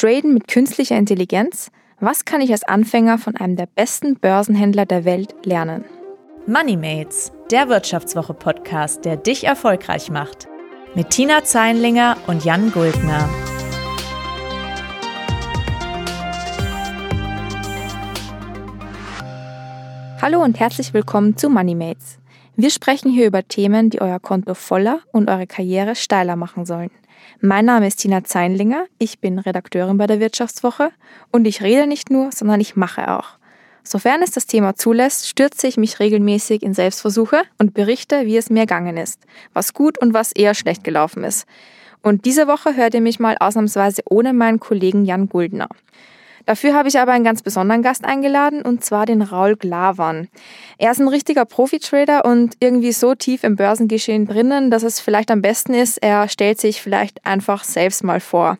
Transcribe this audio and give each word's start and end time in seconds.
Traden 0.00 0.32
mit 0.32 0.48
künstlicher 0.48 0.96
Intelligenz? 0.96 1.70
Was 2.00 2.24
kann 2.24 2.40
ich 2.40 2.50
als 2.52 2.62
Anfänger 2.62 3.18
von 3.18 3.36
einem 3.36 3.56
der 3.56 3.66
besten 3.66 4.18
Börsenhändler 4.18 4.86
der 4.86 5.04
Welt 5.04 5.34
lernen? 5.44 5.84
Moneymates, 6.46 7.32
der 7.50 7.68
Wirtschaftswoche-Podcast, 7.68 9.04
der 9.04 9.18
dich 9.18 9.44
erfolgreich 9.44 10.10
macht. 10.10 10.48
Mit 10.94 11.10
Tina 11.10 11.44
Zeinlinger 11.44 12.16
und 12.28 12.46
Jan 12.46 12.72
Guldner. 12.72 13.28
Hallo 20.22 20.42
und 20.42 20.58
herzlich 20.58 20.94
willkommen 20.94 21.36
zu 21.36 21.50
Moneymates. 21.50 22.18
Wir 22.56 22.70
sprechen 22.70 23.10
hier 23.10 23.26
über 23.26 23.46
Themen, 23.46 23.90
die 23.90 24.00
euer 24.00 24.18
Konto 24.18 24.54
voller 24.54 25.00
und 25.12 25.28
eure 25.28 25.46
Karriere 25.46 25.94
steiler 25.94 26.36
machen 26.36 26.64
sollen. 26.64 26.90
Mein 27.42 27.64
Name 27.64 27.86
ist 27.86 28.00
Tina 28.00 28.22
Zeinlinger, 28.22 28.84
ich 28.98 29.18
bin 29.18 29.38
Redakteurin 29.38 29.96
bei 29.96 30.06
der 30.06 30.20
Wirtschaftswoche 30.20 30.90
und 31.30 31.46
ich 31.46 31.62
rede 31.62 31.86
nicht 31.86 32.10
nur, 32.10 32.32
sondern 32.32 32.60
ich 32.60 32.76
mache 32.76 33.10
auch. 33.10 33.38
Sofern 33.82 34.22
es 34.22 34.30
das 34.30 34.44
Thema 34.44 34.76
zulässt, 34.76 35.26
stürze 35.26 35.66
ich 35.66 35.78
mich 35.78 36.00
regelmäßig 36.00 36.62
in 36.62 36.74
Selbstversuche 36.74 37.40
und 37.56 37.72
berichte, 37.72 38.26
wie 38.26 38.36
es 38.36 38.50
mir 38.50 38.60
ergangen 38.60 38.98
ist, 38.98 39.22
was 39.54 39.72
gut 39.72 39.96
und 39.96 40.12
was 40.12 40.32
eher 40.32 40.52
schlecht 40.52 40.84
gelaufen 40.84 41.24
ist. 41.24 41.46
Und 42.02 42.26
diese 42.26 42.46
Woche 42.46 42.76
hört 42.76 42.92
ihr 42.92 43.00
mich 43.00 43.18
mal 43.18 43.38
ausnahmsweise 43.40 44.02
ohne 44.04 44.34
meinen 44.34 44.60
Kollegen 44.60 45.06
Jan 45.06 45.30
Guldner. 45.30 45.70
Dafür 46.46 46.74
habe 46.74 46.88
ich 46.88 46.98
aber 46.98 47.12
einen 47.12 47.24
ganz 47.24 47.42
besonderen 47.42 47.82
Gast 47.82 48.04
eingeladen, 48.04 48.62
und 48.62 48.84
zwar 48.84 49.06
den 49.06 49.22
Raul 49.22 49.56
Glavan. 49.56 50.28
Er 50.78 50.92
ist 50.92 51.00
ein 51.00 51.08
richtiger 51.08 51.44
Profi-Trader 51.44 52.24
und 52.24 52.54
irgendwie 52.60 52.92
so 52.92 53.14
tief 53.14 53.44
im 53.44 53.56
Börsengeschehen 53.56 54.26
drinnen, 54.26 54.70
dass 54.70 54.82
es 54.82 55.00
vielleicht 55.00 55.30
am 55.30 55.42
besten 55.42 55.74
ist, 55.74 55.98
er 55.98 56.28
stellt 56.28 56.60
sich 56.60 56.80
vielleicht 56.80 57.26
einfach 57.26 57.64
selbst 57.64 58.02
mal 58.02 58.20
vor. 58.20 58.58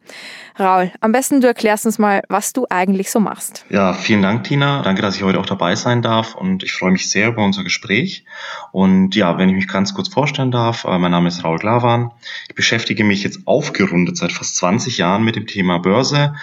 Raul, 0.59 0.93
am 1.01 1.12
besten 1.12 1.41
du 1.41 1.47
erklärst 1.47 1.87
uns 1.87 1.98
mal, 1.98 2.23
was 2.29 2.52
du 2.52 2.66
eigentlich 2.69 3.11
so 3.11 3.21
machst. 3.21 3.65
Ja, 3.71 3.95
vielen 3.95 4.21
Dank, 4.21 4.45
Tina. 4.45 4.83
Danke, 4.83 5.01
dass 5.01 5.16
ich 5.16 5.23
heute 5.23 5.40
auch 5.40 5.46
dabei 5.46 5.74
sein 5.74 6.02
darf 6.02 6.35
und 6.35 6.62
ich 6.62 6.73
freue 6.74 6.90
mich 6.90 7.10
sehr 7.10 7.29
über 7.29 7.43
unser 7.43 7.65
Gespräch. 7.65 8.24
Und 8.73 9.15
ja, 9.16 9.38
wenn 9.38 9.49
ich 9.49 9.55
mich 9.55 9.68
ganz 9.68 9.95
kurz 9.95 10.09
vorstellen 10.09 10.51
darf, 10.51 10.85
äh, 10.85 10.99
mein 10.99 11.10
Name 11.10 11.29
ist 11.29 11.45
Raul 11.45 11.59
Glavan. 11.59 12.10
Ich 12.49 12.55
beschäftige 12.55 13.05
mich 13.05 13.23
jetzt 13.23 13.46
aufgerundet 13.46 14.18
seit 14.18 14.33
fast 14.33 14.57
20 14.57 14.99
Jahren 14.99 15.24
mit 15.24 15.37
dem 15.37 15.46
Thema 15.46 15.79
Börse 15.79 16.35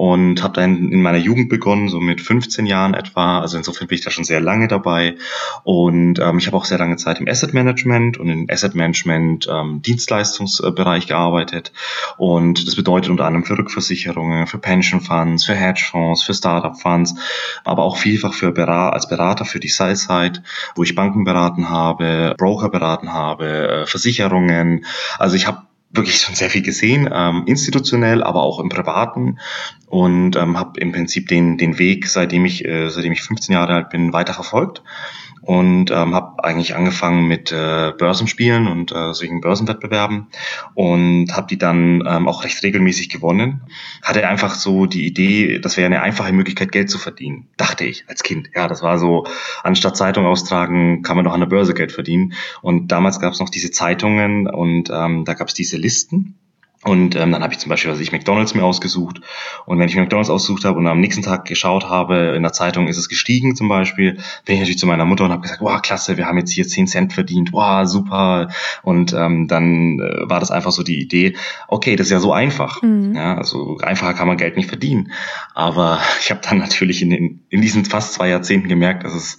und 0.00 0.42
habe 0.42 0.54
dann 0.54 0.90
in 0.90 1.02
meiner 1.02 1.18
Jugend 1.18 1.50
begonnen, 1.50 1.90
so 1.90 2.00
mit 2.00 2.22
15 2.22 2.64
Jahren 2.64 2.94
etwa. 2.94 3.40
Also 3.40 3.58
insofern 3.58 3.86
bin 3.86 3.96
ich 3.96 4.00
da 4.02 4.10
schon 4.10 4.24
sehr 4.24 4.40
lange 4.40 4.66
dabei 4.66 5.16
und 5.62 6.18
ähm, 6.18 6.38
ich 6.38 6.46
habe 6.46 6.56
auch 6.56 6.64
sehr 6.64 6.78
lange 6.78 6.96
Zeit 6.96 7.20
im 7.20 7.28
Asset 7.28 7.52
Management 7.52 8.16
und 8.16 8.30
im 8.30 8.46
Asset 8.48 8.74
Management 8.74 9.46
ähm, 9.52 9.82
Dienstleistungsbereich 9.82 11.06
gearbeitet 11.06 11.74
und 12.16 12.66
das 12.66 12.76
bedeutet 12.76 13.10
unter 13.10 13.26
anderem 13.26 13.44
für 13.44 13.58
Rückversicherungen, 13.58 14.46
für 14.46 14.56
Pension 14.56 15.02
Funds, 15.02 15.44
für 15.44 15.52
Hedgefonds, 15.54 16.22
für 16.22 16.32
Startup 16.32 16.80
Funds, 16.80 17.16
aber 17.64 17.82
auch 17.82 17.98
vielfach 17.98 18.32
für 18.32 18.52
Berat 18.52 18.94
als 18.94 19.06
Berater 19.06 19.44
für 19.44 19.60
die 19.60 19.68
Sell-Side, 19.68 20.42
wo 20.76 20.82
ich 20.82 20.94
Banken 20.94 21.24
beraten 21.24 21.68
habe, 21.68 22.34
Broker 22.38 22.70
beraten 22.70 23.12
habe, 23.12 23.82
äh, 23.82 23.86
Versicherungen. 23.86 24.86
Also 25.18 25.36
ich 25.36 25.46
habe 25.46 25.60
wirklich 25.90 26.20
schon 26.20 26.34
sehr 26.34 26.50
viel 26.50 26.62
gesehen, 26.62 27.08
ähm, 27.12 27.44
institutionell, 27.46 28.22
aber 28.22 28.42
auch 28.42 28.60
im 28.60 28.68
Privaten. 28.68 29.38
Und 29.86 30.36
ähm, 30.36 30.56
habe 30.58 30.78
im 30.80 30.92
Prinzip 30.92 31.28
den, 31.28 31.58
den 31.58 31.78
Weg, 31.78 32.06
seitdem 32.06 32.44
ich, 32.44 32.64
äh, 32.64 32.88
seitdem 32.90 33.12
ich 33.12 33.22
15 33.22 33.52
Jahre 33.52 33.74
alt 33.74 33.90
bin, 33.90 34.12
weiter 34.12 34.34
verfolgt 34.34 34.82
und 35.42 35.90
ähm, 35.90 36.14
habe 36.14 36.44
eigentlich 36.44 36.74
angefangen 36.74 37.26
mit 37.26 37.50
äh, 37.52 37.92
Börsenspielen 37.96 38.66
und 38.66 38.92
äh, 38.92 39.14
solchen 39.14 39.40
Börsenwettbewerben 39.40 40.26
und 40.74 41.32
habe 41.32 41.46
die 41.46 41.58
dann 41.58 42.02
ähm, 42.06 42.28
auch 42.28 42.44
recht 42.44 42.62
regelmäßig 42.62 43.08
gewonnen. 43.08 43.62
Hatte 44.02 44.26
einfach 44.26 44.54
so 44.54 44.86
die 44.86 45.06
Idee, 45.06 45.58
das 45.58 45.76
wäre 45.76 45.86
eine 45.86 46.02
einfache 46.02 46.32
Möglichkeit, 46.32 46.72
Geld 46.72 46.90
zu 46.90 46.98
verdienen, 46.98 47.48
dachte 47.56 47.84
ich 47.84 48.04
als 48.08 48.22
Kind. 48.22 48.50
Ja, 48.54 48.68
das 48.68 48.82
war 48.82 48.98
so, 48.98 49.26
anstatt 49.62 49.96
Zeitung 49.96 50.26
austragen, 50.26 51.02
kann 51.02 51.16
man 51.16 51.24
doch 51.24 51.32
an 51.32 51.40
der 51.40 51.46
Börse 51.46 51.74
Geld 51.74 51.92
verdienen. 51.92 52.34
Und 52.60 52.88
damals 52.88 53.20
gab 53.20 53.32
es 53.32 53.40
noch 53.40 53.50
diese 53.50 53.70
Zeitungen 53.70 54.46
und 54.46 54.90
ähm, 54.90 55.24
da 55.24 55.34
gab 55.34 55.48
es 55.48 55.54
diese 55.54 55.76
Listen 55.76 56.39
und 56.82 57.14
ähm, 57.14 57.30
dann 57.32 57.42
habe 57.42 57.52
ich 57.52 57.58
zum 57.58 57.68
Beispiel, 57.68 57.90
was 57.90 58.00
ich 58.00 58.10
McDonalds 58.10 58.54
mir 58.54 58.64
ausgesucht. 58.64 59.20
Und 59.66 59.78
wenn 59.78 59.86
ich 59.86 59.96
McDonalds 59.96 60.30
ausgesucht 60.30 60.64
habe 60.64 60.78
und 60.78 60.86
am 60.86 60.98
nächsten 60.98 61.22
Tag 61.22 61.44
geschaut 61.44 61.90
habe, 61.90 62.32
in 62.34 62.42
der 62.42 62.54
Zeitung 62.54 62.88
ist 62.88 62.96
es 62.96 63.10
gestiegen 63.10 63.54
zum 63.54 63.68
Beispiel, 63.68 64.14
bin 64.46 64.54
ich 64.54 64.60
natürlich 64.60 64.78
zu 64.78 64.86
meiner 64.86 65.04
Mutter 65.04 65.24
und 65.24 65.30
habe 65.30 65.42
gesagt, 65.42 65.60
wow, 65.60 65.82
klasse, 65.82 66.16
wir 66.16 66.24
haben 66.24 66.38
jetzt 66.38 66.52
hier 66.52 66.66
10 66.66 66.86
Cent 66.86 67.12
verdient, 67.12 67.52
wow, 67.52 67.86
super. 67.86 68.48
Und 68.82 69.12
ähm, 69.12 69.46
dann 69.46 70.00
äh, 70.00 70.30
war 70.30 70.40
das 70.40 70.50
einfach 70.50 70.72
so 70.72 70.82
die 70.82 71.02
Idee, 71.02 71.36
okay, 71.68 71.96
das 71.96 72.06
ist 72.06 72.12
ja 72.12 72.18
so 72.18 72.32
einfach. 72.32 72.80
Mhm. 72.80 73.14
Ja, 73.14 73.36
also 73.36 73.76
einfacher 73.82 74.14
kann 74.14 74.26
man 74.26 74.38
Geld 74.38 74.56
nicht 74.56 74.70
verdienen. 74.70 75.12
Aber 75.54 76.00
ich 76.22 76.30
habe 76.30 76.40
dann 76.42 76.56
natürlich 76.56 77.02
in, 77.02 77.10
den, 77.10 77.44
in 77.50 77.60
diesen 77.60 77.84
fast 77.84 78.14
zwei 78.14 78.30
Jahrzehnten 78.30 78.68
gemerkt, 78.68 79.04
dass 79.04 79.14
es 79.14 79.36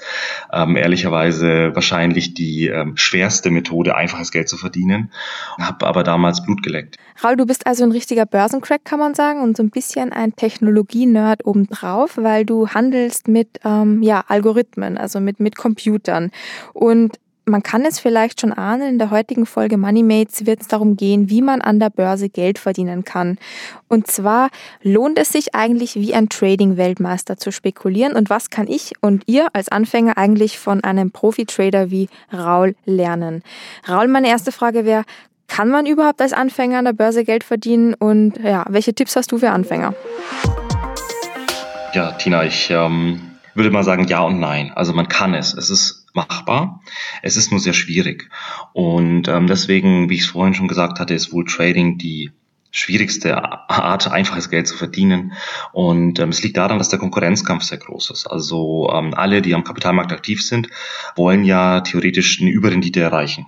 ähm, 0.54 0.76
ehrlicherweise 0.76 1.72
wahrscheinlich 1.74 2.36
die 2.36 2.68
ähm, 2.68 2.98
schwerste 2.98 3.50
Methode, 3.50 3.96
einfaches 3.96 4.32
Geld 4.32 4.48
zu 4.48 4.58
verdienen. 4.58 5.12
Habe 5.58 5.88
aber 5.88 6.04
damals 6.04 6.44
Blut 6.44 6.62
geleckt. 6.62 6.98
Raul, 7.32 7.38
du 7.38 7.46
bist 7.46 7.66
also 7.66 7.86
ein 7.86 7.92
richtiger 7.92 8.26
Börsencrack, 8.26 8.84
kann 8.84 9.00
man 9.00 9.14
sagen, 9.14 9.42
und 9.42 9.56
so 9.56 9.64
ein 9.64 9.70
bisschen 9.70 10.12
ein 10.12 10.36
Technologie-Nerd 10.36 11.46
obendrauf, 11.46 12.18
weil 12.18 12.46
du 12.46 12.68
handelst 12.68 13.30
mit 13.30 13.48
ähm, 13.64 14.04
ja, 14.04 14.26
Algorithmen, 14.28 14.98
also 14.98 15.22
mit, 15.22 15.40
mit 15.40 15.56
Computern. 15.56 16.32
Und 16.74 17.20
man 17.46 17.64
kann 17.64 17.86
es 17.86 18.00
vielleicht 18.00 18.42
schon 18.42 18.52
ahnen, 18.52 18.90
in 18.90 19.00
der 19.00 19.12
heutigen 19.12 19.46
Folge 19.46 19.78
Moneymates 19.78 20.46
wird 20.46 20.62
es 20.62 20.68
darum 20.68 20.96
gehen, 20.98 21.30
wie 21.30 21.42
man 21.42 21.62
an 21.62 21.80
der 21.80 21.90
Börse 21.90 22.30
Geld 22.30 22.60
verdienen 22.60 23.04
kann. 23.04 23.38
Und 23.88 24.08
zwar 24.08 24.50
lohnt 24.84 25.18
es 25.18 25.30
sich 25.30 25.56
eigentlich 25.56 25.96
wie 25.96 26.14
ein 26.14 26.30
Trading-Weltmeister 26.30 27.38
zu 27.38 27.52
spekulieren 27.52 28.14
und 28.14 28.30
was 28.30 28.50
kann 28.50 28.68
ich 28.68 28.92
und 29.02 29.24
ihr 29.26 29.48
als 29.54 29.70
Anfänger 29.70 30.18
eigentlich 30.18 30.60
von 30.60 30.84
einem 30.84 31.12
Profi-Trader 31.12 31.92
wie 31.92 32.10
Raul 32.32 32.76
lernen? 32.86 33.42
Raul, 33.88 34.08
meine 34.08 34.28
erste 34.28 34.52
Frage 34.52 34.86
wäre, 34.86 35.04
kann 35.52 35.68
man 35.68 35.86
überhaupt 35.86 36.22
als 36.22 36.32
Anfänger 36.32 36.80
an 36.80 36.86
der 36.86 36.94
Börse 36.94 37.26
Geld 37.26 37.44
verdienen 37.44 37.94
und 37.94 38.38
ja, 38.42 38.66
welche 38.70 38.94
Tipps 38.94 39.18
hast 39.18 39.34
du 39.34 39.38
für 39.38 39.52
Anfänger? 39.52 39.94
Ja, 41.94 42.14
Tina, 42.14 42.46
ich 42.46 42.70
ähm, 42.72 43.34
würde 43.54 43.70
mal 43.70 43.84
sagen 43.84 44.08
ja 44.08 44.22
und 44.22 44.40
nein. 44.40 44.72
Also 44.74 44.94
man 44.94 45.10
kann 45.10 45.34
es. 45.34 45.54
Es 45.54 45.70
ist 45.70 46.06
machbar. 46.14 46.80
Es 47.22 47.36
ist 47.36 47.52
nur 47.52 47.60
sehr 47.60 47.74
schwierig. 47.74 48.30
Und 48.72 49.28
ähm, 49.28 49.48
deswegen, 49.48 50.10
wie 50.10 50.16
ich 50.16 50.22
es 50.22 50.28
vorhin 50.28 50.54
schon 50.54 50.70
gesagt 50.70 51.02
hatte, 51.02 51.14
ist 51.14 51.34
wohl 51.34 51.44
Trading 51.44 51.98
die 51.98 52.32
schwierigste 52.72 53.44
Art, 53.44 54.10
einfaches 54.10 54.50
Geld 54.50 54.70
zu 54.70 54.78
verdienen. 54.78 55.34
Und 55.74 56.20
ähm, 56.20 56.30
es 56.30 56.42
liegt 56.42 56.56
daran, 56.56 56.78
dass 56.78 56.88
der 56.88 57.00
Konkurrenzkampf 57.00 57.64
sehr 57.64 57.78
groß 57.78 58.12
ist. 58.12 58.26
Also 58.26 58.90
ähm, 58.94 59.14
alle, 59.14 59.42
die 59.42 59.54
am 59.54 59.66
Kapitalmarkt 59.66 60.14
aktiv 60.14 60.42
sind, 60.42 60.70
wollen 61.18 61.44
ja 61.44 61.82
theoretisch 61.82 62.40
eine 62.40 62.52
Überrendite 62.52 63.02
erreichen. 63.02 63.48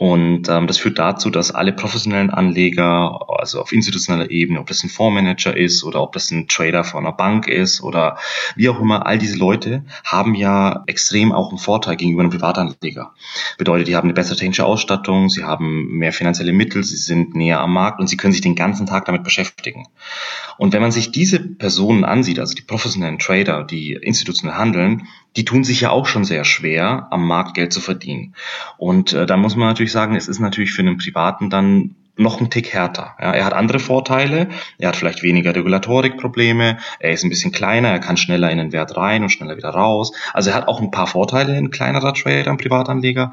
Und 0.00 0.48
ähm, 0.48 0.66
das 0.66 0.78
führt 0.78 0.98
dazu, 0.98 1.28
dass 1.28 1.50
alle 1.50 1.74
professionellen 1.74 2.30
Anleger, 2.30 3.20
also 3.28 3.60
auf 3.60 3.70
institutioneller 3.70 4.30
Ebene, 4.30 4.58
ob 4.58 4.66
das 4.66 4.82
ein 4.82 4.88
Fondsmanager 4.88 5.54
ist 5.54 5.84
oder 5.84 6.00
ob 6.00 6.14
das 6.14 6.30
ein 6.30 6.48
Trader 6.48 6.84
von 6.84 7.04
einer 7.04 7.14
Bank 7.14 7.46
ist 7.46 7.82
oder 7.82 8.16
wie 8.56 8.70
auch 8.70 8.80
immer, 8.80 9.04
all 9.04 9.18
diese 9.18 9.36
Leute 9.36 9.84
haben 10.02 10.34
ja 10.34 10.84
extrem 10.86 11.32
auch 11.32 11.50
einen 11.50 11.58
Vorteil 11.58 11.96
gegenüber 11.96 12.22
einem 12.22 12.30
Privatanleger. 12.30 13.12
Bedeutet, 13.58 13.88
die 13.88 13.96
haben 13.96 14.06
eine 14.06 14.14
bessere 14.14 14.36
technische 14.36 14.64
Ausstattung, 14.64 15.28
sie 15.28 15.44
haben 15.44 15.88
mehr 15.88 16.14
finanzielle 16.14 16.54
Mittel, 16.54 16.82
sie 16.82 16.96
sind 16.96 17.34
näher 17.34 17.60
am 17.60 17.74
Markt 17.74 18.00
und 18.00 18.06
sie 18.06 18.16
können 18.16 18.32
sich 18.32 18.40
den 18.40 18.54
ganzen 18.54 18.86
Tag 18.86 19.04
damit 19.04 19.22
beschäftigen. 19.22 19.86
Und 20.56 20.72
wenn 20.72 20.80
man 20.80 20.92
sich 20.92 21.12
diese 21.12 21.40
Personen 21.40 22.04
ansieht, 22.04 22.38
also 22.38 22.54
die 22.54 22.62
professionellen 22.62 23.18
Trader, 23.18 23.64
die 23.64 23.92
institutionell 23.92 24.56
handeln, 24.56 25.08
die 25.36 25.44
tun 25.44 25.62
sich 25.62 25.80
ja 25.80 25.90
auch 25.90 26.06
schon 26.06 26.24
sehr 26.24 26.44
schwer, 26.44 27.06
am 27.10 27.26
Markt 27.26 27.54
Geld 27.54 27.72
zu 27.72 27.80
verdienen. 27.80 28.34
Und 28.78 29.12
äh, 29.12 29.26
da 29.26 29.36
muss 29.36 29.56
man 29.56 29.68
natürlich 29.68 29.89
sagen, 29.92 30.16
es 30.16 30.28
ist 30.28 30.40
natürlich 30.40 30.72
für 30.72 30.82
einen 30.82 30.98
Privaten 30.98 31.50
dann 31.50 31.96
noch 32.20 32.40
ein 32.40 32.50
Tick 32.50 32.72
härter. 32.72 33.16
Ja, 33.18 33.32
er 33.32 33.44
hat 33.46 33.54
andere 33.54 33.78
Vorteile, 33.78 34.48
er 34.78 34.88
hat 34.88 34.96
vielleicht 34.96 35.22
weniger 35.22 35.54
Regulatorikprobleme, 35.54 36.78
er 36.98 37.12
ist 37.12 37.24
ein 37.24 37.30
bisschen 37.30 37.50
kleiner, 37.50 37.88
er 37.88 37.98
kann 37.98 38.18
schneller 38.18 38.50
in 38.50 38.58
den 38.58 38.72
Wert 38.72 38.96
rein 38.96 39.22
und 39.22 39.30
schneller 39.30 39.56
wieder 39.56 39.70
raus. 39.70 40.12
Also 40.34 40.50
er 40.50 40.56
hat 40.56 40.68
auch 40.68 40.80
ein 40.80 40.90
paar 40.90 41.06
Vorteile, 41.06 41.54
ein 41.54 41.70
kleinerer 41.70 42.12
Trader, 42.12 42.50
ein 42.50 42.58
Privatanleger, 42.58 43.32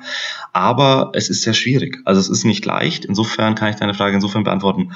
aber 0.54 1.12
es 1.14 1.30
ist 1.30 1.42
sehr 1.42 1.54
schwierig. 1.54 2.00
Also 2.06 2.22
es 2.22 2.30
ist 2.30 2.46
nicht 2.46 2.66
leicht. 2.66 3.04
Insofern 3.04 3.56
kann 3.56 3.70
ich 3.70 3.76
deine 3.76 3.94
Frage 3.94 4.16
insofern 4.16 4.44
beantworten, 4.44 4.94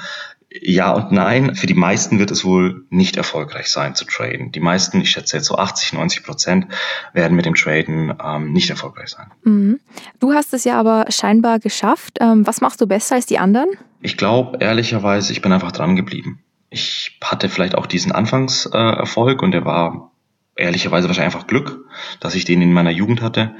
ja 0.60 0.92
und 0.92 1.12
nein. 1.12 1.54
Für 1.54 1.66
die 1.66 1.74
meisten 1.74 2.18
wird 2.18 2.30
es 2.30 2.44
wohl 2.44 2.84
nicht 2.90 3.16
erfolgreich 3.16 3.68
sein 3.68 3.94
zu 3.94 4.04
traden. 4.04 4.52
Die 4.52 4.60
meisten, 4.60 5.00
ich 5.00 5.10
schätze 5.10 5.36
jetzt 5.36 5.46
so 5.46 5.56
80, 5.56 5.94
90 5.94 6.24
Prozent, 6.24 6.66
werden 7.12 7.36
mit 7.36 7.46
dem 7.46 7.54
Traden 7.54 8.14
ähm, 8.22 8.52
nicht 8.52 8.70
erfolgreich 8.70 9.08
sein. 9.08 9.30
Mhm. 9.44 9.80
Du 10.20 10.32
hast 10.32 10.52
es 10.54 10.64
ja 10.64 10.78
aber 10.78 11.06
scheinbar 11.10 11.58
geschafft. 11.58 12.18
Ähm, 12.20 12.46
was 12.46 12.60
machst 12.60 12.80
du 12.80 12.86
besser 12.86 13.14
als 13.14 13.26
die 13.26 13.38
anderen? 13.38 13.68
Ich 14.00 14.16
glaube, 14.16 14.58
ehrlicherweise, 14.60 15.32
ich 15.32 15.42
bin 15.42 15.52
einfach 15.52 15.72
dran 15.72 15.96
geblieben. 15.96 16.40
Ich 16.70 17.18
hatte 17.22 17.48
vielleicht 17.48 17.74
auch 17.74 17.86
diesen 17.86 18.12
Anfangserfolg 18.12 19.40
äh, 19.40 19.44
und 19.44 19.52
der 19.52 19.64
war 19.64 20.12
ehrlicherweise 20.56 21.08
wahrscheinlich 21.08 21.34
einfach 21.34 21.46
Glück, 21.46 21.84
dass 22.20 22.34
ich 22.34 22.44
den 22.44 22.62
in 22.62 22.72
meiner 22.72 22.90
Jugend 22.90 23.22
hatte. 23.22 23.54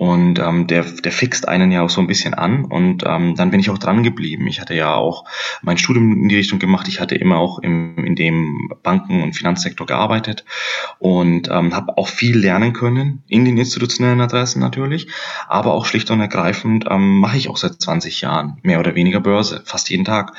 Und 0.00 0.38
ähm, 0.38 0.66
der, 0.66 0.84
der 0.84 1.12
fixt 1.12 1.46
einen 1.46 1.70
ja 1.70 1.82
auch 1.82 1.90
so 1.90 2.00
ein 2.00 2.06
bisschen 2.06 2.32
an 2.32 2.64
und 2.64 3.04
ähm, 3.06 3.34
dann 3.36 3.50
bin 3.50 3.60
ich 3.60 3.68
auch 3.68 3.76
dran 3.76 4.02
geblieben. 4.02 4.46
Ich 4.46 4.58
hatte 4.58 4.72
ja 4.72 4.94
auch 4.94 5.26
mein 5.60 5.76
Studium 5.76 6.22
in 6.22 6.30
die 6.30 6.36
Richtung 6.36 6.58
gemacht. 6.58 6.88
Ich 6.88 7.00
hatte 7.00 7.16
immer 7.16 7.36
auch 7.36 7.58
im, 7.58 8.02
in 8.06 8.16
dem 8.16 8.72
Banken- 8.82 9.22
und 9.22 9.36
Finanzsektor 9.36 9.86
gearbeitet 9.86 10.46
und 11.00 11.50
ähm, 11.50 11.74
habe 11.74 11.98
auch 11.98 12.08
viel 12.08 12.38
lernen 12.38 12.72
können 12.72 13.24
in 13.28 13.44
den 13.44 13.58
institutionellen 13.58 14.22
Adressen 14.22 14.60
natürlich, 14.60 15.08
aber 15.48 15.74
auch 15.74 15.84
schlicht 15.84 16.10
und 16.10 16.20
ergreifend 16.20 16.86
ähm, 16.88 17.20
mache 17.20 17.36
ich 17.36 17.50
auch 17.50 17.58
seit 17.58 17.78
20 17.78 18.22
Jahren 18.22 18.56
mehr 18.62 18.80
oder 18.80 18.94
weniger 18.94 19.20
Börse, 19.20 19.60
fast 19.66 19.90
jeden 19.90 20.06
Tag. 20.06 20.32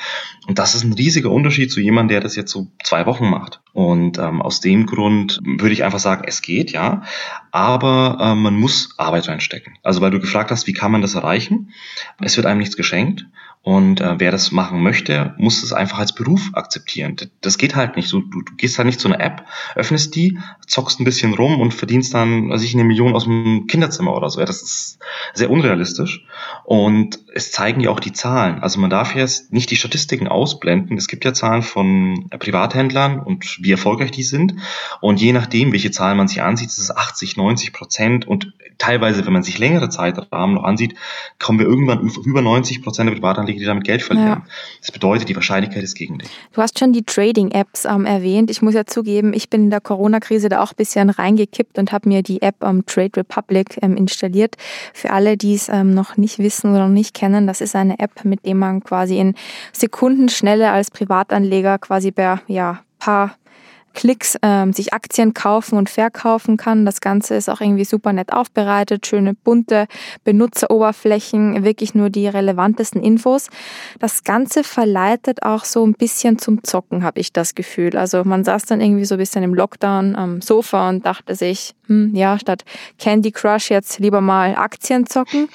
Und 0.48 0.58
das 0.58 0.74
ist 0.74 0.82
ein 0.82 0.92
riesiger 0.92 1.30
Unterschied 1.30 1.70
zu 1.70 1.80
jemandem, 1.80 2.14
der 2.14 2.20
das 2.20 2.34
jetzt 2.34 2.50
so 2.50 2.66
zwei 2.82 3.06
Wochen 3.06 3.30
macht. 3.30 3.60
Und 3.72 4.18
ähm, 4.18 4.42
aus 4.42 4.60
dem 4.60 4.86
Grund 4.86 5.38
würde 5.44 5.72
ich 5.72 5.84
einfach 5.84 6.00
sagen, 6.00 6.24
es 6.26 6.42
geht, 6.42 6.72
ja, 6.72 7.02
aber 7.52 8.16
äh, 8.18 8.34
man 8.34 8.54
muss 8.58 8.94
Arbeit 8.98 9.28
reinstecken. 9.28 9.78
Also 9.82 10.00
weil 10.00 10.10
du 10.10 10.18
gefragt 10.18 10.50
hast, 10.50 10.66
wie 10.66 10.72
kann 10.72 10.90
man 10.90 11.02
das 11.02 11.14
erreichen? 11.14 11.72
Es 12.18 12.36
wird 12.36 12.46
einem 12.46 12.58
nichts 12.58 12.76
geschenkt 12.76 13.26
und 13.64 14.00
äh, 14.00 14.18
wer 14.18 14.32
das 14.32 14.50
machen 14.50 14.82
möchte, 14.82 15.34
muss 15.38 15.62
es 15.62 15.72
einfach 15.72 16.00
als 16.00 16.14
Beruf 16.14 16.50
akzeptieren. 16.52 17.16
Das 17.42 17.58
geht 17.58 17.76
halt 17.76 17.94
nicht. 17.94 18.12
Du, 18.12 18.20
du, 18.20 18.42
du 18.42 18.54
gehst 18.56 18.76
halt 18.76 18.86
nicht 18.86 18.98
zu 18.98 19.06
einer 19.06 19.20
App, 19.20 19.44
öffnest 19.76 20.16
die, 20.16 20.38
zockst 20.66 20.98
ein 20.98 21.04
bisschen 21.04 21.32
rum 21.34 21.60
und 21.60 21.72
verdienst 21.72 22.12
dann, 22.12 22.50
weiß 22.50 22.64
ich, 22.64 22.74
eine 22.74 22.82
Million 22.82 23.14
aus 23.14 23.22
dem 23.22 23.68
Kinderzimmer 23.68 24.16
oder 24.16 24.28
so. 24.30 24.40
Ja, 24.40 24.46
das 24.46 24.62
ist 24.62 24.98
sehr 25.34 25.48
unrealistisch. 25.48 26.26
Und 26.64 27.20
es 27.34 27.52
zeigen 27.52 27.80
ja 27.80 27.90
auch 27.90 28.00
die 28.00 28.12
Zahlen. 28.12 28.58
Also 28.60 28.80
man 28.80 28.90
darf 28.90 29.14
jetzt 29.14 29.52
nicht 29.52 29.70
die 29.70 29.76
Statistiken 29.76 30.26
ausblenden. 30.26 30.98
Es 30.98 31.06
gibt 31.06 31.24
ja 31.24 31.32
Zahlen 31.32 31.62
von 31.62 32.28
Privathändlern 32.30 33.20
und 33.20 33.58
wie 33.62 33.70
erfolgreich 33.70 34.10
die 34.10 34.24
sind. 34.24 34.56
Und 35.00 35.20
je 35.20 35.32
nachdem, 35.32 35.70
welche 35.70 35.92
Zahlen 35.92 36.16
man 36.16 36.26
sich 36.26 36.42
ansieht, 36.42 36.70
ist 36.70 36.78
es 36.78 36.90
80, 36.90 37.36
90 37.36 37.72
Prozent. 37.72 38.26
Und 38.26 38.52
teilweise, 38.82 39.24
wenn 39.24 39.32
man 39.32 39.42
sich 39.44 39.58
längere 39.58 39.88
Zeitrahmen 39.88 40.56
noch 40.56 40.64
ansieht, 40.64 40.94
kommen 41.38 41.60
wir 41.60 41.66
irgendwann 41.66 42.00
über 42.24 42.42
90 42.42 42.82
Prozent 42.82 43.08
der 43.08 43.14
Privatanleger 43.14 43.42
Anleger, 43.42 43.58
die 43.60 43.66
damit 43.66 43.84
Geld 43.84 44.02
verlieren. 44.02 44.28
Ja. 44.28 44.42
Das 44.80 44.90
bedeutet, 44.90 45.28
die 45.28 45.36
Wahrscheinlichkeit 45.36 45.82
ist 45.82 45.94
gegen 45.94 46.18
dich. 46.18 46.30
Du 46.52 46.62
hast 46.62 46.78
schon 46.78 46.92
die 46.92 47.02
Trading-Apps 47.02 47.84
ähm, 47.84 48.06
erwähnt. 48.06 48.50
Ich 48.50 48.62
muss 48.62 48.74
ja 48.74 48.84
zugeben, 48.86 49.32
ich 49.34 49.50
bin 49.50 49.64
in 49.64 49.70
der 49.70 49.80
Corona-Krise 49.80 50.48
da 50.48 50.62
auch 50.62 50.72
ein 50.72 50.76
bisschen 50.76 51.10
reingekippt 51.10 51.78
und 51.78 51.92
habe 51.92 52.08
mir 52.08 52.22
die 52.22 52.42
App 52.42 52.56
ähm, 52.62 52.84
Trade 52.86 53.12
Republic 53.18 53.78
ähm, 53.82 53.96
installiert. 53.96 54.56
Für 54.92 55.10
alle, 55.10 55.36
die 55.36 55.54
es 55.54 55.68
ähm, 55.68 55.94
noch 55.94 56.16
nicht 56.16 56.38
wissen 56.38 56.70
oder 56.72 56.88
noch 56.88 56.94
nicht 56.94 57.14
kennen, 57.14 57.46
das 57.46 57.60
ist 57.60 57.76
eine 57.76 57.98
App, 57.98 58.24
mit 58.24 58.44
der 58.46 58.54
man 58.54 58.82
quasi 58.82 59.18
in 59.18 59.34
Sekundenschnelle 59.72 60.70
als 60.70 60.90
Privatanleger 60.90 61.78
quasi 61.78 62.10
bei 62.10 62.40
ja, 62.46 62.80
paar 62.98 63.34
Klicks 63.94 64.36
ähm, 64.42 64.72
sich 64.72 64.92
Aktien 64.92 65.34
kaufen 65.34 65.76
und 65.78 65.90
verkaufen 65.90 66.56
kann. 66.56 66.84
Das 66.84 67.00
Ganze 67.00 67.34
ist 67.34 67.48
auch 67.48 67.60
irgendwie 67.60 67.84
super 67.84 68.12
nett 68.12 68.32
aufbereitet, 68.32 69.06
schöne 69.06 69.34
bunte 69.34 69.86
Benutzeroberflächen, 70.24 71.64
wirklich 71.64 71.94
nur 71.94 72.10
die 72.10 72.26
relevantesten 72.26 73.02
Infos. 73.02 73.48
Das 73.98 74.24
Ganze 74.24 74.64
verleitet 74.64 75.42
auch 75.42 75.64
so 75.64 75.86
ein 75.86 75.94
bisschen 75.94 76.38
zum 76.38 76.64
Zocken, 76.64 77.04
habe 77.04 77.20
ich 77.20 77.32
das 77.32 77.54
Gefühl. 77.54 77.96
Also 77.96 78.24
man 78.24 78.44
saß 78.44 78.64
dann 78.66 78.80
irgendwie 78.80 79.04
so 79.04 79.14
ein 79.14 79.18
bisschen 79.18 79.42
im 79.42 79.54
Lockdown 79.54 80.16
am 80.16 80.40
Sofa 80.40 80.88
und 80.88 81.04
dachte 81.06 81.34
sich, 81.34 81.74
hm, 81.86 82.14
ja, 82.14 82.38
statt 82.38 82.64
Candy 82.98 83.32
Crush 83.32 83.70
jetzt 83.70 83.98
lieber 83.98 84.20
mal 84.20 84.54
Aktien 84.56 85.06
zocken. 85.06 85.48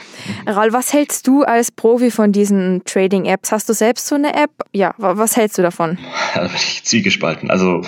Raul, 0.48 0.74
was 0.74 0.94
hältst 0.94 1.26
du 1.28 1.44
als 1.44 1.72
Profi 1.72 2.12
von 2.12 2.32
diesen 2.32 2.84
Trading-Apps? 2.86 3.52
Hast 3.52 3.70
du 3.70 3.74
selbst 3.74 4.08
so 4.08 4.16
eine 4.16 4.36
App? 4.36 4.52
Ja, 4.74 4.94
was 4.98 5.36
hältst 5.36 5.58
du 5.58 5.62
davon? 5.62 5.98
Da 6.36 6.44
bin 6.44 6.56
ich 6.56 6.84
zwiegespalten. 6.84 7.50
Also 7.50 7.82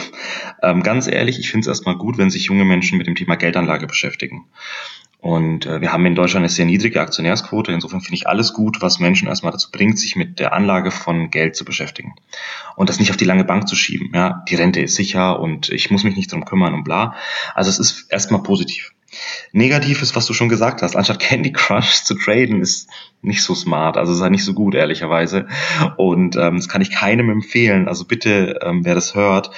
ähm, 0.61 0.83
ganz 0.83 1.07
ehrlich, 1.07 1.39
ich 1.39 1.49
finde 1.49 1.61
es 1.61 1.67
erstmal 1.67 1.97
gut, 1.97 2.17
wenn 2.17 2.29
sich 2.29 2.45
junge 2.45 2.65
Menschen 2.65 2.97
mit 2.97 3.07
dem 3.07 3.15
Thema 3.15 3.35
Geldanlage 3.35 3.87
beschäftigen. 3.87 4.45
Und 5.21 5.65
äh, 5.65 5.81
wir 5.81 5.91
haben 5.91 6.05
in 6.05 6.15
Deutschland 6.15 6.43
eine 6.43 6.49
sehr 6.49 6.65
niedrige 6.65 7.01
Aktionärsquote. 7.01 7.73
Insofern 7.73 7.99
finde 7.99 8.15
ich 8.15 8.27
alles 8.27 8.53
gut, 8.53 8.81
was 8.81 8.99
Menschen 8.99 9.27
erstmal 9.27 9.51
dazu 9.51 9.69
bringt, 9.69 9.99
sich 9.99 10.15
mit 10.15 10.39
der 10.39 10.53
Anlage 10.53 10.91
von 10.91 11.29
Geld 11.29 11.57
zu 11.57 11.65
beschäftigen. 11.65 12.15
Und 12.77 12.87
das 12.87 12.99
nicht 12.99 13.09
auf 13.09 13.17
die 13.17 13.25
lange 13.25 13.43
Bank 13.43 13.67
zu 13.67 13.75
schieben. 13.75 14.11
Ja, 14.13 14.43
die 14.47 14.55
Rente 14.55 14.79
ist 14.79 14.95
sicher 14.95 15.39
und 15.39 15.69
ich 15.69 15.91
muss 15.91 16.05
mich 16.05 16.15
nicht 16.15 16.31
drum 16.31 16.45
kümmern 16.45 16.73
und 16.73 16.85
bla. 16.85 17.15
Also 17.53 17.69
es 17.69 17.79
ist 17.79 18.09
erstmal 18.09 18.43
positiv. 18.43 18.93
Negativ 19.51 20.01
ist, 20.01 20.15
was 20.15 20.25
du 20.25 20.33
schon 20.33 20.47
gesagt 20.47 20.81
hast. 20.81 20.95
Anstatt 20.95 21.19
Candy 21.19 21.51
Crush 21.51 22.03
zu 22.03 22.15
traden, 22.15 22.61
ist 22.61 22.87
nicht 23.21 23.43
so 23.43 23.53
smart. 23.53 23.97
Also 23.97 24.13
ist 24.13 24.21
halt 24.21 24.31
nicht 24.31 24.45
so 24.45 24.53
gut, 24.53 24.75
ehrlicherweise. 24.75 25.45
Und 25.97 26.37
ähm, 26.37 26.55
das 26.55 26.69
kann 26.69 26.81
ich 26.81 26.91
keinem 26.91 27.29
empfehlen. 27.29 27.87
Also 27.87 28.05
bitte, 28.05 28.59
ähm, 28.63 28.85
wer 28.85 28.95
das 28.95 29.13
hört, 29.13 29.51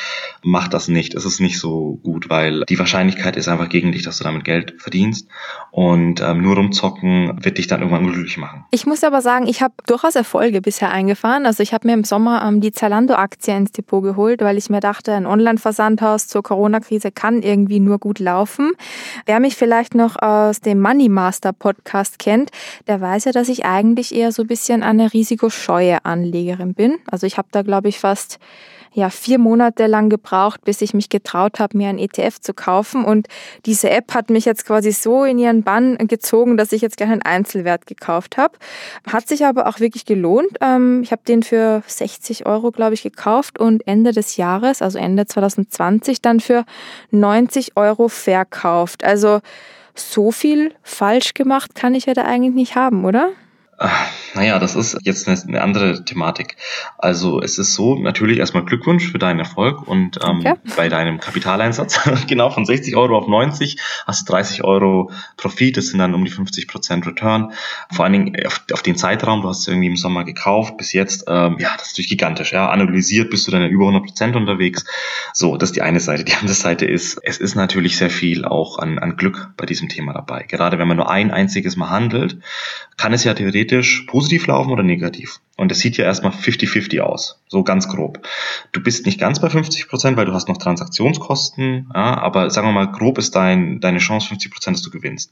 macht 0.44 0.74
das 0.74 0.88
nicht. 0.88 1.13
Es 1.13 1.25
ist 1.25 1.40
nicht 1.40 1.60
so 1.60 2.00
gut, 2.04 2.30
weil 2.30 2.63
die 2.66 2.80
Wahrscheinlichkeit 2.80 3.36
ist 3.36 3.48
einfach 3.48 3.69
gegen 3.69 3.92
dich, 3.92 4.02
dass 4.02 4.18
du 4.18 4.24
damit 4.24 4.46
Geld 4.46 4.74
verdienst. 4.80 5.28
Und 5.69 6.22
ähm, 6.22 6.42
nur 6.42 6.56
rumzocken 6.56 7.44
wird 7.44 7.60
dich 7.60 7.68
dann 7.68 7.81
irgendwann 7.81 8.06
unglücklich 8.06 8.38
machen. 8.38 8.66
Ich 8.72 8.88
muss 8.88 9.04
aber 9.04 9.22
sagen, 9.22 9.46
ich 9.48 9.62
habe 9.62 9.74
durchaus 9.86 10.16
Erfolge 10.16 10.62
bisher 10.62 10.92
eingefahren. 10.92 11.46
Also 11.46 11.62
ich 11.62 11.74
habe 11.74 11.88
mir 11.88 11.94
im 11.94 12.04
Sommer 12.04 12.44
ähm, 12.48 12.62
die 12.62 12.72
Zalando-Aktie 12.72 13.56
ins 13.56 13.72
Depot 13.72 14.02
geholt, 14.02 14.42
weil 14.42 14.58
ich 14.58 14.72
mir 14.72 14.80
dachte, 14.80 15.13
ein 15.13 15.28
Online-Versandhaus 15.28 16.28
zur 16.28 16.42
Corona-Krise 16.42 17.12
kann 17.12 17.44
irgendwie 17.44 17.80
nur 17.80 18.00
gut 18.00 18.18
laufen. 18.18 18.72
Wer 19.28 19.40
mich 19.40 19.56
vielleicht 19.56 19.94
noch 19.94 20.16
aus 20.19 20.62
dem 20.62 20.80
Money 20.80 21.10
Master 21.10 21.54
Podcast 21.54 22.18
kennt, 22.18 22.50
der 22.88 23.00
weiß 23.00 23.25
ja, 23.25 23.31
dass 23.31 23.50
ich 23.51 23.65
eigentlich 23.65 24.13
eher 24.15 24.31
so 24.31 24.44
ein 24.44 24.48
bisschen 24.48 24.83
eine 24.83 25.13
risikoscheue 25.13 26.03
Anlegerin 26.06 26.74
bin. 26.74 26.98
Also 27.09 27.27
ich 27.27 27.38
habe 27.38 27.48
da, 27.51 27.62
glaube 27.62 27.89
ich, 27.89 28.00
fast 28.00 28.39
ja 28.94 29.09
vier 29.09 29.38
Monate 29.38 29.88
lang 29.88 30.09
gebraucht, 30.09 30.65
bis 30.65 30.81
ich 30.81 30.94
mich 30.94 31.09
getraut 31.09 31.59
habe, 31.59 31.77
mir 31.77 31.89
ein 31.89 31.98
ETF 31.98 32.39
zu 32.42 32.53
kaufen. 32.53 33.06
Und 33.06 33.27
diese 33.65 33.89
App 33.89 34.13
hat 34.13 34.30
mich 34.30 34.45
jetzt 34.45 34.65
quasi 34.65 34.92
so 34.92 35.24
in 35.24 35.39
ihren 35.39 35.63
Bann 35.63 35.98
gezogen, 35.98 36.57
dass 36.57 36.74
ich 36.74 36.81
jetzt 36.81 36.98
gleich 36.98 37.09
einen 37.09 37.21
Einzelwert 37.21 37.88
gekauft 37.88 38.38
habe. 38.38 38.57
Hat 39.09 39.27
sich 39.27 39.45
aber 39.45 39.68
auch 39.68 39.80
wirklich 39.80 40.06
gelohnt. 40.06 40.57
Ähm, 40.59 41.01
ich 41.03 41.12
habe 41.12 41.21
den 41.27 41.44
für 41.44 41.83
60 41.88 42.45
Euro, 42.45 42.71
glaube 42.71 42.94
ich, 42.94 43.03
gekauft 43.03 43.59
und 43.59 43.88
Ende 43.88 44.12
des 44.12 44.36
Jahres, 44.36 44.81
also 44.81 45.00
Ende 45.00 45.25
2020, 45.25 46.21
dann 46.21 46.39
für 46.39 46.65
90 47.12 47.77
Euro 47.77 48.09
verkauft. 48.09 49.03
Also 49.06 49.39
so 49.95 50.31
viel 50.31 50.73
falsch 50.83 51.33
gemacht 51.33 51.75
kann 51.75 51.95
ich 51.95 52.05
ja 52.05 52.13
da 52.13 52.23
eigentlich 52.23 52.55
nicht 52.55 52.75
haben, 52.75 53.05
oder? 53.05 53.31
Naja, 54.33 54.59
das 54.59 54.75
ist 54.75 54.97
jetzt 55.01 55.27
eine, 55.27 55.62
andere 55.62 56.06
Thematik. 56.06 56.56
Also 56.97 57.41
es 57.41 57.57
ist 57.57 57.73
so, 57.73 57.95
natürlich 57.95 58.38
erstmal 58.38 58.63
Glückwunsch 58.63 59.12
für 59.12 59.18
deinen 59.18 59.39
Erfolg 59.39 59.88
und 59.88 60.19
ähm, 60.23 60.39
okay. 60.39 60.53
bei 60.77 60.88
deinem 60.88 61.19
Kapitaleinsatz, 61.19 62.00
genau 62.27 62.50
von 62.50 62.65
60 62.65 62.95
Euro 62.95 63.18
auf 63.18 63.27
90 63.27 63.77
hast 64.06 64.27
du 64.27 64.31
30 64.31 64.63
Euro 64.63 65.12
Profit, 65.35 65.77
das 65.77 65.88
sind 65.88 66.00
dann 66.00 66.13
um 66.13 66.23
die 66.23 66.31
50 66.31 66.68
Prozent 66.68 67.06
Return. 67.07 67.53
Vor 67.91 68.06
allen 68.06 68.13
Dingen 68.13 68.45
auf, 68.45 68.62
auf, 68.71 68.83
den 68.83 68.95
Zeitraum, 68.95 69.41
du 69.41 69.50
hast 69.50 69.62
es 69.62 69.68
irgendwie 69.68 69.88
im 69.88 69.97
Sommer 69.97 70.24
gekauft, 70.24 70.77
bis 70.77 70.94
jetzt, 70.94 71.25
ähm, 71.27 71.57
ja, 71.59 71.71
das 71.77 71.88
ist 71.88 71.94
natürlich 71.94 72.09
gigantisch. 72.09 72.53
Ja, 72.53 72.69
analysiert 72.69 73.31
bist 73.31 73.47
du 73.47 73.51
dann 73.51 73.67
über 73.69 73.85
100 73.85 74.06
Prozent 74.06 74.35
unterwegs. 74.35 74.85
So, 75.33 75.57
das 75.57 75.69
ist 75.69 75.75
die 75.75 75.81
eine 75.81 76.00
Seite. 76.00 76.24
Die 76.24 76.33
andere 76.35 76.55
Seite 76.55 76.86
ist, 76.86 77.19
es 77.24 77.38
ist 77.38 77.55
natürlich 77.55 77.98
sehr 77.98 78.10
viel 78.10 78.46
auch 78.46 78.79
an, 78.79 79.00
an 79.00 79.17
Glück 79.17 79.50
bei 79.57 79.65
diesem 79.65 79.89
Thema 79.89 80.13
dabei. 80.13 80.46
Gerade 80.48 80.77
wenn 80.77 80.88
man 80.88 80.98
nur 80.98 81.10
ein 81.10 81.31
einziges 81.31 81.75
Mal 81.75 81.89
handelt, 81.89 82.38
kann 82.98 83.13
es 83.13 83.24
ja 83.24 83.34
theoretisch 83.34 83.71
positiv 84.08 84.48
laufen 84.48 84.72
oder 84.72 84.84
negativ. 84.84 85.40
Und 85.58 85.70
das 85.70 85.80
sieht 85.80 85.98
ja 85.98 86.06
erstmal 86.06 86.32
50-50 86.32 87.00
aus, 87.01 87.40
so 87.48 87.63
ganz 87.63 87.88
grob. 87.88 88.28
Du 88.72 88.82
bist 88.82 89.06
nicht 89.06 89.20
ganz 89.20 89.40
bei 89.40 89.50
50 89.50 89.88
Prozent, 89.88 90.18
weil 90.18 90.25
du 90.25 90.34
hast 90.34 90.48
noch 90.48 90.58
Transaktionskosten, 90.58 91.92
ja, 91.94 92.18
aber 92.18 92.50
sagen 92.50 92.68
wir 92.68 92.74
mal, 92.74 92.92
grob 92.92 93.18
ist 93.18 93.36
dein, 93.36 93.80
deine 93.80 94.00
Chance 94.00 94.30
50 94.30 94.51
Prozent, 94.51 94.78
dass 94.78 94.84
du 94.84 94.90
gewinnst. 94.90 95.32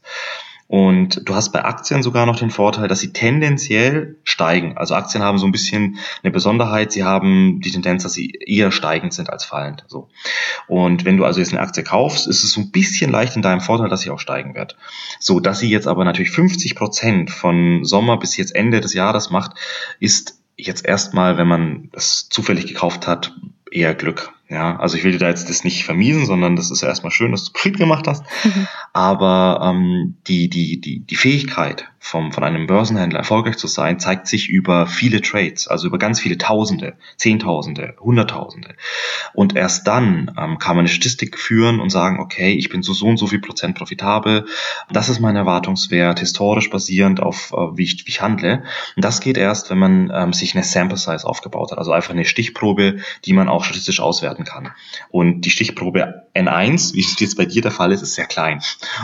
Und 0.70 1.28
du 1.28 1.34
hast 1.34 1.50
bei 1.50 1.64
Aktien 1.64 2.04
sogar 2.04 2.26
noch 2.26 2.38
den 2.38 2.50
Vorteil, 2.50 2.86
dass 2.86 3.00
sie 3.00 3.12
tendenziell 3.12 4.18
steigen. 4.22 4.78
Also 4.78 4.94
Aktien 4.94 5.20
haben 5.20 5.36
so 5.36 5.46
ein 5.46 5.50
bisschen 5.50 5.98
eine 6.22 6.30
Besonderheit. 6.30 6.92
Sie 6.92 7.02
haben 7.02 7.60
die 7.60 7.72
Tendenz, 7.72 8.04
dass 8.04 8.12
sie 8.12 8.30
eher 8.30 8.70
steigend 8.70 9.12
sind 9.12 9.30
als 9.30 9.44
fallend. 9.44 9.84
So. 9.88 10.10
Und 10.68 11.04
wenn 11.04 11.16
du 11.16 11.24
also 11.24 11.40
jetzt 11.40 11.52
eine 11.52 11.60
Aktie 11.60 11.82
kaufst, 11.82 12.28
ist 12.28 12.44
es 12.44 12.52
so 12.52 12.60
ein 12.60 12.70
bisschen 12.70 13.10
leicht 13.10 13.34
in 13.34 13.42
deinem 13.42 13.60
Vorteil, 13.60 13.88
dass 13.88 14.02
sie 14.02 14.10
auch 14.10 14.20
steigen 14.20 14.54
wird. 14.54 14.76
So, 15.18 15.40
dass 15.40 15.58
sie 15.58 15.68
jetzt 15.68 15.88
aber 15.88 16.04
natürlich 16.04 16.30
50 16.30 16.76
Prozent 16.76 17.32
von 17.32 17.84
Sommer 17.84 18.16
bis 18.16 18.36
jetzt 18.36 18.54
Ende 18.54 18.80
des 18.80 18.94
Jahres 18.94 19.30
macht, 19.30 19.58
ist 19.98 20.38
jetzt 20.56 20.86
erstmal, 20.86 21.36
wenn 21.36 21.48
man 21.48 21.88
das 21.90 22.28
zufällig 22.28 22.68
gekauft 22.68 23.08
hat, 23.08 23.34
eher 23.72 23.96
Glück. 23.96 24.32
Ja, 24.50 24.76
also 24.80 24.96
ich 24.96 25.04
will 25.04 25.12
dir 25.12 25.18
da 25.18 25.28
jetzt 25.28 25.48
das 25.48 25.62
nicht 25.62 25.84
vermiesen, 25.84 26.26
sondern 26.26 26.56
das 26.56 26.72
ist 26.72 26.82
ja 26.82 26.88
erstmal 26.88 27.12
schön, 27.12 27.30
dass 27.30 27.44
du 27.44 27.52
Profit 27.52 27.78
gemacht 27.78 28.08
hast. 28.08 28.24
Mhm. 28.44 28.66
Aber 28.92 29.60
ähm, 29.62 30.16
die, 30.26 30.50
die, 30.50 30.80
die, 30.80 31.00
die 31.00 31.14
Fähigkeit 31.14 31.86
vom, 32.02 32.32
von 32.32 32.42
einem 32.42 32.66
Börsenhändler 32.66 33.18
erfolgreich 33.18 33.58
zu 33.58 33.66
sein, 33.66 34.00
zeigt 34.00 34.26
sich 34.26 34.48
über 34.48 34.86
viele 34.86 35.20
Trades, 35.20 35.68
also 35.68 35.86
über 35.86 35.98
ganz 35.98 36.18
viele 36.18 36.38
Tausende, 36.38 36.96
Zehntausende, 37.16 37.94
Hunderttausende. 38.00 38.74
Und 39.34 39.54
erst 39.54 39.86
dann 39.86 40.34
ähm, 40.36 40.58
kann 40.58 40.76
man 40.76 40.80
eine 40.80 40.88
Statistik 40.88 41.38
führen 41.38 41.78
und 41.78 41.90
sagen, 41.90 42.18
okay, 42.18 42.54
ich 42.54 42.70
bin 42.70 42.82
so 42.82 42.94
so 42.94 43.06
und 43.06 43.18
so 43.18 43.26
viel 43.26 43.40
Prozent 43.40 43.76
profitabel. 43.76 44.46
Das 44.90 45.10
ist 45.10 45.20
mein 45.20 45.36
Erwartungswert, 45.36 46.20
historisch 46.20 46.70
basierend 46.70 47.20
auf, 47.20 47.52
äh, 47.52 47.76
wie, 47.76 47.84
ich, 47.84 48.06
wie 48.06 48.10
ich 48.10 48.22
handle. 48.22 48.64
Und 48.96 49.04
das 49.04 49.20
geht 49.20 49.36
erst, 49.36 49.68
wenn 49.70 49.78
man 49.78 50.10
ähm, 50.12 50.32
sich 50.32 50.54
eine 50.54 50.64
Sample 50.64 50.96
Size 50.96 51.26
aufgebaut 51.26 51.70
hat, 51.70 51.78
also 51.78 51.92
einfach 51.92 52.10
eine 52.10 52.24
Stichprobe, 52.24 52.96
die 53.26 53.34
man 53.34 53.48
auch 53.48 53.62
statistisch 53.62 54.00
auswerten 54.00 54.39
kann. 54.44 54.70
Und 55.10 55.42
die 55.42 55.50
Stichprobe 55.50 56.26
N1, 56.34 56.94
wie 56.94 57.00
es 57.00 57.18
jetzt 57.18 57.36
bei 57.36 57.44
dir 57.44 57.62
der 57.62 57.70
Fall 57.70 57.92
ist, 57.92 58.02
ist 58.02 58.14
sehr 58.14 58.26
klein. 58.26 58.62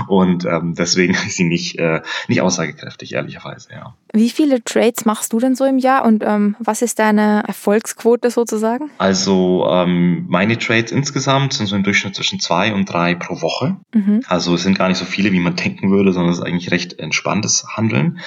Und 0.08 0.44
ähm, 0.44 0.74
deswegen 0.76 1.14
ist 1.26 1.36
sie 1.36 1.44
nicht, 1.44 1.78
äh, 1.78 2.02
nicht 2.28 2.40
aussagekräftig, 2.40 3.14
ehrlicherweise, 3.14 3.72
ja. 3.72 3.94
Wie 4.16 4.30
viele 4.30 4.64
Trades 4.64 5.04
machst 5.04 5.34
du 5.34 5.38
denn 5.38 5.54
so 5.54 5.66
im 5.66 5.76
Jahr 5.76 6.06
und 6.06 6.24
ähm, 6.26 6.56
was 6.58 6.80
ist 6.80 6.98
deine 6.98 7.44
Erfolgsquote 7.46 8.30
sozusagen? 8.30 8.90
Also 8.96 9.68
ähm, 9.70 10.24
meine 10.30 10.56
Trades 10.56 10.90
insgesamt 10.90 11.52
sind 11.52 11.66
so 11.66 11.76
im 11.76 11.82
Durchschnitt 11.82 12.14
zwischen 12.14 12.40
zwei 12.40 12.72
und 12.72 12.90
drei 12.90 13.14
pro 13.14 13.42
Woche. 13.42 13.76
Mhm. 13.92 14.22
Also 14.26 14.54
es 14.54 14.62
sind 14.62 14.78
gar 14.78 14.88
nicht 14.88 14.96
so 14.96 15.04
viele, 15.04 15.32
wie 15.32 15.40
man 15.40 15.54
denken 15.54 15.90
würde, 15.90 16.14
sondern 16.14 16.32
es 16.32 16.38
ist 16.38 16.44
eigentlich 16.44 16.70
recht 16.70 16.98
entspanntes 16.98 17.66
Handeln. 17.76 18.20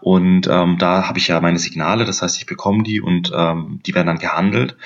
Und 0.00 0.48
ähm, 0.50 0.76
da 0.80 1.06
habe 1.06 1.20
ich 1.20 1.28
ja 1.28 1.40
meine 1.40 1.60
Signale, 1.60 2.04
das 2.04 2.20
heißt, 2.20 2.36
ich 2.36 2.46
bekomme 2.46 2.82
die 2.82 3.00
und 3.00 3.30
ähm, 3.32 3.78
die 3.86 3.94
werden 3.94 4.08
dann 4.08 4.18
gehandelt. 4.18 4.76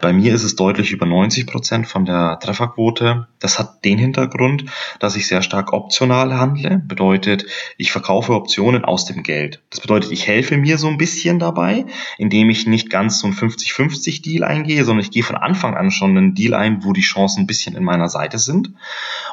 Bei 0.00 0.12
mir 0.12 0.34
ist 0.34 0.42
es 0.42 0.56
deutlich 0.56 0.90
über 0.90 1.06
90 1.06 1.46
Prozent 1.46 1.86
von 1.86 2.04
der 2.04 2.40
Trefferquote. 2.40 3.28
Das 3.38 3.60
hat 3.60 3.84
den 3.84 3.98
Hintergrund, 3.98 4.64
dass 4.98 5.14
ich 5.14 5.28
sehr 5.28 5.42
stark 5.42 5.72
optional 5.72 6.36
handle. 6.36 6.82
Bedeutet, 6.84 7.46
ich 7.76 7.92
verkaufe 7.92 8.34
Optionen 8.34 8.84
aus 8.84 9.04
dem 9.04 9.22
Geld. 9.22 9.62
Das 9.70 9.78
bedeutet, 9.78 9.99
ich 10.10 10.26
helfe 10.26 10.56
mir 10.56 10.78
so 10.78 10.88
ein 10.88 10.98
bisschen 10.98 11.38
dabei, 11.38 11.86
indem 12.18 12.50
ich 12.50 12.66
nicht 12.66 12.90
ganz 12.90 13.18
so 13.18 13.26
ein 13.26 13.34
50-50 13.34 14.22
Deal 14.22 14.44
eingehe, 14.44 14.84
sondern 14.84 15.04
ich 15.04 15.10
gehe 15.10 15.22
von 15.22 15.36
Anfang 15.36 15.76
an 15.76 15.90
schon 15.90 16.16
einen 16.16 16.34
Deal 16.34 16.54
ein, 16.54 16.84
wo 16.84 16.92
die 16.92 17.00
Chancen 17.00 17.40
ein 17.40 17.46
bisschen 17.46 17.76
in 17.76 17.84
meiner 17.84 18.08
Seite 18.08 18.38
sind. 18.38 18.72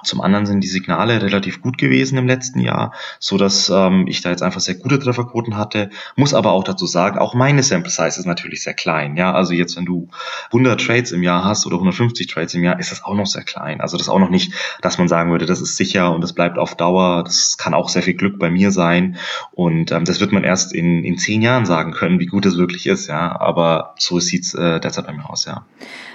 Zum 0.04 0.22
anderen 0.22 0.46
sind 0.46 0.62
die 0.62 0.68
Signale 0.68 1.22
relativ 1.22 1.62
gut 1.62 1.78
gewesen 1.78 2.18
im 2.18 2.28
letzten 2.28 2.60
Jahr, 2.60 2.94
so 3.20 3.38
dass 3.38 3.70
ähm, 3.70 4.06
ich 4.08 4.22
da 4.22 4.30
jetzt 4.30 4.44
einfach 4.44 4.62
sehr 4.62 4.76
gute 4.76 5.00
Trefferquoten 5.00 5.58
hatte. 5.58 5.90
Muss 6.16 6.34
aber 6.34 6.52
auch 6.52 6.64
dazu 6.64 6.86
sagen, 6.86 7.18
auch 7.18 7.34
meine 7.34 7.64
Sample 7.64 7.92
Size 7.92 8.20
ist 8.20 8.26
natürlich 8.26 8.64
sehr 8.64 8.74
klein. 8.74 9.16
Ja, 9.18 9.34
also 9.34 9.54
jetzt, 9.54 9.78
wenn 9.78 9.86
du 9.86 10.10
100 10.48 10.80
Trades 10.80 11.12
im 11.12 11.24
Jahr 11.24 11.44
hast 11.44 11.66
oder 11.66 11.76
150 11.76 12.28
Trades 12.28 12.54
im 12.54 12.64
Jahr, 12.64 12.80
ist 12.80 12.92
das 12.92 13.04
auch 13.04 13.16
noch 13.16 13.26
sehr 13.26 13.44
klein. 13.44 13.82
Also 13.82 13.98
das 13.98 14.10
auch 14.10 14.20
noch 14.20 14.30
nicht, 14.30 14.54
dass 14.82 14.98
man 14.98 15.08
sagen 15.08 15.32
würde, 15.32 15.46
das 15.46 15.62
ist 15.62 15.78
sicher 15.78 16.14
und 16.14 16.22
das 16.22 16.34
bleibt 16.34 16.58
auf 16.58 16.76
Dauer. 16.76 17.24
Das 17.24 17.58
kann 17.58 17.74
auch 17.74 17.90
sehr 17.90 18.04
viel 18.04 18.16
Glück 18.16 18.40
bei 18.40 18.50
mir 18.50 18.72
sein 18.72 19.18
und 19.52 19.92
ähm, 19.92 20.06
das 20.06 20.20
wird 20.20 20.32
man 20.32 20.44
erst 20.48 20.74
in, 20.74 21.04
in 21.04 21.18
zehn 21.18 21.42
Jahren 21.42 21.66
sagen 21.66 21.92
können, 21.92 22.20
wie 22.20 22.26
gut 22.26 22.46
es 22.46 22.58
wirklich 22.58 22.88
ist. 22.88 23.08
Ja, 23.08 23.40
aber 23.40 23.94
so 24.00 24.20
sieht's 24.20 24.54
äh, 24.54 24.80
derzeit 24.80 25.06
bei 25.06 25.14
mir 25.14 25.30
aus. 25.30 25.46
Ja. 25.46 25.66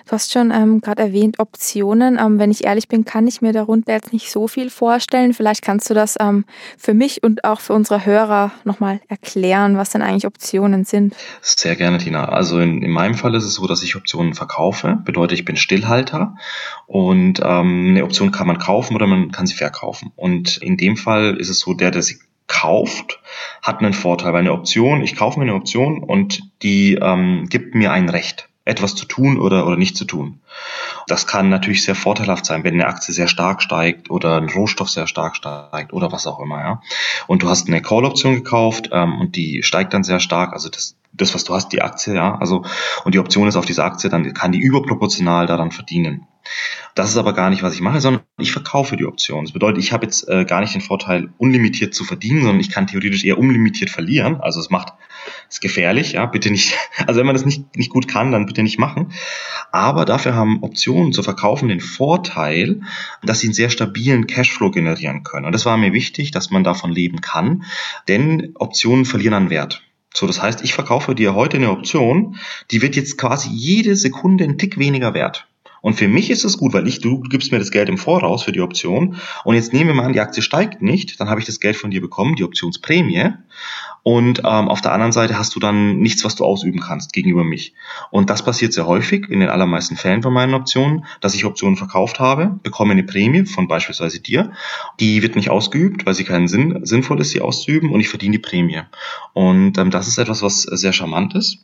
Du 0.07 0.12
hast 0.12 0.33
schon 0.33 0.51
ähm, 0.51 0.81
gerade 0.81 1.03
erwähnt 1.03 1.39
Optionen. 1.39 2.19
Ähm, 2.19 2.39
wenn 2.39 2.51
ich 2.51 2.65
ehrlich 2.65 2.89
bin, 2.89 3.05
kann 3.05 3.27
ich 3.27 3.41
mir 3.41 3.53
darunter 3.53 3.93
jetzt 3.93 4.12
nicht 4.12 4.31
so 4.31 4.49
viel 4.49 4.71
vorstellen. 4.71 5.33
Vielleicht 5.35 5.62
kannst 5.62 5.89
du 5.91 5.95
das 5.95 6.17
ähm, 6.19 6.45
für 6.77 6.95
mich 6.95 7.23
und 7.23 7.45
auch 7.45 7.61
für 7.61 7.75
unsere 7.75 8.05
Hörer 8.05 8.51
nochmal 8.65 9.01
erklären, 9.09 9.77
was 9.77 9.91
denn 9.91 10.03
eigentlich 10.03 10.27
Optionen 10.27 10.85
sind. 10.85 11.15
Sehr 11.41 11.77
gerne, 11.77 11.99
Tina. 11.99 12.25
Also 12.25 12.59
in, 12.59 12.83
in 12.83 12.91
meinem 12.91 13.15
Fall 13.15 13.35
ist 13.35 13.45
es 13.45 13.55
so, 13.55 13.67
dass 13.67 13.83
ich 13.83 13.95
Optionen 13.95 14.35
verkaufe. 14.35 14.99
Bedeutet, 15.05 15.39
ich 15.39 15.45
bin 15.45 15.57
Stillhalter 15.57 16.37
und 16.87 17.41
ähm, 17.45 17.91
eine 17.91 18.05
Option 18.05 18.33
kann 18.33 18.47
man 18.47 18.59
kaufen 18.59 18.97
oder 18.97 19.07
man 19.07 19.31
kann 19.31 19.47
sie 19.47 19.55
verkaufen. 19.55 20.11
Und 20.17 20.57
in 20.57 20.77
dem 20.77 20.97
Fall 20.97 21.37
ist 21.37 21.49
es 21.49 21.61
so, 21.61 21.75
der, 21.75 21.91
der 21.91 22.03
sie 22.03 22.19
kauft, 22.52 23.18
hat 23.62 23.80
einen 23.80 23.94
Vorteil. 23.94 24.32
Weil 24.32 24.40
eine 24.40 24.52
Option, 24.52 25.02
ich 25.02 25.16
kaufe 25.16 25.38
mir 25.38 25.47
eine 25.47 25.54
Option 25.54 26.02
und 26.02 26.42
die 26.62 26.94
ähm, 26.94 27.47
gibt 27.49 27.75
mir 27.75 27.92
ein 27.92 28.09
Recht 28.09 28.49
etwas 28.64 28.94
zu 28.94 29.06
tun 29.06 29.40
oder, 29.40 29.66
oder 29.66 29.76
nicht 29.76 29.97
zu 29.97 30.04
tun. 30.04 30.40
Das 31.09 31.26
kann 31.26 31.49
natürlich 31.49 31.82
sehr 31.82 31.97
vorteilhaft 31.97 32.47
sein, 32.47 32.62
wenn 32.62 32.75
eine 32.75 32.87
Aktie 32.87 33.12
sehr 33.12 33.26
stark 33.26 33.61
steigt 33.61 34.11
oder 34.11 34.37
ein 34.37 34.49
Rohstoff 34.50 34.88
sehr 34.88 35.09
stark 35.09 35.35
steigt 35.35 35.92
oder 35.92 36.12
was 36.12 36.28
auch 36.28 36.38
immer. 36.38 36.61
Ja. 36.61 36.82
Und 37.26 37.42
du 37.42 37.49
hast 37.49 37.66
eine 37.66 37.82
Call-Option 37.82 38.35
gekauft 38.35 38.90
ähm, 38.92 39.18
und 39.18 39.35
die 39.35 39.62
steigt 39.64 39.94
dann 39.94 40.04
sehr 40.04 40.21
stark. 40.21 40.52
Also 40.52 40.68
das, 40.68 40.97
das, 41.12 41.35
was 41.35 41.42
du 41.42 41.54
hast, 41.54 41.73
die 41.73 41.82
Aktie, 41.82 42.14
ja, 42.14 42.37
also 42.38 42.64
und 43.04 43.14
die 43.14 43.18
Option 43.18 43.49
ist 43.49 43.56
auf 43.56 43.66
diese 43.66 43.82
Aktie, 43.82 44.11
dann 44.11 44.32
kann 44.32 44.52
die 44.52 44.61
überproportional 44.61 45.47
daran 45.47 45.73
verdienen. 45.73 46.28
Das 46.94 47.11
ist 47.11 47.16
aber 47.16 47.32
gar 47.32 47.50
nicht, 47.50 47.62
was 47.62 47.75
ich 47.75 47.80
mache, 47.80 48.00
sondern 48.00 48.22
ich 48.38 48.52
verkaufe 48.52 48.96
die 48.96 49.06
Option. 49.06 49.44
Das 49.44 49.52
bedeutet, 49.52 49.82
ich 49.82 49.92
habe 49.92 50.04
jetzt 50.04 50.28
äh, 50.28 50.44
gar 50.44 50.61
nicht 50.61 50.75
den 50.75 50.80
Vorteil, 50.80 51.30
unlimitiert 51.38 51.94
zu 51.94 52.04
verdienen, 52.04 52.42
sondern 52.42 52.61
ich 52.61 52.70
kann 52.70 52.87
theoretisch 52.87 53.25
eher 53.25 53.38
unlimitiert 53.38 53.90
verlieren. 53.90 54.40
Also 54.40 54.61
es 54.61 54.70
macht 54.70 54.92
es 55.49 55.61
gefährlich, 55.61 56.12
ja, 56.12 56.26
bitte 56.26 56.50
nicht. 56.50 56.75
Also 57.06 57.18
wenn 57.18 57.26
man 57.26 57.34
das 57.34 57.44
nicht, 57.44 57.76
nicht 57.76 57.90
gut 57.90 58.06
kann, 58.06 58.32
dann 58.32 58.46
bitte 58.46 58.62
nicht 58.62 58.78
machen. 58.78 59.12
Aber 59.72 60.04
dafür 60.04 60.34
haben 60.34 60.62
Optionen 60.62 61.12
zu 61.12 61.22
verkaufen 61.22 61.68
den 61.68 61.80
Vorteil, 61.80 62.82
dass 63.22 63.40
sie 63.40 63.49
einen 63.49 63.54
sehr 63.54 63.70
stabilen 63.70 64.26
Cashflow 64.26 64.70
generieren 64.70 65.25
können. 65.25 65.46
Und 65.46 65.52
das 65.52 65.64
war 65.64 65.76
mir 65.76 65.92
wichtig, 65.92 66.30
dass 66.30 66.50
man 66.50 66.64
davon 66.64 66.92
leben 66.92 67.20
kann, 67.20 67.64
denn 68.08 68.52
Optionen 68.54 69.04
verlieren 69.04 69.34
an 69.34 69.50
Wert. 69.50 69.82
So, 70.14 70.26
das 70.26 70.42
heißt, 70.42 70.62
ich 70.62 70.75
verkaufe 70.75 71.14
dir 71.14 71.34
heute 71.34 71.56
eine 71.56 71.70
Option, 71.70 72.37
die 72.70 72.82
wird 72.82 72.96
jetzt 72.96 73.16
quasi 73.16 73.49
jede 73.50 73.96
Sekunde 73.96 74.44
einen 74.44 74.58
Tick 74.58 74.78
weniger 74.78 75.14
wert. 75.14 75.49
Und 75.83 75.95
für 75.95 76.09
mich 76.09 76.31
ist 76.31 76.45
es 76.45 76.57
gut, 76.57 76.73
weil 76.73 76.89
ich, 76.89 77.01
du 77.01 77.21
gibst 77.21 77.53
mir 77.53 77.59
das 77.59 77.71
Geld 77.71 77.91
im 77.91 77.99
Voraus 77.99 78.45
für 78.45 78.53
die 78.53 78.62
Option. 78.62 79.17
Und 79.45 79.57
jetzt 79.57 79.73
nehmen 79.73 79.89
wir 79.89 79.95
mal 79.95 80.07
an, 80.07 80.12
die 80.15 80.21
Aktie 80.21 80.43
steigt 80.43 80.81
nicht, 80.81 81.21
dann 81.21 81.29
habe 81.29 81.41
ich 81.41 81.47
das 81.47 81.61
Geld 81.61 81.77
von 81.77 81.91
dir 81.91 82.01
bekommen, 82.01 82.37
die 82.37 82.45
Optionsprämie. 82.45 83.33
Und 84.05 84.41
ähm, 84.41 84.69
auf 84.69 84.81
der 84.81 84.93
anderen 84.93 85.12
Seite 85.12 85.39
hast 85.39 85.55
du 85.55 85.61
dann 85.61 85.99
nichts, 85.99 86.25
was 86.25 86.35
du 86.35 86.45
ausüben 86.45 86.81
kannst 86.81 87.12
gegenüber 87.12 87.45
mich. 87.45 87.75
Und 88.11 88.31
das 88.31 88.45
passiert 88.45 88.73
sehr 88.73 88.87
häufig 88.87 89.29
in 89.29 89.41
den 89.41 89.49
allermeisten 89.49 89.97
Fällen 89.97 90.23
von 90.23 90.33
meinen 90.33 90.55
Optionen, 90.55 91.05
dass 91.21 91.35
ich 91.35 91.45
Optionen 91.45 91.77
verkauft 91.77 92.19
habe, 92.19 92.59
bekomme 92.62 92.93
eine 92.93 93.05
Prämie 93.05 93.45
von 93.45 93.69
beispielsweise 93.69 94.21
dir. 94.21 94.53
Die 94.99 95.23
wird 95.23 95.37
nicht 95.37 95.51
ausgeübt, 95.51 96.07
weil 96.07 96.15
sie 96.15 96.25
keinen 96.25 96.49
Sinn 96.49 96.81
sinnvoll 96.85 97.21
ist, 97.21 97.31
sie 97.31 97.41
auszuüben 97.41 97.91
und 97.91 98.01
ich 98.01 98.09
verdiene 98.09 98.33
die 98.33 98.43
Prämie. 98.43 98.83
Und 99.35 99.79
ähm, 99.79 99.91
das 99.91 100.09
ist 100.09 100.19
etwas, 100.19 100.43
was 100.43 100.62
sehr 100.62 100.93
charmant 100.93 101.35
ist. 101.35 101.59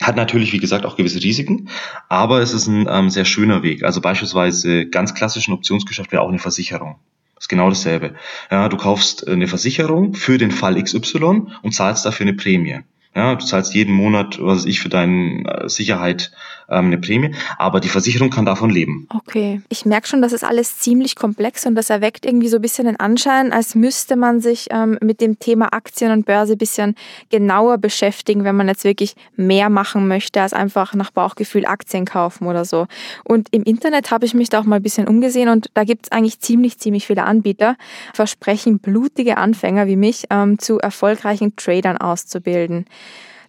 Hat 0.00 0.16
natürlich, 0.16 0.52
wie 0.52 0.58
gesagt, 0.58 0.86
auch 0.86 0.96
gewisse 0.96 1.22
Risiken, 1.22 1.68
aber 2.08 2.40
es 2.40 2.52
ist 2.52 2.68
ein 2.68 2.86
ähm, 2.88 3.10
sehr 3.10 3.24
schöner 3.24 3.62
Weg. 3.62 3.82
Also 3.82 4.00
beispielsweise 4.00 4.86
ganz 4.86 5.14
klassischen 5.14 5.52
Optionsgeschäft 5.52 6.12
wäre 6.12 6.22
auch 6.22 6.28
eine 6.28 6.38
Versicherung. 6.38 6.96
Das 7.34 7.44
ist 7.44 7.48
genau 7.48 7.68
dasselbe. 7.68 8.14
Ja, 8.50 8.68
du 8.68 8.76
kaufst 8.76 9.26
eine 9.26 9.48
Versicherung 9.48 10.14
für 10.14 10.38
den 10.38 10.50
Fall 10.50 10.80
XY 10.82 11.46
und 11.62 11.74
zahlst 11.74 12.04
dafür 12.04 12.26
eine 12.26 12.34
Prämie. 12.34 12.80
Ja, 13.14 13.34
du 13.34 13.44
zahlst 13.44 13.74
jeden 13.74 13.94
Monat, 13.94 14.38
was 14.40 14.58
weiß 14.58 14.66
ich, 14.66 14.80
für 14.80 14.88
deine 14.88 15.44
äh, 15.44 15.68
Sicherheit 15.68 16.30
ähm, 16.68 16.86
eine 16.86 16.98
Prämie, 16.98 17.34
aber 17.56 17.80
die 17.80 17.88
Versicherung 17.88 18.30
kann 18.30 18.44
davon 18.44 18.70
leben. 18.70 19.06
Okay, 19.14 19.60
ich 19.68 19.84
merke 19.84 20.06
schon, 20.06 20.22
das 20.22 20.32
ist 20.32 20.44
alles 20.44 20.78
ziemlich 20.78 21.16
komplex 21.16 21.66
und 21.66 21.74
das 21.74 21.90
erweckt 21.90 22.26
irgendwie 22.26 22.48
so 22.48 22.56
ein 22.56 22.62
bisschen 22.62 22.86
den 22.86 23.00
Anschein, 23.00 23.52
als 23.52 23.74
müsste 23.74 24.16
man 24.16 24.40
sich 24.40 24.68
ähm, 24.70 24.98
mit 25.00 25.20
dem 25.20 25.38
Thema 25.38 25.72
Aktien 25.72 26.12
und 26.12 26.26
Börse 26.26 26.52
ein 26.52 26.58
bisschen 26.58 26.94
genauer 27.30 27.78
beschäftigen, 27.78 28.44
wenn 28.44 28.56
man 28.56 28.68
jetzt 28.68 28.84
wirklich 28.84 29.14
mehr 29.36 29.70
machen 29.70 30.08
möchte, 30.08 30.42
als 30.42 30.52
einfach 30.52 30.94
nach 30.94 31.10
Bauchgefühl 31.10 31.66
Aktien 31.66 32.04
kaufen 32.04 32.46
oder 32.46 32.64
so. 32.64 32.86
Und 33.24 33.48
im 33.50 33.62
Internet 33.62 34.10
habe 34.10 34.26
ich 34.26 34.34
mich 34.34 34.48
da 34.48 34.60
auch 34.60 34.64
mal 34.64 34.76
ein 34.76 34.82
bisschen 34.82 35.08
umgesehen 35.08 35.48
und 35.48 35.70
da 35.74 35.84
gibt 35.84 36.06
es 36.06 36.12
eigentlich 36.12 36.40
ziemlich, 36.40 36.78
ziemlich 36.78 37.06
viele 37.06 37.24
Anbieter, 37.24 37.76
versprechen 38.14 38.78
blutige 38.78 39.38
Anfänger 39.38 39.86
wie 39.86 39.96
mich 39.96 40.24
ähm, 40.30 40.58
zu 40.58 40.78
erfolgreichen 40.78 41.56
Tradern 41.56 41.96
auszubilden. 41.96 42.86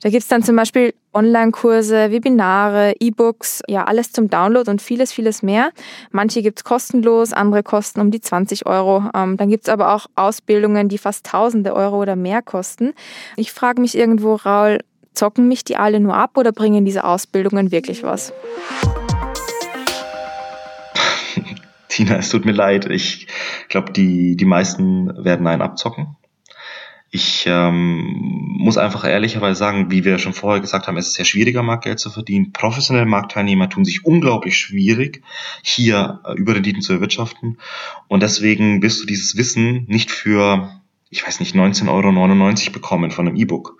Da 0.01 0.09
gibt's 0.09 0.29
dann 0.29 0.43
zum 0.43 0.55
Beispiel 0.55 0.93
Online-Kurse, 1.13 2.11
Webinare, 2.11 2.93
E-Books, 2.99 3.63
ja 3.67 3.83
alles 3.83 4.13
zum 4.13 4.29
Download 4.29 4.71
und 4.71 4.81
vieles, 4.81 5.11
vieles 5.11 5.43
mehr. 5.43 5.71
Manche 6.11 6.41
gibt's 6.41 6.63
kostenlos, 6.63 7.33
andere 7.33 7.63
kosten 7.63 7.99
um 7.99 8.09
die 8.09 8.21
20 8.21 8.65
Euro. 8.65 9.09
Ähm, 9.13 9.35
dann 9.35 9.49
gibt's 9.49 9.67
aber 9.67 9.93
auch 9.93 10.05
Ausbildungen, 10.15 10.87
die 10.87 10.97
fast 10.97 11.25
tausende 11.25 11.73
Euro 11.73 12.01
oder 12.01 12.15
mehr 12.15 12.41
kosten. 12.41 12.93
Ich 13.35 13.51
frage 13.51 13.81
mich 13.81 13.97
irgendwo, 13.97 14.35
Raul, 14.35 14.79
zocken 15.13 15.49
mich 15.49 15.65
die 15.65 15.75
alle 15.75 15.99
nur 15.99 16.15
ab 16.15 16.37
oder 16.37 16.53
bringen 16.53 16.85
diese 16.85 17.03
Ausbildungen 17.03 17.71
wirklich 17.71 18.03
was? 18.03 18.31
Tina, 21.89 22.17
es 22.17 22.29
tut 22.29 22.45
mir 22.45 22.53
leid. 22.53 22.85
Ich 22.89 23.27
glaube, 23.67 23.91
die, 23.91 24.37
die 24.37 24.45
meisten 24.45 25.25
werden 25.25 25.45
einen 25.45 25.61
abzocken. 25.61 26.15
Ich 27.11 27.45
ähm, 27.47 28.57
muss 28.59 28.77
einfach 28.77 29.03
ehrlicherweise 29.03 29.57
sagen, 29.57 29.89
wie 29.89 30.05
wir 30.05 30.19
schon 30.19 30.33
vorher 30.33 30.61
gesagt 30.61 30.87
haben, 30.87 30.97
es 30.97 31.07
ist 31.07 31.13
sehr 31.15 31.25
schwieriger, 31.25 31.63
Marktgeld 31.63 31.99
zu 31.99 32.11
verdienen. 32.11 32.53
Professionelle 32.53 33.07
Marktteilnehmer 33.07 33.67
tun 33.69 33.83
sich 33.83 34.05
unglaublich 34.05 34.57
schwierig, 34.57 35.23
hier 35.63 36.19
äh, 36.25 36.33
Überrenditen 36.33 36.81
zu 36.81 36.93
erwirtschaften. 36.93 37.57
Und 38.07 38.21
deswegen 38.21 38.83
wirst 38.83 39.01
du 39.01 39.07
dieses 39.07 39.37
Wissen 39.37 39.85
nicht 39.87 40.11
für 40.11 40.69
ich 41.11 41.25
weiß 41.25 41.39
nicht, 41.39 41.55
19,99 41.55 41.87
Euro 42.67 42.71
bekommen 42.71 43.09
von 43.09 43.27
einem 43.27 43.35
E-Book. 43.35 43.77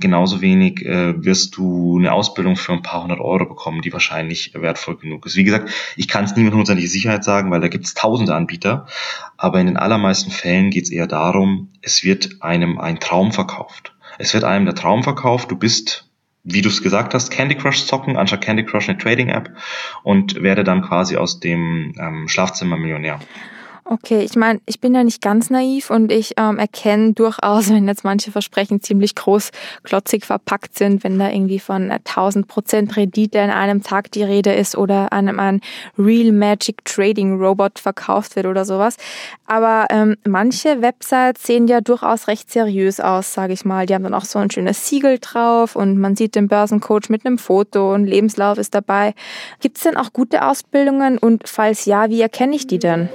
Genauso 0.00 0.40
wenig 0.40 0.84
äh, 0.86 1.22
wirst 1.22 1.56
du 1.56 1.98
eine 1.98 2.12
Ausbildung 2.12 2.56
für 2.56 2.72
ein 2.72 2.82
paar 2.82 3.02
hundert 3.02 3.20
Euro 3.20 3.44
bekommen, 3.44 3.82
die 3.82 3.92
wahrscheinlich 3.92 4.54
wertvoll 4.54 4.96
genug 4.96 5.26
ist. 5.26 5.36
Wie 5.36 5.44
gesagt, 5.44 5.70
ich 5.96 6.08
kann 6.08 6.24
es 6.24 6.34
nie 6.34 6.42
mit 6.42 6.52
hundertprozentige 6.52 6.88
Sicherheit 6.88 7.24
sagen, 7.24 7.50
weil 7.50 7.60
da 7.60 7.68
gibt 7.68 7.84
es 7.84 7.94
tausende 7.94 8.34
Anbieter. 8.34 8.86
Aber 9.36 9.60
in 9.60 9.66
den 9.66 9.76
allermeisten 9.76 10.30
Fällen 10.30 10.70
geht 10.70 10.84
es 10.84 10.90
eher 10.90 11.06
darum, 11.06 11.68
es 11.82 12.04
wird 12.04 12.36
einem 12.40 12.78
ein 12.78 13.00
Traum 13.00 13.32
verkauft. 13.32 13.94
Es 14.18 14.32
wird 14.32 14.44
einem 14.44 14.64
der 14.64 14.74
Traum 14.74 15.02
verkauft, 15.02 15.50
du 15.50 15.56
bist 15.56 16.08
wie 16.44 16.60
du 16.60 16.68
es 16.68 16.82
gesagt 16.82 17.14
hast, 17.14 17.30
Candy 17.30 17.54
Crush 17.54 17.86
zocken, 17.86 18.16
anstatt 18.16 18.40
Candy 18.40 18.64
Crush 18.64 18.88
eine 18.88 18.98
Trading-App 18.98 19.50
und 20.02 20.42
werde 20.42 20.64
dann 20.64 20.82
quasi 20.82 21.16
aus 21.16 21.38
dem 21.38 21.94
ähm, 22.00 22.26
Schlafzimmer 22.26 22.76
Millionär. 22.76 23.20
Okay, 23.84 24.22
ich 24.22 24.36
meine, 24.36 24.60
ich 24.64 24.80
bin 24.80 24.94
ja 24.94 25.02
nicht 25.02 25.20
ganz 25.20 25.50
naiv 25.50 25.90
und 25.90 26.12
ich 26.12 26.34
ähm, 26.36 26.58
erkenne 26.58 27.14
durchaus, 27.14 27.68
wenn 27.70 27.88
jetzt 27.88 28.04
manche 28.04 28.30
Versprechen 28.30 28.80
ziemlich 28.80 29.16
großklotzig 29.16 30.24
verpackt 30.24 30.78
sind, 30.78 31.02
wenn 31.02 31.18
da 31.18 31.28
irgendwie 31.28 31.58
von 31.58 31.90
1000 31.90 32.46
Prozent 32.46 32.96
Rendite 32.96 33.38
in 33.38 33.50
einem 33.50 33.82
Tag 33.82 34.12
die 34.12 34.22
Rede 34.22 34.54
ist 34.54 34.76
oder 34.76 35.12
einem 35.12 35.40
ein 35.40 35.60
Real 35.98 36.32
Magic 36.32 36.84
Trading 36.84 37.40
Robot 37.40 37.80
verkauft 37.80 38.36
wird 38.36 38.46
oder 38.46 38.64
sowas. 38.64 38.96
Aber 39.46 39.86
ähm, 39.90 40.16
manche 40.24 40.80
Websites 40.80 41.42
sehen 41.44 41.66
ja 41.66 41.80
durchaus 41.80 42.28
recht 42.28 42.52
seriös 42.52 43.00
aus, 43.00 43.34
sage 43.34 43.52
ich 43.52 43.64
mal. 43.64 43.86
Die 43.86 43.94
haben 43.94 44.04
dann 44.04 44.14
auch 44.14 44.24
so 44.24 44.38
ein 44.38 44.50
schönes 44.50 44.88
Siegel 44.88 45.18
drauf 45.18 45.74
und 45.74 45.98
man 45.98 46.14
sieht 46.14 46.36
den 46.36 46.46
Börsencoach 46.46 47.08
mit 47.08 47.26
einem 47.26 47.36
Foto 47.36 47.92
und 47.92 48.06
Lebenslauf 48.06 48.58
ist 48.58 48.74
dabei. 48.74 49.14
Gibt 49.60 49.78
es 49.78 49.82
denn 49.82 49.96
auch 49.96 50.12
gute 50.12 50.46
Ausbildungen 50.46 51.18
und 51.18 51.48
falls 51.48 51.84
ja, 51.84 52.08
wie 52.10 52.20
erkenne 52.20 52.54
ich 52.54 52.68
die 52.68 52.78
denn? 52.78 53.08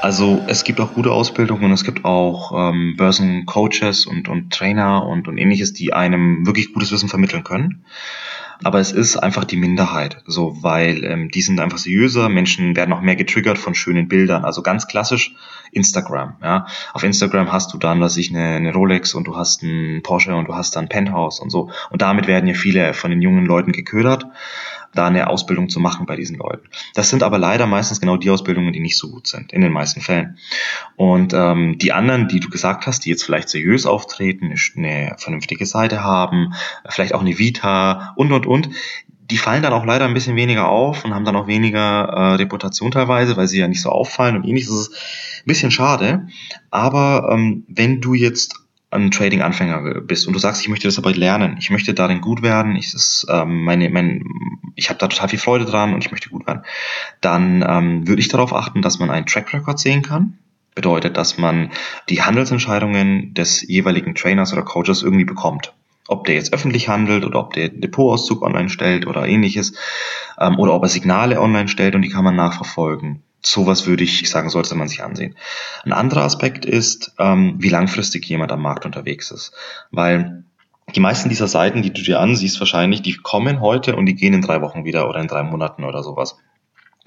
Also 0.00 0.44
es 0.46 0.62
gibt 0.62 0.80
auch 0.80 0.94
gute 0.94 1.10
Ausbildungen 1.10 1.64
und 1.64 1.72
es 1.72 1.84
gibt 1.84 2.04
auch 2.04 2.52
ähm, 2.70 2.94
Börsencoaches 2.96 4.06
und, 4.06 4.28
und 4.28 4.52
Trainer 4.52 5.04
und, 5.04 5.26
und 5.26 5.38
ähnliches, 5.38 5.72
die 5.72 5.92
einem 5.92 6.46
wirklich 6.46 6.72
gutes 6.72 6.92
Wissen 6.92 7.08
vermitteln 7.08 7.42
können. 7.42 7.84
Aber 8.64 8.80
es 8.80 8.90
ist 8.90 9.16
einfach 9.16 9.44
die 9.44 9.56
Minderheit, 9.56 10.22
so 10.26 10.62
weil 10.62 11.04
ähm, 11.04 11.30
die 11.30 11.42
sind 11.42 11.60
einfach 11.60 11.78
seriöser. 11.78 12.28
Menschen 12.28 12.74
werden 12.74 12.92
auch 12.92 13.00
mehr 13.00 13.16
getriggert 13.16 13.58
von 13.58 13.74
schönen 13.74 14.08
Bildern. 14.08 14.44
Also 14.44 14.62
ganz 14.62 14.88
klassisch 14.88 15.34
Instagram. 15.70 16.36
Ja, 16.42 16.66
auf 16.92 17.02
Instagram 17.02 17.52
hast 17.52 17.72
du 17.72 17.78
dann, 17.78 18.00
was 18.00 18.16
ich 18.16 18.30
eine, 18.30 18.56
eine 18.56 18.72
Rolex 18.72 19.14
und 19.14 19.26
du 19.26 19.36
hast 19.36 19.62
einen 19.62 20.02
Porsche 20.02 20.34
und 20.34 20.48
du 20.48 20.54
hast 20.54 20.74
dann 20.76 20.88
Penthouse 20.88 21.40
und 21.40 21.50
so. 21.50 21.70
Und 21.90 22.02
damit 22.02 22.26
werden 22.26 22.48
ja 22.48 22.54
viele 22.54 22.94
von 22.94 23.10
den 23.10 23.22
jungen 23.22 23.46
Leuten 23.46 23.72
geködert 23.72 24.26
da 24.94 25.06
eine 25.06 25.28
Ausbildung 25.28 25.68
zu 25.68 25.80
machen 25.80 26.06
bei 26.06 26.16
diesen 26.16 26.36
Leuten. 26.36 26.68
Das 26.94 27.10
sind 27.10 27.22
aber 27.22 27.38
leider 27.38 27.66
meistens 27.66 28.00
genau 28.00 28.16
die 28.16 28.30
Ausbildungen, 28.30 28.72
die 28.72 28.80
nicht 28.80 28.96
so 28.96 29.10
gut 29.10 29.26
sind, 29.26 29.52
in 29.52 29.60
den 29.60 29.72
meisten 29.72 30.00
Fällen. 30.00 30.38
Und 30.96 31.32
ähm, 31.34 31.78
die 31.78 31.92
anderen, 31.92 32.28
die 32.28 32.40
du 32.40 32.48
gesagt 32.48 32.86
hast, 32.86 33.04
die 33.04 33.10
jetzt 33.10 33.24
vielleicht 33.24 33.48
seriös 33.48 33.86
auftreten, 33.86 34.54
eine 34.76 35.14
vernünftige 35.18 35.66
Seite 35.66 36.02
haben, 36.02 36.54
vielleicht 36.88 37.14
auch 37.14 37.20
eine 37.20 37.38
Vita 37.38 38.14
und, 38.16 38.32
und, 38.32 38.46
und, 38.46 38.70
die 39.30 39.36
fallen 39.36 39.62
dann 39.62 39.74
auch 39.74 39.84
leider 39.84 40.06
ein 40.06 40.14
bisschen 40.14 40.36
weniger 40.36 40.68
auf 40.68 41.04
und 41.04 41.14
haben 41.14 41.26
dann 41.26 41.36
auch 41.36 41.46
weniger 41.46 42.04
äh, 42.04 42.34
Reputation 42.36 42.90
teilweise, 42.90 43.36
weil 43.36 43.46
sie 43.46 43.58
ja 43.58 43.68
nicht 43.68 43.82
so 43.82 43.90
auffallen 43.90 44.36
und 44.36 44.44
ähnliches. 44.44 44.70
Das 44.70 44.78
ist 44.78 44.92
ein 45.42 45.46
bisschen 45.46 45.70
schade. 45.70 46.28
Aber 46.70 47.28
ähm, 47.30 47.64
wenn 47.68 48.00
du 48.00 48.14
jetzt 48.14 48.54
ein 48.90 49.10
Trading-Anfänger 49.10 50.00
bist. 50.00 50.26
Und 50.26 50.32
du 50.32 50.38
sagst, 50.38 50.62
ich 50.62 50.68
möchte 50.68 50.88
das 50.88 50.98
aber 50.98 51.12
lernen, 51.12 51.56
ich 51.58 51.70
möchte 51.70 51.94
darin 51.94 52.20
gut 52.20 52.42
werden, 52.42 52.76
ich, 52.76 52.92
das, 52.92 53.26
ähm, 53.28 53.64
meine, 53.64 53.90
mein, 53.90 54.24
ich 54.76 54.88
habe 54.88 54.98
da 54.98 55.08
total 55.08 55.28
viel 55.28 55.38
Freude 55.38 55.64
dran 55.64 55.92
und 55.92 56.04
ich 56.04 56.10
möchte 56.10 56.30
gut 56.30 56.46
werden, 56.46 56.62
dann 57.20 57.64
ähm, 57.66 58.08
würde 58.08 58.20
ich 58.20 58.28
darauf 58.28 58.54
achten, 58.54 58.82
dass 58.82 58.98
man 58.98 59.10
einen 59.10 59.26
Track 59.26 59.52
Record 59.52 59.78
sehen 59.78 60.02
kann. 60.02 60.38
Bedeutet, 60.74 61.16
dass 61.16 61.38
man 61.38 61.70
die 62.08 62.22
Handelsentscheidungen 62.22 63.34
des 63.34 63.62
jeweiligen 63.62 64.14
Trainers 64.14 64.52
oder 64.52 64.62
Coaches 64.62 65.02
irgendwie 65.02 65.24
bekommt. 65.24 65.74
Ob 66.06 66.24
der 66.24 66.36
jetzt 66.36 66.54
öffentlich 66.54 66.88
handelt 66.88 67.24
oder 67.24 67.40
ob 67.40 67.52
der 67.52 67.68
Depotauszug 67.68 68.42
online 68.42 68.70
stellt 68.70 69.06
oder 69.06 69.26
ähnliches, 69.26 69.74
ähm, 70.38 70.58
oder 70.58 70.72
ob 70.72 70.84
er 70.84 70.88
Signale 70.88 71.40
online 71.40 71.68
stellt 71.68 71.94
und 71.94 72.02
die 72.02 72.08
kann 72.08 72.24
man 72.24 72.36
nachverfolgen 72.36 73.22
sowas 73.42 73.86
würde 73.86 74.04
ich 74.04 74.28
sagen, 74.28 74.50
sollte 74.50 74.74
man 74.74 74.88
sich 74.88 75.02
ansehen. 75.02 75.36
Ein 75.84 75.92
anderer 75.92 76.22
Aspekt 76.22 76.64
ist, 76.64 77.14
ähm, 77.18 77.56
wie 77.58 77.68
langfristig 77.68 78.26
jemand 78.26 78.52
am 78.52 78.62
Markt 78.62 78.84
unterwegs 78.84 79.30
ist. 79.30 79.52
Weil 79.90 80.44
die 80.94 81.00
meisten 81.00 81.28
dieser 81.28 81.48
Seiten, 81.48 81.82
die 81.82 81.92
du 81.92 82.02
dir 82.02 82.20
ansiehst, 82.20 82.60
wahrscheinlich, 82.60 83.02
die 83.02 83.14
kommen 83.14 83.60
heute 83.60 83.96
und 83.96 84.06
die 84.06 84.14
gehen 84.14 84.34
in 84.34 84.42
drei 84.42 84.62
Wochen 84.62 84.84
wieder 84.84 85.08
oder 85.08 85.20
in 85.20 85.28
drei 85.28 85.42
Monaten 85.42 85.84
oder 85.84 86.02
sowas. 86.02 86.36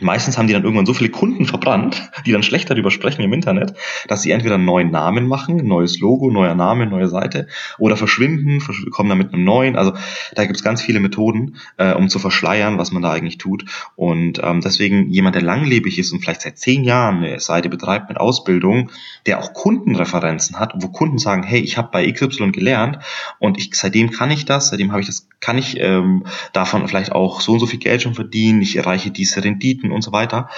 Meistens 0.01 0.37
haben 0.37 0.47
die 0.47 0.53
dann 0.53 0.63
irgendwann 0.63 0.85
so 0.85 0.93
viele 0.93 1.09
Kunden 1.09 1.45
verbrannt, 1.45 2.11
die 2.25 2.31
dann 2.31 2.43
schlecht 2.43 2.69
darüber 2.69 2.91
sprechen 2.91 3.21
im 3.21 3.33
Internet, 3.33 3.73
dass 4.07 4.23
sie 4.23 4.31
entweder 4.31 4.55
einen 4.55 4.65
neuen 4.65 4.91
Namen 4.91 5.27
machen, 5.27 5.57
neues 5.67 5.99
Logo, 5.99 6.31
neuer 6.31 6.55
Name, 6.55 6.87
neue 6.87 7.07
Seite, 7.07 7.47
oder 7.77 7.95
verschwinden, 7.95 8.61
kommen 8.91 9.09
dann 9.09 9.17
mit 9.17 9.33
einem 9.33 9.43
neuen. 9.43 9.75
Also 9.75 9.93
da 10.35 10.45
gibt 10.45 10.57
es 10.57 10.63
ganz 10.63 10.81
viele 10.81 10.99
Methoden, 10.99 11.57
äh, 11.77 11.93
um 11.93 12.09
zu 12.09 12.19
verschleiern, 12.19 12.77
was 12.77 12.91
man 12.91 13.03
da 13.03 13.11
eigentlich 13.11 13.37
tut. 13.37 13.65
Und 13.95 14.41
ähm, 14.43 14.61
deswegen 14.61 15.09
jemand, 15.09 15.35
der 15.35 15.43
langlebig 15.43 15.99
ist 15.99 16.11
und 16.11 16.21
vielleicht 16.21 16.41
seit 16.41 16.57
zehn 16.57 16.83
Jahren 16.83 17.17
eine 17.17 17.39
Seite 17.39 17.69
betreibt 17.69 18.09
mit 18.09 18.19
Ausbildung, 18.19 18.89
der 19.25 19.39
auch 19.39 19.53
Kundenreferenzen 19.53 20.59
hat, 20.59 20.73
wo 20.75 20.87
Kunden 20.87 21.19
sagen, 21.19 21.43
hey, 21.43 21.59
ich 21.59 21.77
habe 21.77 21.89
bei 21.91 22.11
XY 22.11 22.51
gelernt 22.51 22.99
und 23.39 23.57
ich, 23.57 23.69
seitdem 23.73 24.11
kann 24.11 24.31
ich 24.31 24.45
das, 24.45 24.69
seitdem 24.69 24.91
habe 24.91 25.01
ich 25.01 25.07
das, 25.07 25.27
kann 25.39 25.57
ich 25.57 25.79
ähm, 25.79 26.25
davon 26.53 26.87
vielleicht 26.87 27.11
auch 27.11 27.41
so 27.41 27.53
und 27.53 27.59
so 27.59 27.65
viel 27.65 27.79
Geld 27.79 28.01
schon 28.01 28.15
verdienen, 28.15 28.61
ich 28.61 28.75
erreiche 28.75 29.11
diese 29.11 29.43
Renditen 29.43 29.90
und 29.91 30.01
so 30.01 30.11
weiter. 30.11 30.49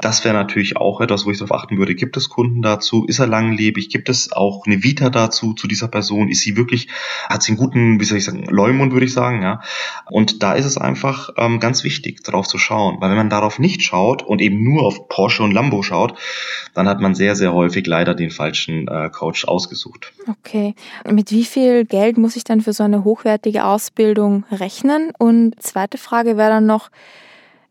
Das 0.00 0.24
wäre 0.24 0.34
natürlich 0.34 0.76
auch 0.76 1.00
etwas, 1.00 1.26
wo 1.26 1.30
ich 1.30 1.38
darauf 1.38 1.52
achten 1.52 1.78
würde. 1.78 1.94
Gibt 1.94 2.16
es 2.16 2.28
Kunden 2.28 2.62
dazu? 2.62 3.04
Ist 3.06 3.18
er 3.18 3.26
langlebig? 3.26 3.88
Gibt 3.88 4.08
es 4.08 4.32
auch 4.32 4.64
eine 4.66 4.82
Vita 4.82 5.10
dazu, 5.10 5.54
zu 5.54 5.66
dieser 5.66 5.88
Person? 5.88 6.28
Ist 6.28 6.42
sie 6.42 6.56
wirklich, 6.56 6.88
hat 7.28 7.42
sie 7.42 7.52
einen 7.52 7.58
guten, 7.58 8.00
wie 8.00 8.04
soll 8.04 8.18
ich 8.18 8.24
sagen, 8.24 8.44
Leumund, 8.48 8.92
würde 8.92 9.06
ich 9.06 9.12
sagen, 9.12 9.42
ja. 9.42 9.60
Und 10.10 10.42
da 10.42 10.54
ist 10.54 10.64
es 10.64 10.76
einfach 10.76 11.30
ähm, 11.36 11.60
ganz 11.60 11.84
wichtig, 11.84 12.22
darauf 12.24 12.46
zu 12.46 12.58
schauen. 12.58 13.00
Weil 13.00 13.10
wenn 13.10 13.16
man 13.16 13.30
darauf 13.30 13.58
nicht 13.58 13.82
schaut 13.82 14.22
und 14.22 14.40
eben 14.40 14.62
nur 14.62 14.82
auf 14.82 15.08
Porsche 15.08 15.42
und 15.42 15.52
Lambo 15.52 15.82
schaut, 15.82 16.18
dann 16.74 16.88
hat 16.88 17.00
man 17.00 17.14
sehr, 17.14 17.36
sehr 17.36 17.52
häufig 17.52 17.86
leider 17.86 18.14
den 18.14 18.30
falschen 18.30 18.88
äh, 18.88 19.10
Coach 19.10 19.44
ausgesucht. 19.44 20.12
Okay. 20.28 20.74
Mit 21.08 21.30
wie 21.30 21.44
viel 21.44 21.84
Geld 21.84 22.18
muss 22.18 22.36
ich 22.36 22.44
dann 22.44 22.60
für 22.60 22.72
so 22.72 22.84
eine 22.84 23.04
hochwertige 23.04 23.64
Ausbildung 23.64 24.44
rechnen? 24.50 25.12
Und 25.18 25.60
zweite 25.62 25.98
Frage 25.98 26.36
wäre 26.36 26.50
dann 26.50 26.66
noch, 26.66 26.90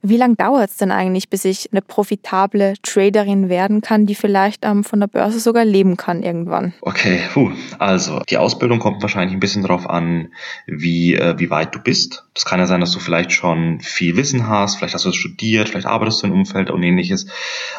wie 0.03 0.17
lange 0.17 0.35
dauert 0.35 0.71
es 0.71 0.77
denn 0.77 0.91
eigentlich, 0.91 1.29
bis 1.29 1.45
ich 1.45 1.69
eine 1.71 1.81
profitable 1.81 2.73
Traderin 2.81 3.49
werden 3.49 3.81
kann, 3.81 4.05
die 4.05 4.15
vielleicht 4.15 4.65
ähm, 4.65 4.83
von 4.83 4.99
der 4.99 5.07
Börse 5.07 5.39
sogar 5.39 5.63
leben 5.63 5.97
kann 5.97 6.23
irgendwann? 6.23 6.73
Okay, 6.81 7.19
puh. 7.33 7.51
also 7.77 8.21
die 8.29 8.37
Ausbildung 8.37 8.79
kommt 8.79 9.01
wahrscheinlich 9.01 9.33
ein 9.33 9.39
bisschen 9.39 9.61
darauf 9.61 9.89
an, 9.89 10.29
wie, 10.65 11.15
äh, 11.15 11.37
wie 11.37 11.49
weit 11.49 11.75
du 11.75 11.79
bist. 11.79 12.25
Das 12.33 12.45
kann 12.45 12.59
ja 12.59 12.65
sein, 12.65 12.81
dass 12.81 12.91
du 12.91 12.99
vielleicht 12.99 13.31
schon 13.31 13.79
viel 13.81 14.15
Wissen 14.15 14.47
hast, 14.47 14.77
vielleicht 14.77 14.93
hast 14.95 15.05
du 15.05 15.09
es 15.09 15.15
studiert, 15.15 15.69
vielleicht 15.69 15.85
arbeitest 15.85 16.23
du 16.23 16.27
im 16.27 16.33
Umfeld 16.33 16.71
und 16.71 16.81
ähnliches. 16.81 17.27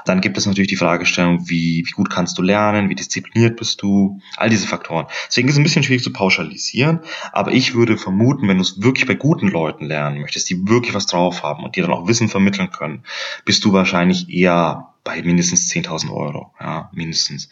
Dann 0.04 0.20
gibt 0.20 0.36
es 0.38 0.46
natürlich 0.46 0.68
die 0.68 0.76
Fragestellung, 0.76 1.48
wie, 1.48 1.84
wie 1.86 1.92
gut 1.92 2.10
kannst 2.10 2.38
du 2.38 2.42
lernen, 2.42 2.88
wie 2.88 2.94
diszipliniert 2.94 3.56
bist 3.56 3.82
du, 3.82 4.20
all 4.36 4.50
diese 4.50 4.68
Faktoren. 4.68 5.06
Deswegen 5.26 5.48
ist 5.48 5.54
es 5.54 5.58
ein 5.58 5.64
bisschen 5.64 5.82
schwierig 5.82 6.04
zu 6.04 6.12
pauschalisieren, 6.12 7.00
aber 7.32 7.52
ich 7.52 7.74
würde 7.74 7.96
vermuten, 7.96 8.46
wenn 8.46 8.58
du 8.58 8.62
es 8.62 8.82
wirklich 8.82 9.06
bei 9.06 9.14
guten 9.14 9.48
Leuten 9.48 9.86
lernen 9.86 10.20
möchtest, 10.20 10.50
die 10.50 10.68
wirklich 10.68 10.94
was 10.94 11.06
drauf 11.06 11.42
haben 11.42 11.64
und 11.64 11.76
die 11.76 11.80
dann 11.80 11.90
auch 11.90 12.06
Wissen 12.06 12.11
vermitteln 12.20 12.70
können, 12.70 13.04
bist 13.44 13.64
du 13.64 13.72
wahrscheinlich 13.72 14.28
eher 14.28 14.92
bei 15.04 15.20
mindestens 15.22 15.68
10.000 15.70 16.12
Euro, 16.12 16.52
ja, 16.60 16.88
mindestens. 16.92 17.48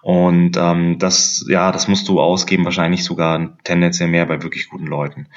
Und 0.00 0.56
ähm, 0.56 0.98
das, 0.98 1.44
ja, 1.48 1.70
das 1.70 1.88
musst 1.88 2.08
du 2.08 2.20
ausgeben, 2.20 2.64
wahrscheinlich 2.64 3.04
sogar 3.04 3.58
tendenziell 3.64 4.08
mehr 4.08 4.24
bei 4.24 4.42
wirklich 4.42 4.70
guten 4.70 4.86
Leuten. 4.86 5.28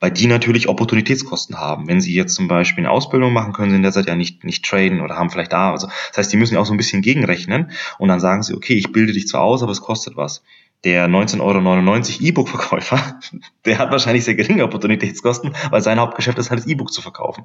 Weil 0.00 0.12
die 0.12 0.26
natürlich 0.26 0.68
Opportunitätskosten 0.68 1.58
haben. 1.58 1.88
Wenn 1.88 2.00
sie 2.00 2.14
jetzt 2.14 2.34
zum 2.34 2.48
Beispiel 2.48 2.84
eine 2.84 2.90
Ausbildung 2.90 3.32
machen, 3.32 3.52
können 3.52 3.70
sie 3.70 3.76
in 3.76 3.82
der 3.82 3.92
Zeit 3.92 4.06
ja 4.06 4.14
nicht, 4.14 4.44
nicht 4.44 4.64
traden 4.64 5.02
oder 5.02 5.16
haben 5.16 5.30
vielleicht 5.30 5.52
da. 5.52 5.72
Also, 5.72 5.88
das 6.08 6.18
heißt, 6.18 6.32
die 6.32 6.36
müssen 6.38 6.54
ja 6.54 6.60
auch 6.60 6.66
so 6.66 6.72
ein 6.72 6.78
bisschen 6.78 7.02
gegenrechnen 7.02 7.70
und 7.98 8.08
dann 8.08 8.20
sagen 8.20 8.42
sie, 8.42 8.54
okay, 8.54 8.74
ich 8.74 8.92
bilde 8.92 9.12
dich 9.12 9.28
zwar 9.28 9.42
aus, 9.42 9.62
aber 9.62 9.72
es 9.72 9.82
kostet 9.82 10.16
was 10.16 10.42
der 10.84 11.08
19,99 11.08 11.40
Euro 11.40 12.26
E-Book-Verkäufer, 12.28 13.20
der 13.64 13.78
hat 13.78 13.90
wahrscheinlich 13.90 14.24
sehr 14.24 14.34
geringe 14.34 14.64
Opportunitätskosten, 14.64 15.54
weil 15.70 15.80
sein 15.80 15.98
Hauptgeschäft 15.98 16.38
ist 16.38 16.50
halt 16.50 16.60
das 16.60 16.66
E-Book 16.66 16.92
zu 16.92 17.02
verkaufen. 17.02 17.44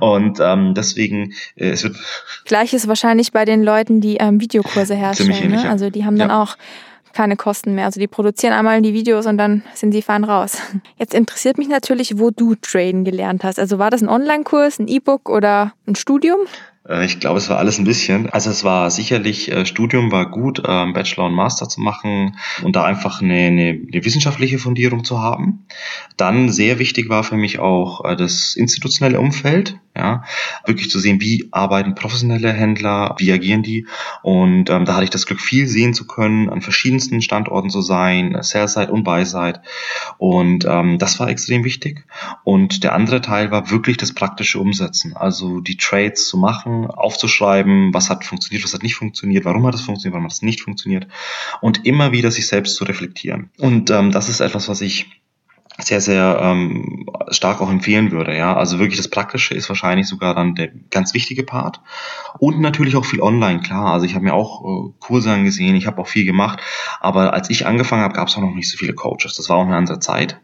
Und 0.00 0.38
ähm, 0.40 0.74
deswegen, 0.74 1.32
äh, 1.56 1.70
es 1.70 1.82
wird. 1.82 1.96
Gleiches 2.44 2.88
wahrscheinlich 2.88 3.32
bei 3.32 3.44
den 3.44 3.62
Leuten, 3.62 4.00
die 4.00 4.16
ähm, 4.16 4.40
Videokurse 4.40 4.94
herstellen. 4.96 5.32
Ziemlich 5.32 5.44
ähnlich, 5.44 5.64
ne? 5.64 5.70
Also 5.70 5.90
die 5.90 6.04
haben 6.04 6.18
dann 6.18 6.30
ja. 6.30 6.42
auch 6.42 6.56
keine 7.16 7.36
Kosten 7.36 7.74
mehr. 7.74 7.86
Also 7.86 7.98
die 7.98 8.06
produzieren 8.06 8.52
einmal 8.52 8.82
die 8.82 8.92
Videos 8.92 9.26
und 9.26 9.38
dann 9.38 9.62
sind 9.74 9.92
sie 9.92 10.02
fein 10.02 10.22
raus. 10.22 10.58
Jetzt 10.98 11.14
interessiert 11.14 11.58
mich 11.58 11.68
natürlich, 11.68 12.18
wo 12.18 12.30
du 12.30 12.54
Traden 12.54 13.04
gelernt 13.04 13.42
hast. 13.42 13.58
Also 13.58 13.78
war 13.78 13.90
das 13.90 14.02
ein 14.02 14.08
Online-Kurs, 14.08 14.78
ein 14.78 14.86
E-Book 14.86 15.28
oder 15.28 15.72
ein 15.88 15.96
Studium? 15.96 16.40
Äh, 16.88 17.04
ich 17.04 17.20
glaube, 17.20 17.38
es 17.38 17.48
war 17.48 17.58
alles 17.58 17.78
ein 17.78 17.84
bisschen. 17.84 18.30
Also 18.30 18.50
es 18.50 18.64
war 18.64 18.90
sicherlich, 18.90 19.50
äh, 19.50 19.66
Studium 19.66 20.12
war 20.12 20.30
gut, 20.30 20.60
äh, 20.60 20.62
Bachelor 20.92 21.26
und 21.26 21.34
Master 21.34 21.68
zu 21.68 21.80
machen 21.80 22.36
und 22.62 22.76
da 22.76 22.84
einfach 22.84 23.20
eine, 23.22 23.34
eine, 23.34 23.80
eine 23.92 24.04
wissenschaftliche 24.04 24.58
Fundierung 24.58 25.04
zu 25.04 25.20
haben. 25.20 25.66
Dann 26.16 26.50
sehr 26.50 26.78
wichtig 26.78 27.08
war 27.08 27.24
für 27.24 27.36
mich 27.36 27.58
auch 27.58 28.04
äh, 28.04 28.16
das 28.16 28.56
institutionelle 28.56 29.20
Umfeld, 29.20 29.78
ja, 29.96 30.22
wirklich 30.64 30.90
zu 30.90 30.98
sehen, 30.98 31.20
wie 31.20 31.48
arbeiten 31.50 31.94
professionelle 31.94 32.52
Händler, 32.52 33.14
wie 33.18 33.32
agieren 33.32 33.62
die. 33.62 33.86
Und 34.22 34.70
ähm, 34.70 34.84
da 34.84 34.94
hatte 34.94 35.04
ich 35.04 35.10
das 35.10 35.26
Glück, 35.26 35.40
viel 35.40 35.66
sehen 35.66 35.94
zu 35.94 36.06
können, 36.06 36.48
an 36.48 36.60
verschiedensten 36.60 37.22
Standorten 37.22 37.70
zu 37.70 37.80
sein, 37.80 38.36
Sell-Side 38.40 38.92
und 38.92 39.04
Buy-Side. 39.04 39.62
Und 40.18 40.64
ähm, 40.66 40.98
das 40.98 41.18
war 41.18 41.28
extrem 41.28 41.64
wichtig. 41.64 42.04
Und 42.44 42.84
der 42.84 42.94
andere 42.94 43.20
Teil 43.20 43.50
war 43.50 43.70
wirklich 43.70 43.96
das 43.96 44.12
praktische 44.12 44.58
Umsetzen, 44.58 45.16
also 45.16 45.60
die 45.60 45.76
Trades 45.76 46.28
zu 46.28 46.36
machen 46.36 46.86
aufzuschreiben, 46.86 47.92
was 47.94 48.10
hat 48.10 48.24
funktioniert, 48.24 48.64
was 48.64 48.74
hat 48.74 48.82
nicht 48.82 48.94
funktioniert, 48.94 49.44
warum 49.44 49.66
hat 49.66 49.74
es 49.74 49.80
funktioniert, 49.80 50.14
warum 50.14 50.24
hat 50.24 50.32
es 50.32 50.42
nicht 50.42 50.60
funktioniert 50.60 51.06
und 51.60 51.86
immer 51.86 52.12
wieder 52.12 52.30
sich 52.30 52.46
selbst 52.46 52.76
zu 52.76 52.84
reflektieren. 52.84 53.50
Und 53.58 53.90
ähm, 53.90 54.12
das 54.12 54.28
ist 54.28 54.40
etwas, 54.40 54.68
was 54.68 54.80
ich 54.80 55.06
sehr, 55.78 56.00
sehr 56.00 56.38
ähm, 56.42 57.06
stark 57.30 57.60
auch 57.60 57.70
empfehlen 57.70 58.10
würde. 58.10 58.36
Ja, 58.36 58.56
also 58.56 58.78
wirklich 58.78 58.96
das 58.96 59.08
Praktische 59.08 59.54
ist 59.54 59.68
wahrscheinlich 59.68 60.08
sogar 60.08 60.34
dann 60.34 60.54
der 60.54 60.70
ganz 60.90 61.12
wichtige 61.12 61.42
Part 61.42 61.80
und 62.38 62.60
natürlich 62.60 62.96
auch 62.96 63.04
viel 63.04 63.20
online. 63.20 63.60
Klar, 63.60 63.92
also 63.92 64.06
ich 64.06 64.14
habe 64.14 64.24
mir 64.24 64.34
auch 64.34 64.64
äh, 64.64 64.92
Kurse 65.00 65.30
angesehen, 65.30 65.76
ich 65.76 65.86
habe 65.86 66.00
auch 66.00 66.08
viel 66.08 66.24
gemacht, 66.24 66.60
aber 67.00 67.34
als 67.34 67.50
ich 67.50 67.66
angefangen 67.66 68.02
habe, 68.02 68.14
gab 68.14 68.28
es 68.28 68.36
auch 68.36 68.40
noch 68.40 68.54
nicht 68.54 68.70
so 68.70 68.78
viele 68.78 68.94
Coaches. 68.94 69.34
Das 69.36 69.48
war 69.48 69.56
auch 69.56 69.66
eine 69.66 69.76
andere 69.76 70.00
Zeit 70.00 70.40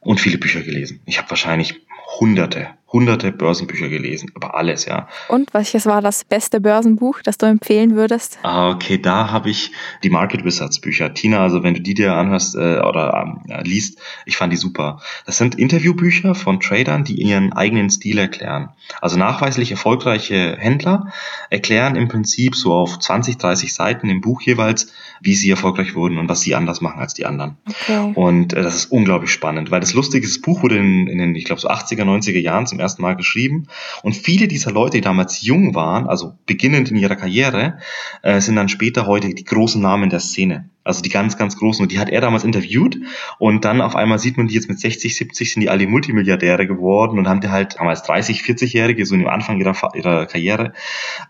und 0.00 0.20
viele 0.20 0.38
Bücher 0.38 0.62
gelesen. 0.62 1.00
Ich 1.06 1.18
habe 1.18 1.30
wahrscheinlich 1.30 1.80
hunderte, 2.18 2.68
hunderte 2.92 3.32
Börsenbücher 3.32 3.88
gelesen, 3.88 4.30
über 4.34 4.54
alles, 4.54 4.84
ja. 4.84 5.08
Und 5.28 5.54
welches 5.54 5.86
war 5.86 6.02
das 6.02 6.24
beste 6.24 6.60
Börsenbuch, 6.60 7.22
das 7.22 7.38
du 7.38 7.46
empfehlen 7.46 7.96
würdest? 7.96 8.38
Ah, 8.42 8.70
okay, 8.70 8.98
da 8.98 9.30
habe 9.30 9.50
ich 9.50 9.72
die 10.02 10.10
Market 10.10 10.44
Wizards 10.44 10.80
Bücher. 10.80 11.14
Tina, 11.14 11.42
also 11.42 11.62
wenn 11.62 11.74
du 11.74 11.80
die 11.80 11.94
dir 11.94 12.12
anhörst 12.14 12.54
äh, 12.54 12.80
oder 12.80 13.34
äh, 13.48 13.62
liest, 13.62 13.98
ich 14.26 14.36
fand 14.36 14.52
die 14.52 14.56
super. 14.56 15.00
Das 15.24 15.38
sind 15.38 15.54
Interviewbücher 15.54 16.34
von 16.34 16.60
Tradern, 16.60 17.04
die 17.04 17.14
ihren 17.14 17.52
eigenen 17.52 17.88
Stil 17.88 18.18
erklären. 18.18 18.70
Also 19.00 19.16
nachweislich 19.16 19.70
erfolgreiche 19.70 20.56
Händler 20.58 21.12
erklären 21.50 21.96
im 21.96 22.08
Prinzip 22.08 22.54
so 22.54 22.74
auf 22.74 22.98
20, 22.98 23.38
30 23.38 23.72
Seiten 23.72 24.08
im 24.10 24.20
Buch 24.20 24.42
jeweils, 24.42 24.92
wie 25.20 25.34
sie 25.34 25.50
erfolgreich 25.50 25.94
wurden 25.94 26.18
und 26.18 26.28
was 26.28 26.42
sie 26.42 26.54
anders 26.54 26.80
machen 26.80 27.00
als 27.00 27.14
die 27.14 27.24
anderen. 27.24 27.56
Okay. 27.68 28.12
Und 28.14 28.52
äh, 28.52 28.62
das 28.62 28.74
ist 28.74 28.92
unglaublich 28.92 29.30
spannend, 29.30 29.70
weil 29.70 29.80
das 29.80 29.94
lustige 29.94 30.26
ist, 30.26 30.36
das 30.36 30.42
Buch 30.42 30.62
wurde 30.62 30.76
in, 30.76 31.06
in 31.06 31.18
den, 31.18 31.34
ich 31.34 31.44
glaube, 31.44 31.60
so 31.60 31.68
80er, 31.68 32.02
90er 32.02 32.38
Jahren 32.38 32.66
zum 32.66 32.80
ersten 32.82 33.02
Mal 33.02 33.16
geschrieben. 33.16 33.68
Und 34.02 34.14
viele 34.14 34.48
dieser 34.48 34.72
Leute, 34.72 34.98
die 34.98 35.00
damals 35.00 35.42
jung 35.42 35.74
waren, 35.74 36.06
also 36.06 36.34
beginnend 36.46 36.90
in 36.90 36.96
ihrer 36.96 37.16
Karriere, 37.16 37.78
äh, 38.22 38.40
sind 38.40 38.56
dann 38.56 38.68
später 38.68 39.06
heute 39.06 39.32
die 39.32 39.44
großen 39.44 39.80
Namen 39.80 40.10
der 40.10 40.20
Szene. 40.20 40.68
Also 40.84 41.00
die 41.00 41.10
ganz, 41.10 41.36
ganz 41.36 41.56
großen. 41.56 41.82
Und 41.82 41.92
die 41.92 41.98
hat 41.98 42.10
er 42.10 42.20
damals 42.20 42.44
interviewt. 42.44 42.98
Und 43.38 43.64
dann 43.64 43.80
auf 43.80 43.94
einmal 43.94 44.18
sieht 44.18 44.36
man 44.36 44.48
die 44.48 44.54
jetzt 44.54 44.68
mit 44.68 44.80
60, 44.80 45.14
70 45.14 45.52
sind 45.52 45.60
die 45.60 45.70
alle 45.70 45.86
Multimilliardäre 45.86 46.66
geworden 46.66 47.18
und 47.18 47.28
haben 47.28 47.40
die 47.40 47.50
halt 47.50 47.76
damals 47.78 48.02
30, 48.02 48.40
40-Jährige, 48.40 49.06
so 49.06 49.14
im 49.14 49.26
Anfang 49.28 49.60
ihrer, 49.60 49.76
ihrer 49.94 50.26
Karriere, 50.26 50.72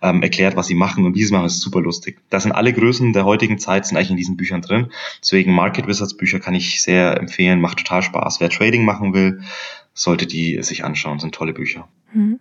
ähm, 0.01 0.23
erklärt, 0.23 0.57
was 0.57 0.69
sie 0.69 0.75
machen. 0.75 1.05
Und 1.05 1.17
sie 1.17 1.31
machen, 1.31 1.47
ist 1.47 1.61
super 1.61 1.81
lustig. 1.81 2.19
Da 2.31 2.41
sind 2.41 2.53
alle 2.53 2.73
Größen 2.73 3.13
der 3.13 3.25
heutigen 3.25 3.59
Zeit 3.59 3.87
sind 3.87 3.97
eigentlich 3.97 4.11
in 4.11 4.17
diesen 4.17 4.37
Büchern 4.37 4.63
drin. 4.63 4.89
Deswegen 5.21 5.53
Market 5.53 5.87
Wizards 5.87 6.17
Bücher 6.17 6.41
kann 6.41 6.55
ich 6.55 6.81
sehr 6.83 7.19
empfehlen. 7.19 7.61
Macht 7.61 7.79
total 7.79 8.03
Spaß. 8.03 8.41
Wer 8.41 8.49
Trading 8.49 8.85
machen 8.85 9.13
will, 9.13 9.43
sollte 9.95 10.27
die 10.27 10.63
sich 10.63 10.85
anschauen. 10.85 11.19
Sind 11.19 11.35
tolle 11.35 11.53
Bücher. 11.53 11.89
Mhm. 12.15 12.41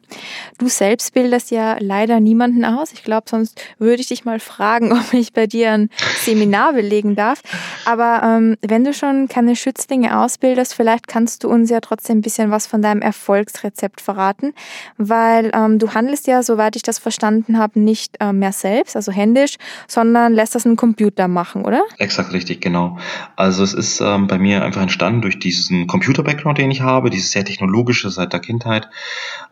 Du 0.57 0.67
selbst 0.67 1.13
bildest 1.13 1.51
ja 1.51 1.77
leider 1.79 2.19
niemanden 2.19 2.65
aus. 2.65 2.91
Ich 2.93 3.03
glaube, 3.03 3.29
sonst 3.29 3.62
würde 3.79 4.01
ich 4.01 4.07
dich 4.07 4.25
mal 4.25 4.39
fragen, 4.39 4.91
ob 4.93 5.13
ich 5.13 5.34
bei 5.34 5.47
dir 5.47 5.71
ein 5.71 5.89
Seminar 6.19 6.73
belegen 6.73 7.15
darf. 7.15 7.41
Aber 7.86 8.21
ähm, 8.23 8.57
wenn 8.62 8.84
du 8.84 8.93
schon 8.93 9.27
keine 9.27 9.55
Schützlinge 9.55 10.19
ausbildest, 10.19 10.73
vielleicht 10.73 11.07
kannst 11.07 11.43
du 11.43 11.49
uns 11.49 11.69
ja 11.69 11.79
trotzdem 11.79 12.19
ein 12.19 12.21
bisschen 12.21 12.51
was 12.51 12.67
von 12.67 12.81
deinem 12.81 13.01
Erfolgsrezept 13.01 14.01
verraten, 14.01 14.53
weil 14.97 15.51
ähm, 15.53 15.79
du 15.79 15.93
handelst 15.93 16.27
ja, 16.27 16.43
soweit 16.43 16.75
ich 16.75 16.84
das 16.84 16.99
verstanden 16.99 17.57
habe, 17.57 17.79
nicht 17.79 18.17
äh, 18.19 18.34
mehr 18.34 18.51
selbst, 18.51 18.95
also 18.95 19.12
händisch, 19.12 19.55
sondern 19.88 20.34
lässt 20.34 20.55
das 20.55 20.65
einen 20.65 20.75
Computer 20.75 21.27
machen, 21.27 21.65
oder? 21.65 21.84
Exakt 21.97 22.34
richtig, 22.34 22.62
genau. 22.62 22.97
Also 23.36 23.63
es 23.63 23.73
ist 23.73 24.01
ähm, 24.01 24.27
bei 24.27 24.38
mir 24.38 24.63
einfach 24.63 24.81
entstanden 24.81 25.21
durch 25.21 25.39
diesen 25.39 25.88
Computer-Background, 25.88 26.57
den 26.57 26.71
ich 26.71 26.81
habe, 26.81 27.10
dieses 27.10 27.31
sehr 27.31 27.45
technologische 27.45 28.10
seit 28.10 28.34
der 28.34 28.39
Kindheit 28.39 28.89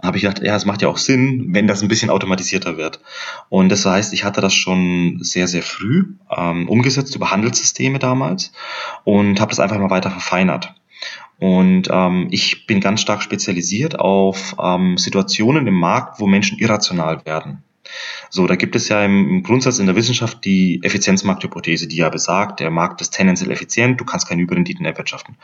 habe 0.09 0.17
ich 0.17 0.23
gedacht, 0.23 0.41
ja, 0.41 0.55
es 0.55 0.65
macht 0.65 0.81
ja 0.81 0.87
auch 0.87 0.97
Sinn, 0.97 1.53
wenn 1.53 1.67
das 1.67 1.83
ein 1.83 1.87
bisschen 1.87 2.09
automatisierter 2.09 2.77
wird. 2.77 2.99
Und 3.47 3.69
das 3.69 3.85
heißt, 3.85 4.11
ich 4.13 4.23
hatte 4.23 4.41
das 4.41 4.55
schon 4.55 5.19
sehr, 5.21 5.47
sehr 5.47 5.61
früh 5.61 6.15
ähm, 6.35 6.67
umgesetzt 6.67 7.15
über 7.15 7.29
Handelssysteme 7.29 7.99
damals 7.99 8.51
und 9.03 9.39
habe 9.39 9.51
das 9.51 9.59
einfach 9.59 9.77
mal 9.77 9.91
weiter 9.91 10.09
verfeinert. 10.09 10.73
Und 11.39 11.89
ähm, 11.91 12.27
ich 12.31 12.65
bin 12.65 12.81
ganz 12.81 13.01
stark 13.01 13.21
spezialisiert 13.21 13.99
auf 13.99 14.55
ähm, 14.59 14.97
Situationen 14.97 15.67
im 15.67 15.75
Markt, 15.75 16.19
wo 16.19 16.25
Menschen 16.25 16.57
irrational 16.57 17.23
werden. 17.25 17.63
So, 18.29 18.45
da 18.45 18.55
gibt 18.55 18.75
es 18.75 18.89
ja 18.89 19.03
im 19.03 19.43
Grundsatz 19.43 19.79
in 19.79 19.87
der 19.87 19.95
Wissenschaft 19.95 20.45
die 20.45 20.79
Effizienzmarkthypothese, 20.83 21.87
die 21.87 21.97
ja 21.97 22.09
besagt, 22.09 22.59
der 22.59 22.69
Markt 22.69 23.01
ist 23.01 23.11
tendenziell 23.11 23.51
effizient, 23.51 23.99
du 23.99 24.05
kannst 24.05 24.27
keine 24.27 24.41
Überrenditen 24.41 24.85
erwirtschaften. 24.85 25.37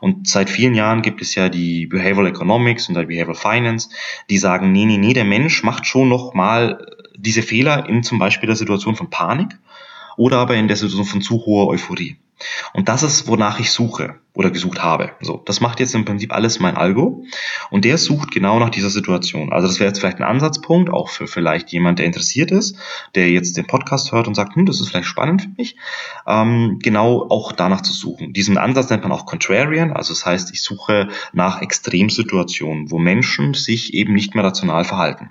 Und 0.00 0.26
seit 0.26 0.48
vielen 0.48 0.74
Jahren 0.74 1.02
gibt 1.02 1.20
es 1.20 1.34
ja 1.34 1.48
die 1.48 1.86
Behavioral 1.86 2.28
Economics 2.28 2.88
und 2.88 2.96
die 2.96 3.04
Behavioral 3.04 3.34
Finance, 3.34 3.90
die 4.30 4.38
sagen, 4.38 4.72
nee, 4.72 4.86
nee, 4.86 4.98
nee, 4.98 5.12
der 5.12 5.24
Mensch 5.24 5.62
macht 5.62 5.86
schon 5.86 6.08
noch 6.08 6.34
mal 6.34 6.86
diese 7.16 7.42
Fehler 7.42 7.88
in 7.88 8.02
zum 8.02 8.18
Beispiel 8.18 8.46
der 8.46 8.56
Situation 8.56 8.96
von 8.96 9.10
Panik 9.10 9.58
oder 10.16 10.38
aber 10.38 10.54
in 10.54 10.68
der 10.68 10.76
Situation 10.76 11.06
von 11.06 11.22
zu 11.22 11.44
hoher 11.44 11.68
Euphorie. 11.68 12.16
Und 12.72 12.88
das 12.88 13.02
ist, 13.02 13.28
wonach 13.28 13.60
ich 13.60 13.70
suche 13.70 14.14
oder 14.34 14.50
gesucht 14.50 14.82
habe. 14.82 15.12
So, 15.20 15.42
das 15.44 15.60
macht 15.60 15.80
jetzt 15.80 15.94
im 15.94 16.04
Prinzip 16.04 16.32
alles 16.32 16.60
mein 16.60 16.76
Algo 16.76 17.24
und 17.70 17.84
der 17.84 17.98
sucht 17.98 18.30
genau 18.30 18.58
nach 18.58 18.70
dieser 18.70 18.90
Situation. 18.90 19.52
Also 19.52 19.66
das 19.66 19.80
wäre 19.80 19.88
jetzt 19.88 19.98
vielleicht 19.98 20.18
ein 20.18 20.24
Ansatzpunkt, 20.24 20.90
auch 20.90 21.08
für 21.08 21.26
vielleicht 21.26 21.70
jemand, 21.72 21.98
der 21.98 22.06
interessiert 22.06 22.50
ist, 22.50 22.76
der 23.14 23.30
jetzt 23.30 23.56
den 23.56 23.66
Podcast 23.66 24.12
hört 24.12 24.28
und 24.28 24.34
sagt, 24.34 24.54
hm, 24.54 24.66
das 24.66 24.80
ist 24.80 24.88
vielleicht 24.88 25.08
spannend 25.08 25.42
für 25.42 25.50
mich, 25.56 25.76
ähm, 26.26 26.78
genau 26.80 27.26
auch 27.28 27.52
danach 27.52 27.80
zu 27.80 27.92
suchen. 27.92 28.32
Diesen 28.32 28.56
Ansatz 28.56 28.88
nennt 28.90 29.02
man 29.02 29.12
auch 29.12 29.26
Contrarian, 29.26 29.92
also 29.92 30.12
das 30.12 30.24
heißt, 30.24 30.52
ich 30.52 30.62
suche 30.62 31.08
nach 31.32 31.60
Extremsituationen, 31.60 32.90
wo 32.90 32.98
Menschen 32.98 33.54
sich 33.54 33.94
eben 33.94 34.14
nicht 34.14 34.34
mehr 34.34 34.44
rational 34.44 34.84
verhalten. 34.84 35.30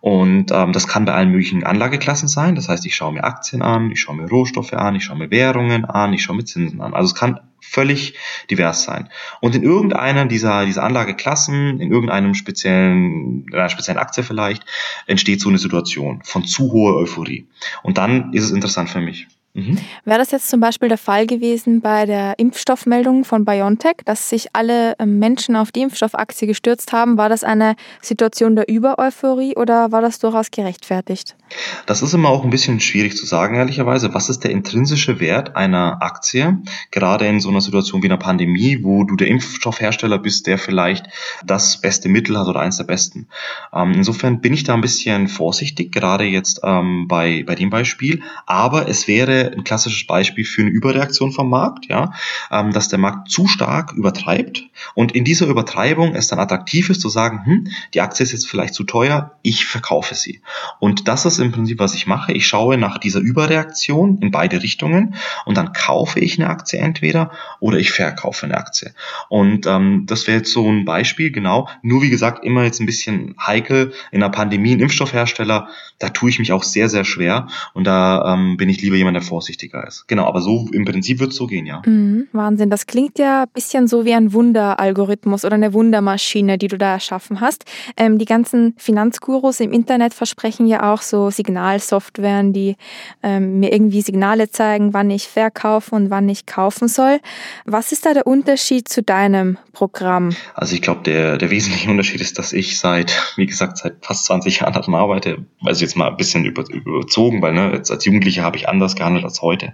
Und 0.00 0.50
ähm, 0.50 0.72
das 0.72 0.88
kann 0.88 1.04
bei 1.04 1.14
allen 1.14 1.30
möglichen 1.30 1.64
Anlageklassen 1.64 2.26
sein. 2.26 2.56
Das 2.56 2.68
heißt, 2.68 2.84
ich 2.86 2.96
schaue 2.96 3.12
mir 3.12 3.22
Aktien 3.22 3.62
an, 3.62 3.92
ich 3.92 4.00
schaue 4.00 4.16
mir 4.16 4.28
Rohstoffe 4.28 4.72
an, 4.72 4.96
ich 4.96 5.04
schaue 5.04 5.18
mir 5.18 5.30
Währungen 5.30 5.84
an, 5.84 6.12
ich 6.12 6.24
schaue 6.24 6.36
mir 6.36 6.44
Zinsen 6.44 6.80
an. 6.80 6.92
Also 6.92 7.06
es 7.06 7.14
kann 7.14 7.38
völlig 7.62 8.14
divers 8.50 8.82
sein. 8.82 9.08
Und 9.40 9.54
in 9.54 9.62
irgendeiner 9.62 10.26
dieser, 10.26 10.66
dieser 10.66 10.82
Anlageklassen, 10.82 11.80
in 11.80 11.90
irgendeinem 11.90 12.34
speziellen, 12.34 13.46
einer 13.52 13.68
speziellen 13.68 14.00
Aktie 14.00 14.22
vielleicht, 14.22 14.64
entsteht 15.06 15.40
so 15.40 15.48
eine 15.48 15.58
Situation 15.58 16.22
von 16.24 16.44
zu 16.44 16.72
hoher 16.72 16.96
Euphorie. 16.96 17.46
Und 17.82 17.98
dann 17.98 18.32
ist 18.32 18.44
es 18.44 18.50
interessant 18.50 18.90
für 18.90 19.00
mich. 19.00 19.28
Mhm. 19.54 19.78
Wäre 20.06 20.18
das 20.18 20.30
jetzt 20.30 20.48
zum 20.48 20.60
Beispiel 20.60 20.88
der 20.88 20.96
Fall 20.96 21.26
gewesen 21.26 21.82
bei 21.82 22.06
der 22.06 22.38
Impfstoffmeldung 22.38 23.24
von 23.24 23.44
BioNTech, 23.44 23.96
dass 24.06 24.30
sich 24.30 24.48
alle 24.54 24.94
ähm, 24.98 25.18
Menschen 25.18 25.56
auf 25.56 25.72
die 25.72 25.82
Impfstoffaktie 25.82 26.46
gestürzt 26.46 26.92
haben? 26.92 27.18
War 27.18 27.28
das 27.28 27.44
eine 27.44 27.76
Situation 28.00 28.56
der 28.56 28.66
Übereuphorie 28.68 29.54
oder 29.56 29.92
war 29.92 30.00
das 30.00 30.18
durchaus 30.18 30.50
gerechtfertigt? 30.50 31.36
Das 31.84 32.00
ist 32.00 32.14
immer 32.14 32.30
auch 32.30 32.44
ein 32.44 32.50
bisschen 32.50 32.80
schwierig 32.80 33.14
zu 33.14 33.26
sagen, 33.26 33.56
ehrlicherweise. 33.56 34.14
Was 34.14 34.30
ist 34.30 34.40
der 34.40 34.52
intrinsische 34.52 35.20
Wert 35.20 35.54
einer 35.54 36.02
Aktie? 36.02 36.62
Gerade 36.90 37.26
in 37.26 37.40
so 37.40 37.50
einer 37.50 37.60
Situation 37.60 38.02
wie 38.02 38.06
einer 38.06 38.16
Pandemie, 38.16 38.78
wo 38.82 39.04
du 39.04 39.16
der 39.16 39.28
Impfstoffhersteller 39.28 40.18
bist, 40.18 40.46
der 40.46 40.56
vielleicht 40.56 41.06
das 41.44 41.78
beste 41.78 42.08
Mittel 42.08 42.38
hat 42.38 42.46
oder 42.48 42.60
eins 42.60 42.78
der 42.78 42.84
besten. 42.84 43.28
Ähm, 43.74 43.92
insofern 43.92 44.40
bin 44.40 44.54
ich 44.54 44.64
da 44.64 44.72
ein 44.72 44.80
bisschen 44.80 45.28
vorsichtig, 45.28 45.92
gerade 45.92 46.24
jetzt 46.24 46.60
ähm, 46.64 47.06
bei, 47.06 47.44
bei 47.46 47.54
dem 47.54 47.68
Beispiel. 47.68 48.22
Aber 48.46 48.88
es 48.88 49.08
wäre 49.08 49.41
ein 49.50 49.64
klassisches 49.64 50.06
Beispiel 50.06 50.44
für 50.44 50.62
eine 50.62 50.70
Überreaktion 50.70 51.32
vom 51.32 51.50
Markt, 51.50 51.86
ja, 51.86 52.12
ähm, 52.50 52.72
dass 52.72 52.88
der 52.88 52.98
Markt 52.98 53.30
zu 53.30 53.46
stark 53.48 53.92
übertreibt 53.92 54.64
und 54.94 55.12
in 55.12 55.24
dieser 55.24 55.46
Übertreibung 55.46 56.14
es 56.14 56.28
dann 56.28 56.38
attraktiv 56.38 56.90
ist 56.90 57.00
zu 57.00 57.08
sagen, 57.08 57.44
hm, 57.44 57.68
die 57.94 58.00
Aktie 58.00 58.22
ist 58.22 58.32
jetzt 58.32 58.48
vielleicht 58.48 58.74
zu 58.74 58.84
teuer, 58.84 59.32
ich 59.42 59.64
verkaufe 59.64 60.14
sie. 60.14 60.40
Und 60.80 61.08
das 61.08 61.24
ist 61.24 61.38
im 61.38 61.52
Prinzip, 61.52 61.78
was 61.78 61.94
ich 61.94 62.06
mache. 62.06 62.32
Ich 62.32 62.46
schaue 62.46 62.78
nach 62.78 62.98
dieser 62.98 63.20
Überreaktion 63.20 64.18
in 64.20 64.30
beide 64.30 64.62
Richtungen 64.62 65.14
und 65.44 65.56
dann 65.56 65.72
kaufe 65.72 66.20
ich 66.20 66.38
eine 66.38 66.48
Aktie 66.48 66.78
entweder 66.78 67.30
oder 67.60 67.78
ich 67.78 67.92
verkaufe 67.92 68.46
eine 68.46 68.56
Aktie. 68.56 68.92
Und 69.28 69.66
ähm, 69.66 70.04
das 70.06 70.26
wäre 70.26 70.38
jetzt 70.38 70.52
so 70.52 70.68
ein 70.70 70.84
Beispiel, 70.84 71.30
genau. 71.30 71.68
Nur 71.82 72.02
wie 72.02 72.10
gesagt, 72.10 72.44
immer 72.44 72.64
jetzt 72.64 72.80
ein 72.80 72.86
bisschen 72.86 73.34
heikel 73.44 73.92
in 74.10 74.22
einer 74.22 74.32
Pandemie, 74.32 74.72
ein 74.72 74.80
Impfstoffhersteller, 74.80 75.68
da 75.98 76.08
tue 76.08 76.30
ich 76.30 76.38
mich 76.38 76.52
auch 76.52 76.62
sehr, 76.62 76.88
sehr 76.88 77.04
schwer 77.04 77.46
und 77.74 77.84
da 77.84 78.34
ähm, 78.34 78.56
bin 78.56 78.68
ich 78.68 78.80
lieber 78.80 78.96
jemand, 78.96 79.14
der 79.14 79.22
vorsichtiger 79.32 79.86
ist. 79.86 80.06
Genau, 80.08 80.26
aber 80.26 80.42
so 80.42 80.68
im 80.72 80.84
Prinzip 80.84 81.18
wird 81.20 81.30
es 81.30 81.36
so 81.36 81.46
gehen, 81.46 81.64
ja. 81.64 81.80
Mhm, 81.86 82.28
Wahnsinn, 82.32 82.68
das 82.68 82.86
klingt 82.86 83.18
ja 83.18 83.44
ein 83.44 83.48
bisschen 83.54 83.88
so 83.88 84.04
wie 84.04 84.12
ein 84.12 84.34
Wunderalgorithmus 84.34 85.46
oder 85.46 85.54
eine 85.54 85.72
Wundermaschine, 85.72 86.58
die 86.58 86.68
du 86.68 86.76
da 86.76 86.92
erschaffen 86.92 87.40
hast. 87.40 87.64
Ähm, 87.96 88.18
die 88.18 88.26
ganzen 88.26 88.74
Finanzgurus 88.76 89.60
im 89.60 89.72
Internet 89.72 90.12
versprechen 90.12 90.66
ja 90.66 90.92
auch 90.92 91.00
so 91.00 91.30
Signalsoftwaren, 91.30 92.52
die 92.52 92.76
ähm, 93.22 93.60
mir 93.60 93.72
irgendwie 93.72 94.02
Signale 94.02 94.50
zeigen, 94.50 94.92
wann 94.92 95.10
ich 95.10 95.28
verkaufen 95.28 95.94
und 95.94 96.10
wann 96.10 96.28
ich 96.28 96.44
kaufen 96.44 96.88
soll. 96.88 97.20
Was 97.64 97.92
ist 97.92 98.04
da 98.04 98.12
der 98.12 98.26
Unterschied 98.26 98.88
zu 98.88 99.02
deinem 99.02 99.56
Programm? 99.72 100.36
Also 100.54 100.74
ich 100.74 100.82
glaube, 100.82 101.00
der, 101.04 101.38
der 101.38 101.50
wesentliche 101.50 101.90
Unterschied 101.90 102.20
ist, 102.20 102.38
dass 102.38 102.52
ich 102.52 102.78
seit, 102.78 103.32
wie 103.36 103.46
gesagt, 103.46 103.78
seit 103.78 104.04
fast 104.04 104.26
20 104.26 104.60
Jahren 104.60 104.74
daran 104.74 104.94
arbeite. 104.94 105.38
Also 105.64 105.82
jetzt 105.84 105.96
mal 105.96 106.10
ein 106.10 106.16
bisschen 106.16 106.44
über, 106.44 106.64
überzogen, 106.68 107.40
weil 107.40 107.54
ne, 107.54 107.72
jetzt 107.72 107.90
als 107.90 108.04
Jugendlicher 108.04 108.42
habe 108.42 108.56
ich 108.56 108.68
anders 108.68 108.94
gehandelt 108.96 109.21
verändert 109.22 109.24
als 109.24 109.42
heute. 109.42 109.72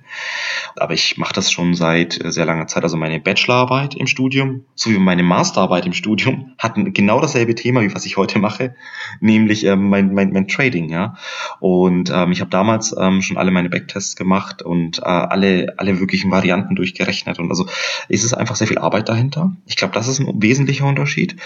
Aber 0.76 0.94
ich 0.94 1.18
mache 1.18 1.32
das 1.32 1.50
schon 1.50 1.74
seit 1.74 2.22
äh, 2.24 2.30
sehr 2.30 2.44
langer 2.44 2.66
Zeit. 2.66 2.82
Also 2.82 2.96
meine 2.96 3.20
Bachelorarbeit 3.20 3.94
im 3.94 4.06
Studium 4.06 4.64
sowie 4.74 4.98
meine 4.98 5.22
Masterarbeit 5.22 5.86
im 5.86 5.92
Studium 5.92 6.52
hatten 6.58 6.92
genau 6.92 7.20
dasselbe 7.20 7.54
Thema, 7.54 7.82
wie 7.82 7.94
was 7.94 8.06
ich 8.06 8.16
heute 8.16 8.38
mache, 8.38 8.74
nämlich 9.20 9.64
ähm, 9.64 9.88
mein, 9.88 10.14
mein, 10.14 10.32
mein 10.32 10.48
Trading. 10.48 10.90
Ja. 10.90 11.14
Und 11.60 12.10
ähm, 12.14 12.32
ich 12.32 12.40
habe 12.40 12.50
damals 12.50 12.94
ähm, 12.98 13.22
schon 13.22 13.36
alle 13.36 13.50
meine 13.50 13.70
Backtests 13.70 14.16
gemacht 14.16 14.62
und 14.62 14.98
äh, 14.98 15.02
alle, 15.02 15.74
alle 15.76 15.98
wirklichen 16.00 16.30
Varianten 16.30 16.76
durchgerechnet. 16.76 17.38
Und 17.38 17.50
also 17.50 17.66
ist 18.08 18.24
es 18.24 18.34
einfach 18.34 18.56
sehr 18.56 18.68
viel 18.68 18.78
Arbeit 18.78 19.08
dahinter. 19.08 19.52
Ich 19.66 19.76
glaube, 19.76 19.94
das 19.94 20.08
ist 20.08 20.20
ein 20.20 20.42
wesentlicher 20.42 20.86
Unterschied. 20.86 21.36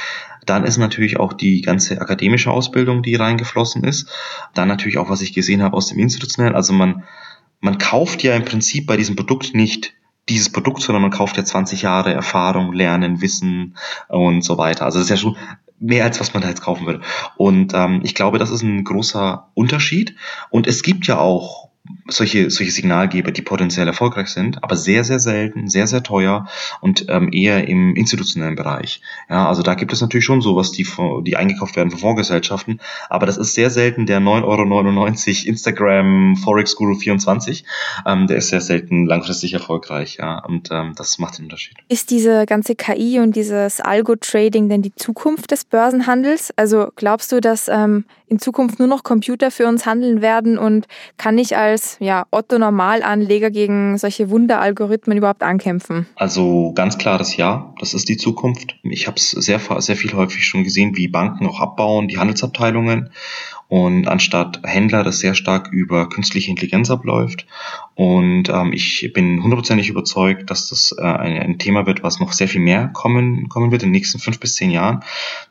Dann 0.44 0.64
ist 0.64 0.76
natürlich 0.76 1.20
auch 1.20 1.32
die 1.32 1.60
ganze 1.60 2.00
akademische 2.00 2.50
Ausbildung, 2.50 3.02
die 3.02 3.14
reingeflossen 3.14 3.84
ist. 3.84 4.10
Dann 4.54 4.68
natürlich 4.68 4.98
auch, 4.98 5.08
was 5.08 5.22
ich 5.22 5.32
gesehen 5.32 5.62
habe 5.62 5.76
aus 5.76 5.86
dem 5.86 5.98
Institutionellen. 6.00 6.56
Also 6.56 6.72
man, 6.72 7.04
man 7.62 7.78
kauft 7.78 8.22
ja 8.22 8.34
im 8.34 8.44
Prinzip 8.44 8.86
bei 8.86 8.98
diesem 8.98 9.16
Produkt 9.16 9.54
nicht 9.54 9.94
dieses 10.28 10.50
Produkt, 10.50 10.82
sondern 10.82 11.02
man 11.02 11.10
kauft 11.10 11.36
ja 11.36 11.44
20 11.44 11.82
Jahre 11.82 12.12
Erfahrung, 12.12 12.72
Lernen, 12.72 13.22
Wissen 13.22 13.76
und 14.08 14.42
so 14.42 14.58
weiter. 14.58 14.84
Also 14.84 14.98
das 14.98 15.06
ist 15.06 15.10
ja 15.10 15.16
schon 15.16 15.36
mehr 15.78 16.04
als 16.04 16.20
was 16.20 16.34
man 16.34 16.42
da 16.42 16.48
jetzt 16.48 16.62
kaufen 16.62 16.86
würde. 16.86 17.00
Und 17.36 17.72
ähm, 17.74 18.00
ich 18.04 18.14
glaube, 18.14 18.38
das 18.38 18.50
ist 18.50 18.62
ein 18.62 18.84
großer 18.84 19.48
Unterschied. 19.54 20.16
Und 20.50 20.66
es 20.66 20.82
gibt 20.82 21.06
ja 21.06 21.18
auch 21.18 21.61
solche, 22.06 22.50
solche 22.50 22.72
Signalgeber, 22.72 23.32
die 23.32 23.42
potenziell 23.42 23.86
erfolgreich 23.86 24.28
sind, 24.28 24.62
aber 24.62 24.76
sehr, 24.76 25.02
sehr 25.02 25.18
selten, 25.18 25.68
sehr, 25.68 25.86
sehr 25.86 26.02
teuer 26.02 26.46
und 26.80 27.06
ähm, 27.08 27.30
eher 27.32 27.66
im 27.66 27.96
institutionellen 27.96 28.54
Bereich. 28.54 29.00
Ja, 29.28 29.48
also 29.48 29.62
da 29.62 29.74
gibt 29.74 29.92
es 29.92 30.00
natürlich 30.00 30.24
schon 30.24 30.42
sowas, 30.42 30.70
die, 30.70 30.86
die 31.22 31.36
eingekauft 31.36 31.76
werden 31.76 31.90
von 31.90 31.98
Fondsgesellschaften, 31.98 32.80
aber 33.08 33.26
das 33.26 33.36
ist 33.36 33.54
sehr 33.54 33.70
selten 33.70 34.06
der 34.06 34.20
9,99 34.20 34.44
Euro 34.44 35.48
Instagram 35.48 36.36
Forex 36.36 36.76
Guru 36.76 36.94
24. 36.94 37.64
Ähm, 38.06 38.26
der 38.26 38.36
ist 38.36 38.48
sehr 38.48 38.60
selten 38.60 39.06
langfristig 39.06 39.52
erfolgreich, 39.54 40.18
ja, 40.20 40.38
und 40.44 40.68
ähm, 40.70 40.92
das 40.96 41.18
macht 41.18 41.38
den 41.38 41.46
Unterschied. 41.46 41.76
Ist 41.88 42.10
diese 42.10 42.46
ganze 42.46 42.74
KI 42.76 43.18
und 43.18 43.34
dieses 43.34 43.80
Algo-Trading 43.80 44.68
denn 44.68 44.82
die 44.82 44.94
Zukunft 44.94 45.50
des 45.50 45.64
Börsenhandels? 45.64 46.52
Also 46.56 46.88
glaubst 46.94 47.32
du, 47.32 47.40
dass 47.40 47.68
ähm, 47.68 48.04
in 48.32 48.38
Zukunft 48.38 48.78
nur 48.78 48.88
noch 48.88 49.02
Computer 49.02 49.50
für 49.50 49.66
uns 49.66 49.84
handeln 49.84 50.22
werden 50.22 50.56
und 50.56 50.86
kann 51.18 51.36
ich 51.36 51.56
als 51.56 51.81
ja, 52.00 52.26
Otto-Normalanleger 52.30 53.50
gegen 53.50 53.98
solche 53.98 54.30
Wunderalgorithmen 54.30 55.18
überhaupt 55.18 55.42
ankämpfen? 55.42 56.06
Also 56.16 56.72
ganz 56.74 56.98
klares 56.98 57.36
Ja, 57.36 57.74
das 57.78 57.94
ist 57.94 58.08
die 58.08 58.16
Zukunft. 58.16 58.76
Ich 58.82 59.06
habe 59.06 59.16
es 59.16 59.30
sehr, 59.30 59.60
sehr 59.78 59.96
viel 59.96 60.12
häufig 60.14 60.44
schon 60.44 60.64
gesehen, 60.64 60.96
wie 60.96 61.08
Banken 61.08 61.46
auch 61.46 61.60
abbauen, 61.60 62.08
die 62.08 62.18
Handelsabteilungen 62.18 63.10
und 63.72 64.06
anstatt 64.06 64.60
Händler 64.64 65.02
das 65.02 65.20
sehr 65.20 65.34
stark 65.34 65.72
über 65.72 66.06
künstliche 66.06 66.50
Intelligenz 66.50 66.90
abläuft. 66.90 67.46
Und 67.94 68.50
ähm, 68.50 68.74
ich 68.74 69.10
bin 69.14 69.42
hundertprozentig 69.42 69.88
überzeugt, 69.88 70.50
dass 70.50 70.68
das 70.68 70.94
äh, 70.98 71.02
ein, 71.02 71.38
ein, 71.38 71.58
Thema 71.58 71.86
wird, 71.86 72.02
was 72.02 72.20
noch 72.20 72.34
sehr 72.34 72.48
viel 72.48 72.60
mehr 72.60 72.88
kommen, 72.88 73.48
kommen 73.48 73.72
wird 73.72 73.82
in 73.82 73.88
den 73.88 73.92
nächsten 73.92 74.18
fünf 74.18 74.40
bis 74.40 74.56
zehn 74.56 74.70
Jahren, 74.70 75.02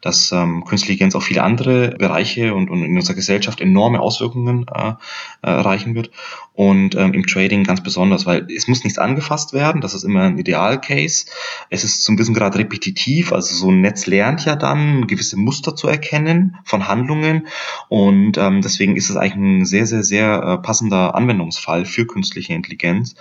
dass 0.01 0.31
ähm, 0.31 0.65
künstliche 0.65 0.91
Intelligenz 0.91 1.15
auf 1.15 1.23
viele 1.23 1.41
andere 1.41 1.95
Bereiche 1.97 2.53
und, 2.53 2.69
und 2.69 2.83
in 2.83 2.95
unserer 2.95 3.15
Gesellschaft 3.15 3.59
enorme 3.59 3.99
Auswirkungen 3.99 4.67
äh, 4.71 4.93
erreichen 5.41 5.95
wird 5.95 6.11
und 6.53 6.95
ähm, 6.95 7.13
im 7.13 7.25
Trading 7.25 7.63
ganz 7.63 7.81
besonders, 7.81 8.25
weil 8.25 8.45
es 8.53 8.67
muss 8.67 8.83
nichts 8.83 8.99
angefasst 8.99 9.53
werden, 9.53 9.79
das 9.79 9.93
ist 9.93 10.03
immer 10.03 10.23
ein 10.23 10.37
Idealcase. 10.37 11.25
Es 11.69 11.83
ist 11.83 12.03
zum 12.03 12.17
gewissen 12.17 12.33
Grad 12.33 12.57
repetitiv, 12.57 13.31
also 13.31 13.55
so 13.55 13.71
ein 13.71 13.79
Netz 13.81 14.05
lernt 14.05 14.43
ja 14.45 14.55
dann 14.57 15.07
gewisse 15.07 15.37
Muster 15.37 15.75
zu 15.75 15.87
erkennen 15.87 16.57
von 16.65 16.87
Handlungen 16.87 17.47
und 17.87 18.37
ähm, 18.37 18.61
deswegen 18.61 18.97
ist 18.97 19.09
es 19.09 19.15
eigentlich 19.15 19.35
ein 19.35 19.65
sehr, 19.65 19.85
sehr, 19.85 20.03
sehr 20.03 20.43
äh, 20.43 20.57
passender 20.61 21.15
Anwendungsfall 21.15 21.85
für 21.85 22.05
künstliche 22.05 22.53
Intelligenz. 22.53 23.15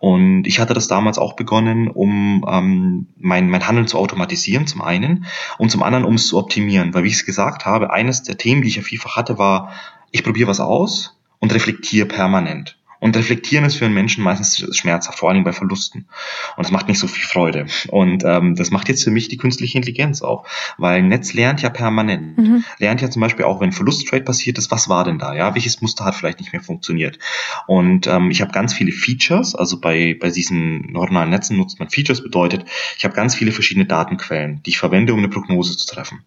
Und 0.00 0.46
ich 0.46 0.58
hatte 0.58 0.74
das 0.74 0.88
damals 0.88 1.18
auch 1.18 1.34
begonnen, 1.34 1.88
um 1.88 2.44
ähm, 2.48 3.06
mein, 3.16 3.48
mein 3.48 3.66
Handeln 3.66 3.86
zu 3.86 3.96
automatisieren, 3.98 4.66
zum 4.66 4.82
einen, 4.82 5.26
und 5.58 5.70
zum 5.70 5.84
anderen, 5.84 6.04
um 6.04 6.14
es 6.14 6.26
zu 6.26 6.36
optimieren, 6.36 6.92
weil 6.94 7.04
wie 7.04 7.08
ich 7.08 7.14
es 7.14 7.26
gesagt 7.26 7.64
habe, 7.64 7.92
eines 7.92 8.22
der 8.24 8.36
Themen, 8.36 8.62
die 8.62 8.68
ich 8.68 8.76
ja 8.76 8.82
vielfach 8.82 9.16
hatte, 9.16 9.38
war, 9.38 9.72
ich 10.10 10.24
probiere 10.24 10.48
was 10.48 10.60
aus 10.60 11.16
und 11.42 11.52
reflektiere 11.52 12.06
permanent. 12.06 12.78
Und 13.02 13.16
reflektieren 13.16 13.64
ist 13.64 13.74
für 13.74 13.84
einen 13.84 13.94
Menschen 13.94 14.22
meistens 14.22 14.64
schmerzhaft, 14.76 15.18
vor 15.18 15.28
allem 15.28 15.42
bei 15.42 15.52
Verlusten. 15.52 16.06
Und 16.56 16.64
das 16.64 16.70
macht 16.70 16.86
nicht 16.86 17.00
so 17.00 17.08
viel 17.08 17.24
Freude. 17.24 17.66
Und 17.88 18.22
ähm, 18.24 18.54
das 18.54 18.70
macht 18.70 18.88
jetzt 18.88 19.02
für 19.02 19.10
mich 19.10 19.26
die 19.26 19.38
künstliche 19.38 19.76
Intelligenz 19.76 20.22
auch. 20.22 20.46
Weil 20.78 20.98
ein 21.00 21.08
Netz 21.08 21.32
lernt 21.32 21.62
ja 21.62 21.68
permanent. 21.68 22.38
Mhm. 22.38 22.64
Lernt 22.78 23.00
ja 23.00 23.10
zum 23.10 23.20
Beispiel 23.20 23.44
auch, 23.44 23.60
wenn 23.60 23.72
Verlusttrade 23.72 24.22
passiert 24.22 24.56
ist, 24.56 24.70
was 24.70 24.88
war 24.88 25.02
denn 25.02 25.18
da? 25.18 25.34
Ja, 25.34 25.52
welches 25.56 25.82
Muster 25.82 26.04
hat 26.04 26.14
vielleicht 26.14 26.38
nicht 26.38 26.52
mehr 26.52 26.62
funktioniert? 26.62 27.18
Und 27.66 28.06
ähm, 28.06 28.30
ich 28.30 28.40
habe 28.40 28.52
ganz 28.52 28.72
viele 28.72 28.92
Features, 28.92 29.56
also 29.56 29.80
bei, 29.80 30.16
bei 30.20 30.30
diesen 30.30 30.92
neuronalen 30.92 31.30
Netzen 31.30 31.56
nutzt 31.56 31.80
man 31.80 31.90
Features, 31.90 32.22
bedeutet, 32.22 32.64
ich 32.96 33.04
habe 33.04 33.14
ganz 33.14 33.34
viele 33.34 33.50
verschiedene 33.50 33.86
Datenquellen, 33.86 34.62
die 34.62 34.70
ich 34.70 34.78
verwende, 34.78 35.12
um 35.12 35.18
eine 35.18 35.28
Prognose 35.28 35.76
zu 35.76 35.92
treffen. 35.92 36.20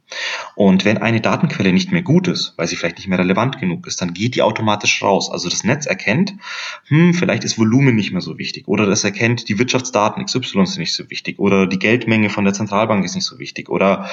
Und 0.55 0.83
wenn 0.83 0.97
eine 0.97 1.21
Datenquelle 1.21 1.71
nicht 1.71 1.93
mehr 1.93 2.01
gut 2.01 2.27
ist, 2.27 2.53
weil 2.57 2.67
sie 2.67 2.75
vielleicht 2.75 2.97
nicht 2.97 3.07
mehr 3.07 3.19
relevant 3.19 3.61
genug 3.61 3.87
ist, 3.87 4.01
dann 4.01 4.13
geht 4.13 4.35
die 4.35 4.41
automatisch 4.41 5.01
raus. 5.01 5.31
Also 5.31 5.47
das 5.47 5.63
Netz 5.63 5.85
erkennt, 5.85 6.33
hm, 6.87 7.13
vielleicht 7.13 7.43
ist 7.43 7.57
Volumen 7.57 7.95
nicht 7.95 8.11
mehr 8.11 8.21
so 8.21 8.37
wichtig 8.37 8.67
oder 8.67 8.85
das 8.85 9.03
erkennt, 9.03 9.49
die 9.49 9.57
Wirtschaftsdaten 9.57 10.23
XY 10.23 10.65
sind 10.65 10.77
nicht 10.77 10.93
so 10.93 11.09
wichtig 11.09 11.39
oder 11.39 11.65
die 11.65 11.79
Geldmenge 11.79 12.29
von 12.29 12.45
der 12.45 12.53
Zentralbank 12.53 13.03
ist 13.03 13.15
nicht 13.15 13.25
so 13.25 13.39
wichtig 13.39 13.69
oder 13.69 14.09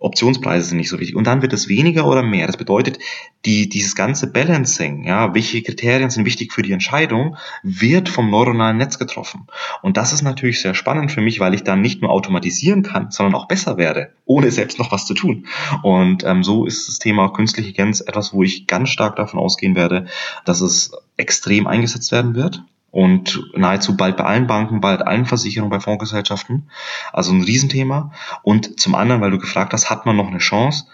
Optionspreise 0.00 0.68
sind 0.68 0.78
nicht 0.78 0.88
so 0.88 0.98
wichtig 0.98 1.16
und 1.16 1.26
dann 1.26 1.42
wird 1.42 1.52
es 1.52 1.68
weniger 1.68 2.06
oder 2.06 2.22
mehr. 2.22 2.46
Das 2.46 2.56
bedeutet, 2.56 2.98
die, 3.44 3.68
dieses 3.68 3.94
ganze 3.94 4.26
Balancing, 4.26 5.04
ja, 5.04 5.34
welche 5.34 5.62
Kriterien 5.62 6.08
sind 6.08 6.24
wichtig 6.24 6.52
für 6.52 6.62
die 6.62 6.72
Entscheidung, 6.72 7.36
wird 7.62 8.08
vom 8.08 8.30
neuronalen 8.30 8.78
Netz 8.78 8.98
getroffen. 8.98 9.46
Und 9.82 9.98
das 9.98 10.12
ist 10.12 10.22
natürlich 10.22 10.60
sehr 10.62 10.74
spannend 10.74 11.12
für 11.12 11.20
mich, 11.20 11.40
weil 11.40 11.52
ich 11.52 11.62
dann 11.62 11.82
nicht 11.82 12.00
nur 12.00 12.10
automatisieren 12.10 12.82
kann, 12.82 13.10
sondern 13.10 13.34
auch 13.34 13.46
besser 13.46 13.76
werde, 13.76 14.14
ohne 14.24 14.50
selbst 14.50 14.78
noch 14.78 14.92
was 14.92 15.06
zu 15.06 15.12
tun. 15.12 15.46
Und 15.82 16.24
ähm, 16.24 16.42
so 16.42 16.64
ist 16.64 16.88
das 16.88 16.98
Thema 16.98 17.28
künstliche 17.28 17.74
Intelligenz 17.74 18.00
etwas, 18.00 18.32
wo 18.32 18.42
ich 18.42 18.66
ganz 18.66 18.90
stark 18.90 19.16
davon 19.16 19.40
ausgehen 19.40 19.74
werde, 19.74 20.06
dass 20.44 20.60
es 20.60 20.92
extrem 21.16 21.66
eingesetzt 21.66 22.12
werden 22.12 22.34
wird 22.34 22.62
und 22.90 23.42
nahezu 23.56 23.96
bald 23.96 24.16
bei 24.16 24.24
allen 24.24 24.46
Banken, 24.46 24.80
bald 24.80 25.02
allen 25.02 25.26
Versicherungen, 25.26 25.70
bei 25.70 25.80
Fondsgesellschaften. 25.80 26.70
Also 27.12 27.32
ein 27.32 27.42
Riesenthema. 27.42 28.12
Und 28.42 28.78
zum 28.78 28.94
anderen, 28.94 29.20
weil 29.20 29.32
du 29.32 29.38
gefragt 29.38 29.72
hast, 29.72 29.90
hat 29.90 30.06
man 30.06 30.16
noch 30.16 30.28
eine 30.28 30.38
Chance? 30.38 30.86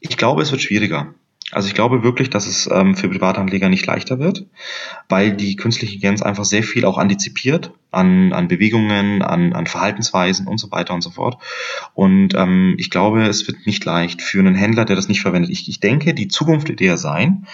Ich 0.00 0.18
glaube, 0.18 0.42
es 0.42 0.50
wird 0.50 0.60
schwieriger. 0.60 1.14
Also 1.52 1.68
ich 1.68 1.74
glaube 1.74 2.02
wirklich, 2.02 2.28
dass 2.28 2.48
es 2.48 2.68
ähm, 2.72 2.96
für 2.96 3.08
Privatanleger 3.08 3.68
nicht 3.68 3.86
leichter 3.86 4.18
wird, 4.18 4.46
weil 5.08 5.32
die 5.32 5.54
künstliche 5.54 5.94
Intelligenz 5.94 6.20
einfach 6.20 6.44
sehr 6.44 6.64
viel 6.64 6.84
auch 6.84 6.98
antizipiert 6.98 7.72
an, 7.92 8.32
an 8.32 8.48
Bewegungen, 8.48 9.22
an, 9.22 9.52
an 9.52 9.66
Verhaltensweisen 9.66 10.48
und 10.48 10.58
so 10.58 10.72
weiter 10.72 10.92
und 10.92 11.02
so 11.02 11.10
fort. 11.10 11.40
Und 11.94 12.34
ähm, 12.34 12.74
ich 12.78 12.90
glaube, 12.90 13.22
es 13.22 13.46
wird 13.46 13.64
nicht 13.64 13.84
leicht 13.84 14.22
für 14.22 14.40
einen 14.40 14.56
Händler, 14.56 14.84
der 14.84 14.96
das 14.96 15.06
nicht 15.06 15.20
verwendet. 15.20 15.50
Ich, 15.50 15.68
ich 15.68 15.78
denke, 15.78 16.14
die 16.14 16.26
Zukunft 16.26 16.68
wird 16.68 16.80
eher 16.80 16.98
sein, 16.98 17.46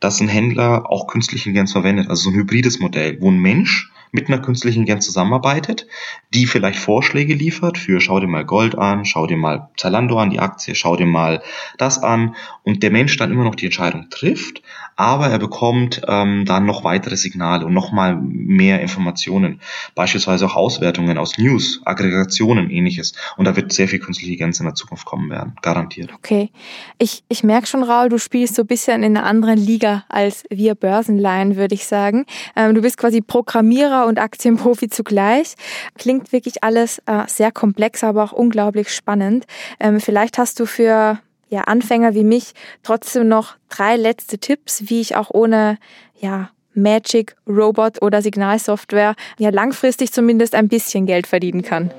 dass 0.00 0.20
ein 0.20 0.28
Händler 0.28 0.90
auch 0.90 1.06
künstliche 1.06 1.50
Intelligenz 1.50 1.72
verwendet, 1.72 2.08
also 2.08 2.22
so 2.22 2.30
ein 2.30 2.36
hybrides 2.36 2.78
Modell, 2.80 3.18
wo 3.20 3.30
ein 3.30 3.38
Mensch 3.38 3.92
mit 4.14 4.28
einer 4.28 4.38
künstlichen 4.38 4.80
Intelligenz 4.80 5.06
zusammenarbeitet, 5.06 5.88
die 6.32 6.46
vielleicht 6.46 6.78
Vorschläge 6.78 7.34
liefert 7.34 7.76
für 7.76 8.00
schau 8.00 8.20
dir 8.20 8.28
mal 8.28 8.44
Gold 8.44 8.78
an, 8.78 9.04
schau 9.04 9.26
dir 9.26 9.36
mal 9.36 9.70
Zalando 9.76 10.20
an, 10.20 10.30
die 10.30 10.38
Aktie, 10.38 10.76
schau 10.76 10.94
dir 10.94 11.04
mal 11.04 11.42
das 11.78 12.00
an. 12.00 12.36
Und 12.62 12.84
der 12.84 12.92
Mensch 12.92 13.16
dann 13.16 13.32
immer 13.32 13.42
noch 13.42 13.56
die 13.56 13.64
Entscheidung 13.64 14.10
trifft, 14.10 14.62
aber 14.96 15.28
er 15.28 15.38
bekommt 15.38 16.02
ähm, 16.06 16.44
dann 16.44 16.66
noch 16.66 16.84
weitere 16.84 17.16
Signale 17.16 17.64
und 17.64 17.72
nochmal 17.72 18.16
mehr 18.16 18.80
Informationen, 18.80 19.60
beispielsweise 19.94 20.46
auch 20.46 20.56
Auswertungen 20.56 21.18
aus 21.18 21.38
News, 21.38 21.80
Aggregationen, 21.84 22.70
ähnliches. 22.70 23.14
Und 23.36 23.46
da 23.46 23.56
wird 23.56 23.72
sehr 23.72 23.88
viel 23.88 24.00
künstliche 24.00 24.34
Intelligenz 24.34 24.58
in 24.60 24.66
der 24.66 24.74
Zukunft 24.74 25.04
kommen 25.04 25.30
werden, 25.30 25.54
garantiert. 25.62 26.12
Okay, 26.14 26.50
ich, 26.98 27.22
ich 27.28 27.44
merke 27.44 27.66
schon, 27.66 27.82
Raul, 27.82 28.08
du 28.08 28.18
spielst 28.18 28.56
so 28.56 28.62
ein 28.62 28.66
bisschen 28.66 29.02
in 29.02 29.16
einer 29.16 29.26
anderen 29.26 29.58
Liga 29.58 30.04
als 30.08 30.44
wir 30.50 30.74
Börsenlaien, 30.74 31.56
würde 31.56 31.74
ich 31.74 31.86
sagen. 31.86 32.26
Ähm, 32.56 32.74
du 32.74 32.82
bist 32.82 32.98
quasi 32.98 33.20
Programmierer 33.20 34.06
und 34.06 34.18
Aktienprofi 34.18 34.88
zugleich. 34.88 35.54
Klingt 35.96 36.32
wirklich 36.32 36.62
alles 36.64 36.98
äh, 37.06 37.22
sehr 37.26 37.52
komplex, 37.52 38.02
aber 38.02 38.24
auch 38.24 38.32
unglaublich 38.32 38.90
spannend. 38.90 39.46
Ähm, 39.78 40.00
vielleicht 40.00 40.38
hast 40.38 40.58
du 40.60 40.66
für 40.66 41.18
ja, 41.54 41.62
Anfänger 41.62 42.14
wie 42.14 42.24
mich 42.24 42.52
trotzdem 42.82 43.28
noch 43.28 43.54
drei 43.68 43.94
letzte 43.94 44.38
Tipps, 44.38 44.90
wie 44.90 45.00
ich 45.00 45.14
auch 45.14 45.30
ohne 45.30 45.78
ja, 46.18 46.50
Magic, 46.74 47.36
Robot 47.46 48.02
oder 48.02 48.22
Signalsoftware 48.22 49.14
ja 49.38 49.50
langfristig 49.50 50.12
zumindest 50.12 50.56
ein 50.56 50.66
bisschen 50.66 51.06
Geld 51.06 51.28
verdienen 51.28 51.62
kann. 51.62 51.92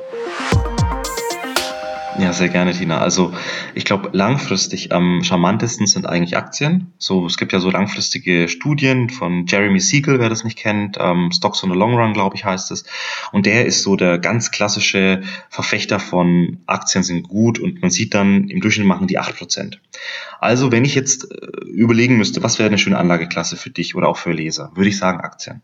Ja, 2.18 2.32
sehr 2.32 2.48
gerne, 2.48 2.72
Tina. 2.72 3.00
Also 3.00 3.34
ich 3.74 3.84
glaube, 3.84 4.10
langfristig 4.14 4.94
am 4.94 5.22
charmantesten 5.22 5.86
sind 5.86 6.06
eigentlich 6.06 6.38
Aktien. 6.38 6.94
So, 6.98 7.26
es 7.26 7.36
gibt 7.36 7.52
ja 7.52 7.60
so 7.60 7.70
langfristige 7.70 8.48
Studien 8.48 9.10
von 9.10 9.46
Jeremy 9.48 9.82
Siegel, 9.82 10.20
wer 10.20 10.30
das 10.30 10.46
nicht 10.46 10.58
kennt, 10.58 10.98
ähm, 10.98 11.32
Stocks 11.34 11.62
on 11.64 11.72
the 11.72 11.76
Long 11.76 11.94
Run, 11.94 12.14
glaube 12.14 12.38
ich, 12.38 12.46
heißt 12.46 12.72
es. 12.72 12.86
Und 13.34 13.46
der 13.46 13.66
ist 13.66 13.84
so 13.84 13.98
der 13.98 14.18
ganz 14.18 14.52
klassische 14.52 15.24
Verfechter 15.50 16.00
von 16.00 16.60
Aktien 16.68 17.04
sind 17.04 17.24
gut 17.24 17.60
und 17.60 17.82
man 17.82 17.92
sieht 17.92 18.14
dann, 18.14 18.48
im 18.48 18.62
Durchschnitt 18.62 18.88
machen 18.88 19.08
die 19.08 19.20
acht 19.20 19.36
Prozent. 19.36 19.82
Also 20.40 20.72
wenn 20.72 20.86
ich 20.86 20.96
jetzt 20.96 21.30
äh, 21.30 21.66
überlegen 21.66 22.16
müsste, 22.16 22.42
was 22.44 22.60
wäre 22.60 22.68
eine 22.68 22.78
schöne 22.78 22.98
Anlageklasse 22.98 23.58
für 23.58 23.72
dich 23.72 23.94
oder 23.94 24.08
auch 24.08 24.18
für 24.18 24.32
Leser, 24.32 24.72
würde 24.76 24.90
ich 24.90 24.98
sagen 24.98 25.20
Aktien. 25.20 25.62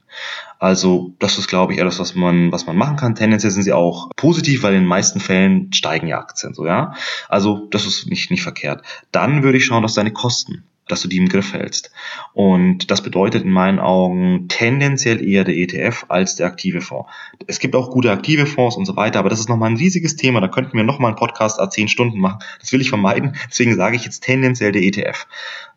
Also 0.62 1.15
das 1.17 1.39
ist, 1.39 1.47
glaube 1.47 1.74
ich, 1.74 1.80
etwas, 1.80 2.00
was 2.00 2.13
man, 2.13 2.52
was 2.52 2.67
man 2.67 2.78
machen 2.78 2.95
kann. 2.95 3.15
Tendenziell 3.15 3.50
sind 3.50 3.63
sie 3.63 3.74
auch 3.74 4.12
positiv, 4.15 4.62
weil 4.62 4.76
in 4.76 4.82
den 4.82 4.88
meisten 4.88 5.19
Fällen 5.19 5.74
steigen 5.74 6.06
ja 6.06 6.19
Aktien 6.19 6.54
so, 6.54 6.67
ja. 6.67 6.93
Also 7.30 7.67
das 7.71 7.88
ist 7.88 8.08
nicht, 8.08 8.30
nicht 8.30 8.43
verkehrt. 8.43 8.84
Dann 9.12 9.41
würde 9.41 9.58
ich 9.58 9.65
schauen, 9.65 9.82
dass 9.82 9.95
deine 9.95 10.13
Kosten 10.13 10.63
dass 10.88 11.02
du 11.02 11.08
die 11.08 11.17
im 11.17 11.30
Griff 11.30 11.54
hältst. 11.54 11.89
Und 12.34 12.91
das 12.91 13.02
bedeutet 13.02 13.43
in 13.45 13.52
meinen 13.52 13.80
Augen 13.80 14.50
tendenziell 14.50 15.26
eher 15.26 15.45
der 15.45 15.56
ETF 15.56 16.06
als 16.10 16.36
der 16.36 16.47
aktive 16.47 16.82
Fonds. 16.82 17.10
Es 17.47 17.60
gibt 17.60 17.78
auch 17.78 17.91
gute 17.91 18.12
aktive 18.12 18.45
Fonds 18.45 18.76
und 18.76 18.86
so 18.86 18.97
weiter, 18.97 19.19
aber 19.19 19.30
das 19.30 19.39
ist 19.39 19.47
nochmal 19.47 19.69
ein 19.69 19.78
riesiges 19.78 20.17
Thema. 20.17 20.41
Da 20.41 20.50
könnten 20.50 20.76
wir 20.76 20.84
nochmal 20.84 21.12
einen 21.12 21.17
Podcast 21.17 21.62
a 21.62 21.69
10 21.69 21.88
Stunden 21.88 22.19
machen. 22.19 22.39
Das 22.60 22.74
will 22.74 22.82
ich 22.82 22.89
vermeiden. 22.89 23.38
Deswegen 23.50 23.76
sage 23.76 23.95
ich 23.95 24.04
jetzt 24.04 24.21
tendenziell 24.21 24.74
der 24.74 24.84
ETF. 24.84 25.28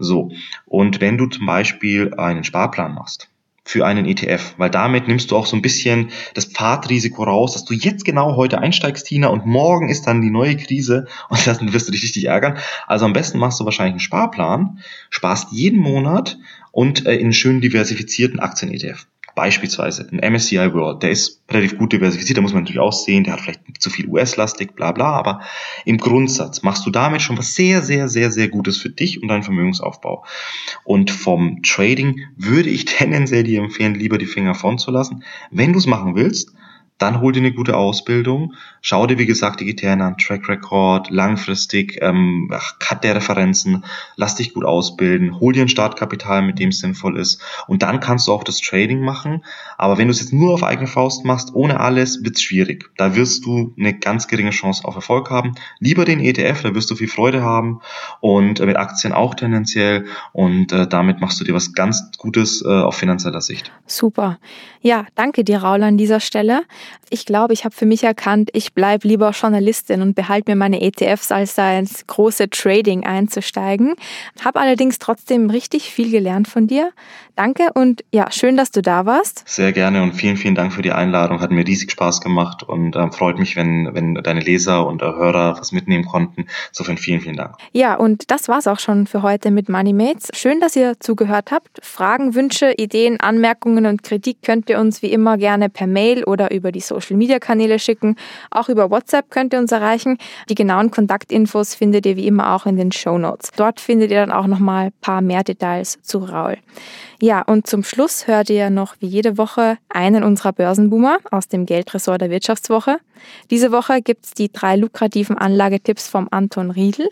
So. 0.01 0.33
Und 0.67 1.01
wenn 1.01 1.17
du 1.17 1.27
zum 1.27 1.47
Beispiel 1.47 2.15
einen 2.15 2.43
Sparplan 2.43 2.95
machst, 2.95 3.29
für 3.65 3.87
einen 3.87 4.05
ETF, 4.05 4.55
weil 4.59 4.71
damit 4.71 5.09
nimmst 5.09 5.31
du 5.31 5.37
auch 5.37 5.47
so 5.47 5.57
ein 5.57 5.63
bisschen 5.63 6.11
das 6.35 6.45
Pfadrisiko 6.45 7.25
raus, 7.25 7.55
dass 7.55 7.65
du 7.65 7.73
jetzt 7.73 8.05
genau 8.05 8.37
heute 8.37 8.59
einsteigst, 8.59 9.07
Tina, 9.07 9.29
und 9.29 9.47
morgen 9.47 9.89
ist 9.89 10.07
dann 10.07 10.21
die 10.21 10.31
neue 10.31 10.57
Krise 10.57 11.07
und 11.31 11.47
dann 11.47 11.73
wirst 11.73 11.89
du 11.89 11.93
dich 11.93 12.03
richtig 12.03 12.27
ärgern. 12.27 12.59
Also 12.87 13.07
am 13.07 13.15
besten 13.15 13.39
machst 13.39 13.59
du 13.61 13.65
wahrscheinlich 13.65 13.95
einen 13.95 14.01
Sparplan, 14.01 14.81
sparst 15.09 15.49
jeden 15.51 15.81
Monat 15.81 16.39
und 16.73 17.07
äh, 17.07 17.15
in 17.15 17.23
einen 17.23 17.33
schön 17.33 17.61
diversifizierten 17.61 18.39
Aktien-ETF. 18.39 19.07
Beispielsweise 19.35 20.09
ein 20.11 20.33
MSCI 20.33 20.73
World, 20.73 21.03
der 21.03 21.11
ist 21.11 21.43
relativ 21.51 21.77
gut 21.77 21.93
diversifiziert, 21.93 22.39
da 22.39 22.43
muss 22.43 22.53
man 22.53 22.63
natürlich 22.63 22.81
auch 22.81 22.93
sehen, 22.93 23.25
der 23.25 23.35
hat 23.35 23.41
vielleicht 23.41 23.63
zu 23.81 23.91
viel 23.91 24.07
US-lastig, 24.07 24.75
bla 24.75 24.93
bla, 24.93 25.13
aber 25.13 25.41
im 25.85 25.99
Grundsatz 25.99 26.63
machst 26.63 26.87
du 26.87 26.91
damit 26.91 27.21
schon 27.21 27.37
was 27.37 27.55
sehr, 27.55 27.83
sehr, 27.83 28.09
sehr, 28.09 28.31
sehr 28.31 28.49
Gutes 28.49 28.77
für 28.77 28.91
dich 28.91 29.23
und 29.23 29.29
deinen 29.29 29.43
Vermögensaufbau. 29.43 30.25
Und 30.85 31.11
vom 31.11 31.63
Trading 31.63 32.21
würde 32.37 32.71
ich 32.71 32.85
tendenziell 32.85 33.43
dir 33.43 33.61
empfehlen, 33.61 33.95
lieber 33.95 34.19
die 34.19 34.27
Finger 34.27 34.55
von 34.55 34.79
zu 34.79 34.91
lassen. 34.91 35.25
Wenn 35.51 35.73
du 35.73 35.79
es 35.79 35.87
machen 35.87 36.15
willst, 36.15 36.53
dann 36.99 37.21
hol 37.21 37.33
dir 37.33 37.41
eine 37.41 37.53
gute 37.53 37.77
Ausbildung, 37.77 38.55
schau 38.81 39.07
dir 39.07 39.19
wie 39.19 39.27
gesagt 39.27 39.61
die 39.61 39.65
Gitarren 39.65 40.01
an, 40.01 40.17
Track 40.17 40.49
Record, 40.49 41.11
langfristig, 41.11 41.99
ähm, 42.03 42.51
cut 42.79 43.03
der 43.03 43.17
Referenzen, 43.17 43.85
lass 44.17 44.37
dich 44.37 44.55
gut 44.55 44.65
ausbilden, 44.65 45.41
hol 45.41 45.53
dir 45.53 45.63
ein 45.63 45.69
Startkapital, 45.69 46.43
mit 46.43 46.59
dem 46.59 46.69
es 46.69 46.79
sinnvoll 46.79 47.19
ist 47.19 47.43
und 47.67 47.83
dann 47.83 48.01
kannst 48.01 48.29
du 48.29 48.33
auch 48.33 48.45
das 48.45 48.61
Trading 48.61 49.01
machen. 49.01 49.45
Aber 49.77 49.99
wenn 49.99 50.07
du 50.07 50.13
es 50.13 50.21
jetzt 50.21 50.33
nur 50.33 50.55
auf 50.55 50.63
eigene 50.63 50.87
Faust 50.87 51.25
machst, 51.25 51.55
ohne 51.55 51.81
alles, 51.81 52.23
wird's 52.23 52.43
schwierig. 52.43 52.91
Da 52.97 53.17
wirst 53.17 53.45
du 53.45 53.75
eine 53.79 53.99
ganz 53.99 54.29
geringe 54.29 54.51
Chance 54.51 54.85
auf 54.85 54.95
Erfolg 54.95 55.31
haben. 55.31 55.55
Lieber 55.81 56.05
den 56.05 56.21
ETF, 56.21 56.63
da 56.63 56.75
wirst 56.75 56.91
du 56.91 56.95
viel 56.95 57.09
Freude 57.09 57.43
haben 57.43 57.81
und 58.21 58.61
äh, 58.61 58.67
mit 58.67 58.77
Aktien 58.77 59.13
auch 59.13 59.35
tendenziell 59.35 60.07
und 60.33 60.73
äh, 60.73 60.87
damit 60.87 61.21
machst 61.21 61.41
du 61.41 61.45
dir 61.45 61.55
was 61.55 61.73
ganz 61.73 62.13
Gutes 62.19 62.63
äh, 62.65 62.69
auf 62.69 62.97
finanzieller 62.97 63.41
Sicht. 63.41 63.73
Super. 63.87 64.39
Ja, 64.81 65.07
danke 65.15 65.45
dir, 65.45 65.59
Raul, 65.59 65.83
an 65.83 65.97
dieser 65.97 66.21
Stelle. 66.21 66.63
Ich 67.11 67.27
glaube, 67.27 67.53
ich 67.53 67.65
habe 67.65 67.75
für 67.75 67.87
mich 67.87 68.03
erkannt, 68.05 68.51
ich 68.53 68.73
bleibe 68.73 69.07
lieber 69.07 69.31
Journalistin 69.31 70.03
und 70.03 70.15
behalte 70.15 70.51
mir 70.51 70.57
meine 70.57 70.81
ETFs, 70.81 71.31
als 71.31 71.55
da 71.55 71.79
ins 71.79 72.07
große 72.07 72.51
Trading 72.51 73.05
einzusteigen. 73.05 73.95
Habe 74.45 74.61
allerdings 74.61 74.99
trotzdem 74.99 75.51
richtig 75.51 75.91
viel 75.91 76.11
gelernt 76.11 76.49
von 76.49 76.67
dir. 76.67 76.91
Danke 77.37 77.71
und 77.75 78.05
ja, 78.13 78.31
schön, 78.31 78.57
dass 78.57 78.71
du 78.71 78.81
da 78.81 79.07
warst. 79.07 79.43
Sehr 79.47 79.73
gerne 79.73 80.03
und 80.03 80.13
vielen, 80.13 80.37
vielen 80.37 80.55
Dank 80.55 80.73
für 80.73 80.83
die 80.83 80.93
Einladung. 80.93 81.41
Hat 81.41 81.51
mir 81.51 81.67
riesig 81.67 81.91
Spaß 81.91 82.21
gemacht 82.21 82.63
und 82.63 82.95
äh, 82.95 83.11
freut 83.11 83.39
mich, 83.39 83.57
wenn, 83.57 83.91
wenn 83.93 84.15
deine 84.15 84.41
Leser 84.41 84.87
und 84.87 85.03
äh, 85.03 85.07
Hörer 85.07 85.57
was 85.59 85.73
mitnehmen 85.73 86.05
konnten. 86.05 86.47
Insofern 86.69 86.97
vielen, 86.97 87.21
vielen 87.21 87.37
Dank. 87.37 87.57
Ja, 87.73 87.97
und 87.97 88.31
das 88.31 88.49
war's 88.49 88.69
auch 88.69 88.79
schon 88.79 89.07
für 89.07 89.23
heute 89.23 89.51
mit 89.51 89.69
MoneyMates. 89.69 90.29
Schön, 90.35 90.61
dass 90.61 90.77
ihr 90.77 91.01
zugehört 91.01 91.51
habt. 91.51 91.81
Fragen, 91.83 92.35
Wünsche, 92.35 92.73
Ideen, 92.77 93.19
Anmerkungen 93.19 93.87
und 93.87 94.05
Kritik 94.05 94.39
könnt 94.43 94.71
ihr 94.71 94.79
uns 94.79 95.03
wie 95.03 95.11
immer 95.11 95.37
gerne 95.37 95.69
per 95.69 95.89
Mail 95.89 96.23
oder 96.25 96.53
über 96.53 96.71
die 96.75 96.81
Social 96.81 97.17
Media 97.17 97.39
Kanäle 97.39 97.79
schicken. 97.79 98.17
Auch 98.51 98.69
über 98.69 98.91
WhatsApp 98.91 99.31
könnt 99.31 99.55
ihr 99.55 99.59
uns 99.59 99.73
erreichen. 99.73 100.19
Die 100.49 100.55
genauen 100.55 100.91
Kontaktinfos 100.91 101.75
findet 101.75 102.05
ihr 102.05 102.17
wie 102.17 102.27
immer 102.27 102.55
auch 102.55 102.67
in 102.67 102.77
den 102.77 102.93
Show 102.93 103.17
Notes. 103.17 103.51
Dort 103.57 103.81
findet 103.81 104.11
ihr 104.11 104.21
dann 104.21 104.33
auch 104.33 104.47
nochmal 104.47 104.87
ein 104.87 104.93
paar 105.01 105.23
mehr 105.23 105.43
Details 105.43 105.99
zu 106.03 106.19
Raul. 106.19 106.59
Ja, 107.21 107.43
und 107.43 107.67
zum 107.67 107.85
Schluss 107.85 108.27
hört 108.27 108.51
ihr 108.51 108.71
noch 108.71 108.97
wie 108.99 109.07
jede 109.07 109.39
Woche 109.39 109.79
einen 109.89 110.25
unserer 110.25 110.53
Börsenboomer 110.53 111.19
aus 111.31 111.49
dem 111.49 111.65
Geldressort 111.65 112.21
der 112.21 112.29
Wirtschaftswoche. 112.31 112.99
Diese 113.51 113.73
Woche 113.73 114.03
gibt's 114.03 114.35
die 114.35 114.53
drei 114.53 114.77
lukrativen 114.77 115.39
Anlagetipps 115.39 116.09
vom 116.09 116.29
Anton 116.31 116.71
Riedel. 116.71 117.09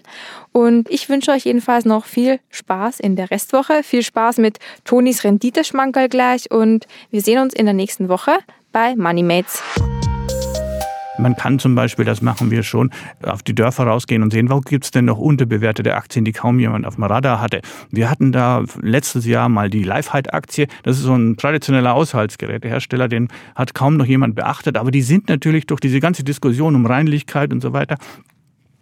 Und 0.53 0.91
ich 0.91 1.09
wünsche 1.09 1.31
euch 1.31 1.45
jedenfalls 1.45 1.85
noch 1.85 2.05
viel 2.05 2.41
Spaß 2.51 3.01
in 3.01 3.17
der 3.17 3.31
Restwoche. 3.31 3.83
Viel 3.83 4.03
Spaß 4.03 4.39
mit 4.39 4.59
Tonis 4.85 5.25
Renditeschmankerl 5.25 6.09
gleich 6.09 6.51
und 6.51 6.87
wir 7.11 7.23
sehen 7.23 7.41
uns 7.41 7.55
in 7.55 7.65
der 7.65 7.75
nächsten 7.75 8.09
Woche 8.09 8.33
bei 8.73 8.97
MoneyMates. 8.97 9.63
Man 11.19 11.37
kann 11.37 11.59
zum 11.59 11.75
Beispiel, 11.75 12.05
das 12.05 12.23
machen 12.23 12.51
wir 12.51 12.63
schon, 12.63 12.91
auf 13.23 13.43
die 13.43 13.55
Dörfer 13.55 13.85
rausgehen 13.85 14.23
und 14.23 14.33
sehen, 14.33 14.51
wo 14.51 14.61
gibt 14.61 14.85
es 14.85 14.91
denn 14.91 15.05
noch 15.05 15.19
unterbewertete 15.19 15.95
Aktien, 15.95 16.25
die 16.25 16.33
kaum 16.33 16.59
jemand 16.59 16.87
auf 16.87 16.97
dem 16.97 17.05
Radar 17.05 17.41
hatte. 17.41 17.61
Wir 17.91 18.11
hatten 18.11 18.33
da 18.33 18.65
letztes 18.81 19.27
Jahr 19.27 19.49
mal 19.49 19.71
die 19.71 19.85
Lifehide-Aktie. 19.85 20.67
Das 20.83 20.97
ist 20.97 21.05
so 21.05 21.15
ein 21.15 21.37
traditioneller 21.37 21.93
Haushaltsgerätehersteller, 21.93 23.09
den 23.09 23.29
hat 23.55 23.75
kaum 23.75 23.97
noch 23.97 24.07
jemand 24.07 24.35
beachtet. 24.35 24.77
Aber 24.77 24.91
die 24.91 25.03
sind 25.03 25.29
natürlich 25.29 25.67
durch 25.67 25.81
diese 25.81 26.01
ganze 26.01 26.25
Diskussion 26.25 26.75
um 26.75 26.87
Reinlichkeit 26.87 27.53
und 27.53 27.61
so 27.61 27.73
weiter 27.73 27.99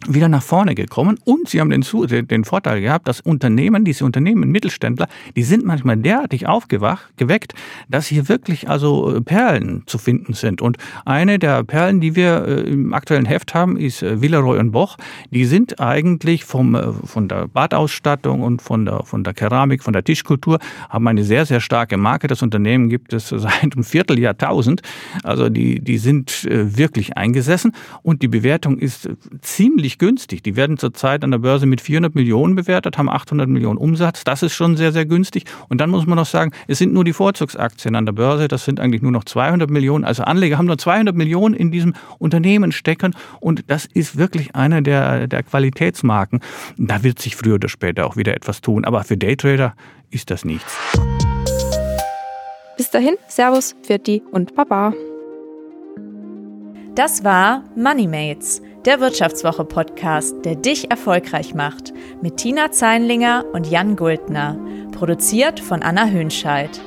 wieder 0.07 0.27
nach 0.27 0.43
vorne 0.43 0.75
gekommen 0.75 1.19
und 1.25 1.49
sie 1.49 1.59
haben 1.59 1.69
den, 1.69 1.83
den, 2.27 2.43
Vorteil 2.43 2.81
gehabt, 2.81 3.07
dass 3.07 3.21
Unternehmen, 3.21 3.85
diese 3.85 4.03
Unternehmen, 4.03 4.49
Mittelständler, 4.49 5.07
die 5.35 5.43
sind 5.43 5.63
manchmal 5.65 5.97
derartig 5.97 6.47
aufgewacht, 6.47 7.17
geweckt, 7.17 7.53
dass 7.87 8.07
hier 8.07 8.27
wirklich 8.27 8.67
also 8.67 9.15
äh, 9.15 9.21
Perlen 9.21 9.83
zu 9.85 9.97
finden 9.97 10.33
sind. 10.33 10.61
Und 10.61 10.77
eine 11.05 11.39
der 11.39 11.63
Perlen, 11.63 12.01
die 12.01 12.15
wir 12.15 12.45
äh, 12.47 12.61
im 12.71 12.93
aktuellen 12.93 13.25
Heft 13.25 13.53
haben, 13.53 13.77
ist 13.77 14.01
äh, 14.01 14.21
Villeroy 14.21 14.59
und 14.59 14.71
Boch. 14.71 14.97
Die 15.29 15.45
sind 15.45 15.79
eigentlich 15.79 16.45
vom, 16.45 16.99
von 17.05 17.27
der 17.27 17.47
Badausstattung 17.47 18.41
und 18.41 18.61
von 18.61 18.85
der, 18.85 19.03
von 19.03 19.23
der 19.23 19.33
Keramik, 19.33 19.83
von 19.83 19.93
der 19.93 20.03
Tischkultur, 20.03 20.59
haben 20.89 21.07
eine 21.07 21.23
sehr, 21.23 21.45
sehr 21.45 21.61
starke 21.61 21.97
Marke. 21.97 22.27
Das 22.27 22.41
Unternehmen 22.41 22.89
gibt 22.89 23.13
es 23.13 23.29
seit 23.29 23.73
einem 23.75 23.83
Vierteljahrtausend. 23.83 24.81
Also 25.23 25.49
die, 25.49 25.79
die 25.79 25.97
sind 25.97 26.47
wirklich 26.49 27.17
eingesessen 27.17 27.73
und 28.03 28.21
die 28.21 28.27
Bewertung 28.27 28.77
ist 28.77 29.09
ziemlich 29.41 29.90
ziemlich 29.91 29.97
günstig. 29.97 30.43
Die 30.43 30.55
werden 30.55 30.77
zurzeit 30.77 31.23
an 31.23 31.31
der 31.31 31.39
Börse 31.39 31.65
mit 31.65 31.81
400 31.81 32.15
Millionen 32.15 32.55
bewertet, 32.55 32.97
haben 32.97 33.09
800 33.09 33.47
Millionen 33.47 33.77
Umsatz. 33.77 34.23
Das 34.23 34.43
ist 34.43 34.53
schon 34.53 34.77
sehr, 34.77 34.91
sehr 34.91 35.05
günstig. 35.05 35.45
Und 35.69 35.81
dann 35.81 35.89
muss 35.89 36.05
man 36.05 36.17
noch 36.17 36.25
sagen, 36.25 36.51
es 36.67 36.77
sind 36.77 36.93
nur 36.93 37.03
die 37.03 37.13
Vorzugsaktien 37.13 37.95
an 37.95 38.05
der 38.05 38.13
Börse. 38.13 38.47
Das 38.47 38.65
sind 38.65 38.79
eigentlich 38.79 39.01
nur 39.01 39.11
noch 39.11 39.23
200 39.23 39.69
Millionen. 39.69 40.05
Also 40.05 40.23
Anleger 40.23 40.57
haben 40.57 40.67
nur 40.67 40.77
200 40.77 41.15
Millionen 41.15 41.55
in 41.55 41.71
diesem 41.71 41.93
Unternehmen 42.19 42.71
stecken. 42.71 43.15
Und 43.39 43.63
das 43.67 43.85
ist 43.85 44.17
wirklich 44.17 44.55
eine 44.55 44.81
der, 44.81 45.27
der 45.27 45.43
Qualitätsmarken. 45.43 46.39
Da 46.77 47.03
wird 47.03 47.19
sich 47.19 47.35
früher 47.35 47.55
oder 47.55 47.69
später 47.69 48.05
auch 48.05 48.15
wieder 48.15 48.33
etwas 48.33 48.61
tun. 48.61 48.85
Aber 48.85 49.03
für 49.03 49.17
Daytrader 49.17 49.75
ist 50.09 50.29
das 50.29 50.45
nichts. 50.45 50.77
Bis 52.77 52.89
dahin, 52.89 53.15
Servus, 53.27 53.75
Pfirti 53.83 54.23
und 54.31 54.55
Baba. 54.55 54.93
Das 56.95 57.23
war 57.23 57.63
MoneyMates 57.77 58.61
der 58.85 58.99
Wirtschaftswoche-Podcast, 58.99 60.43
der 60.43 60.55
dich 60.55 60.89
erfolgreich 60.89 61.53
macht, 61.53 61.93
mit 62.21 62.37
Tina 62.37 62.71
Zeinlinger 62.71 63.45
und 63.53 63.67
Jan 63.67 63.95
Guldner, 63.95 64.57
produziert 64.91 65.59
von 65.59 65.83
Anna 65.83 66.07
Hönscheid. 66.07 66.81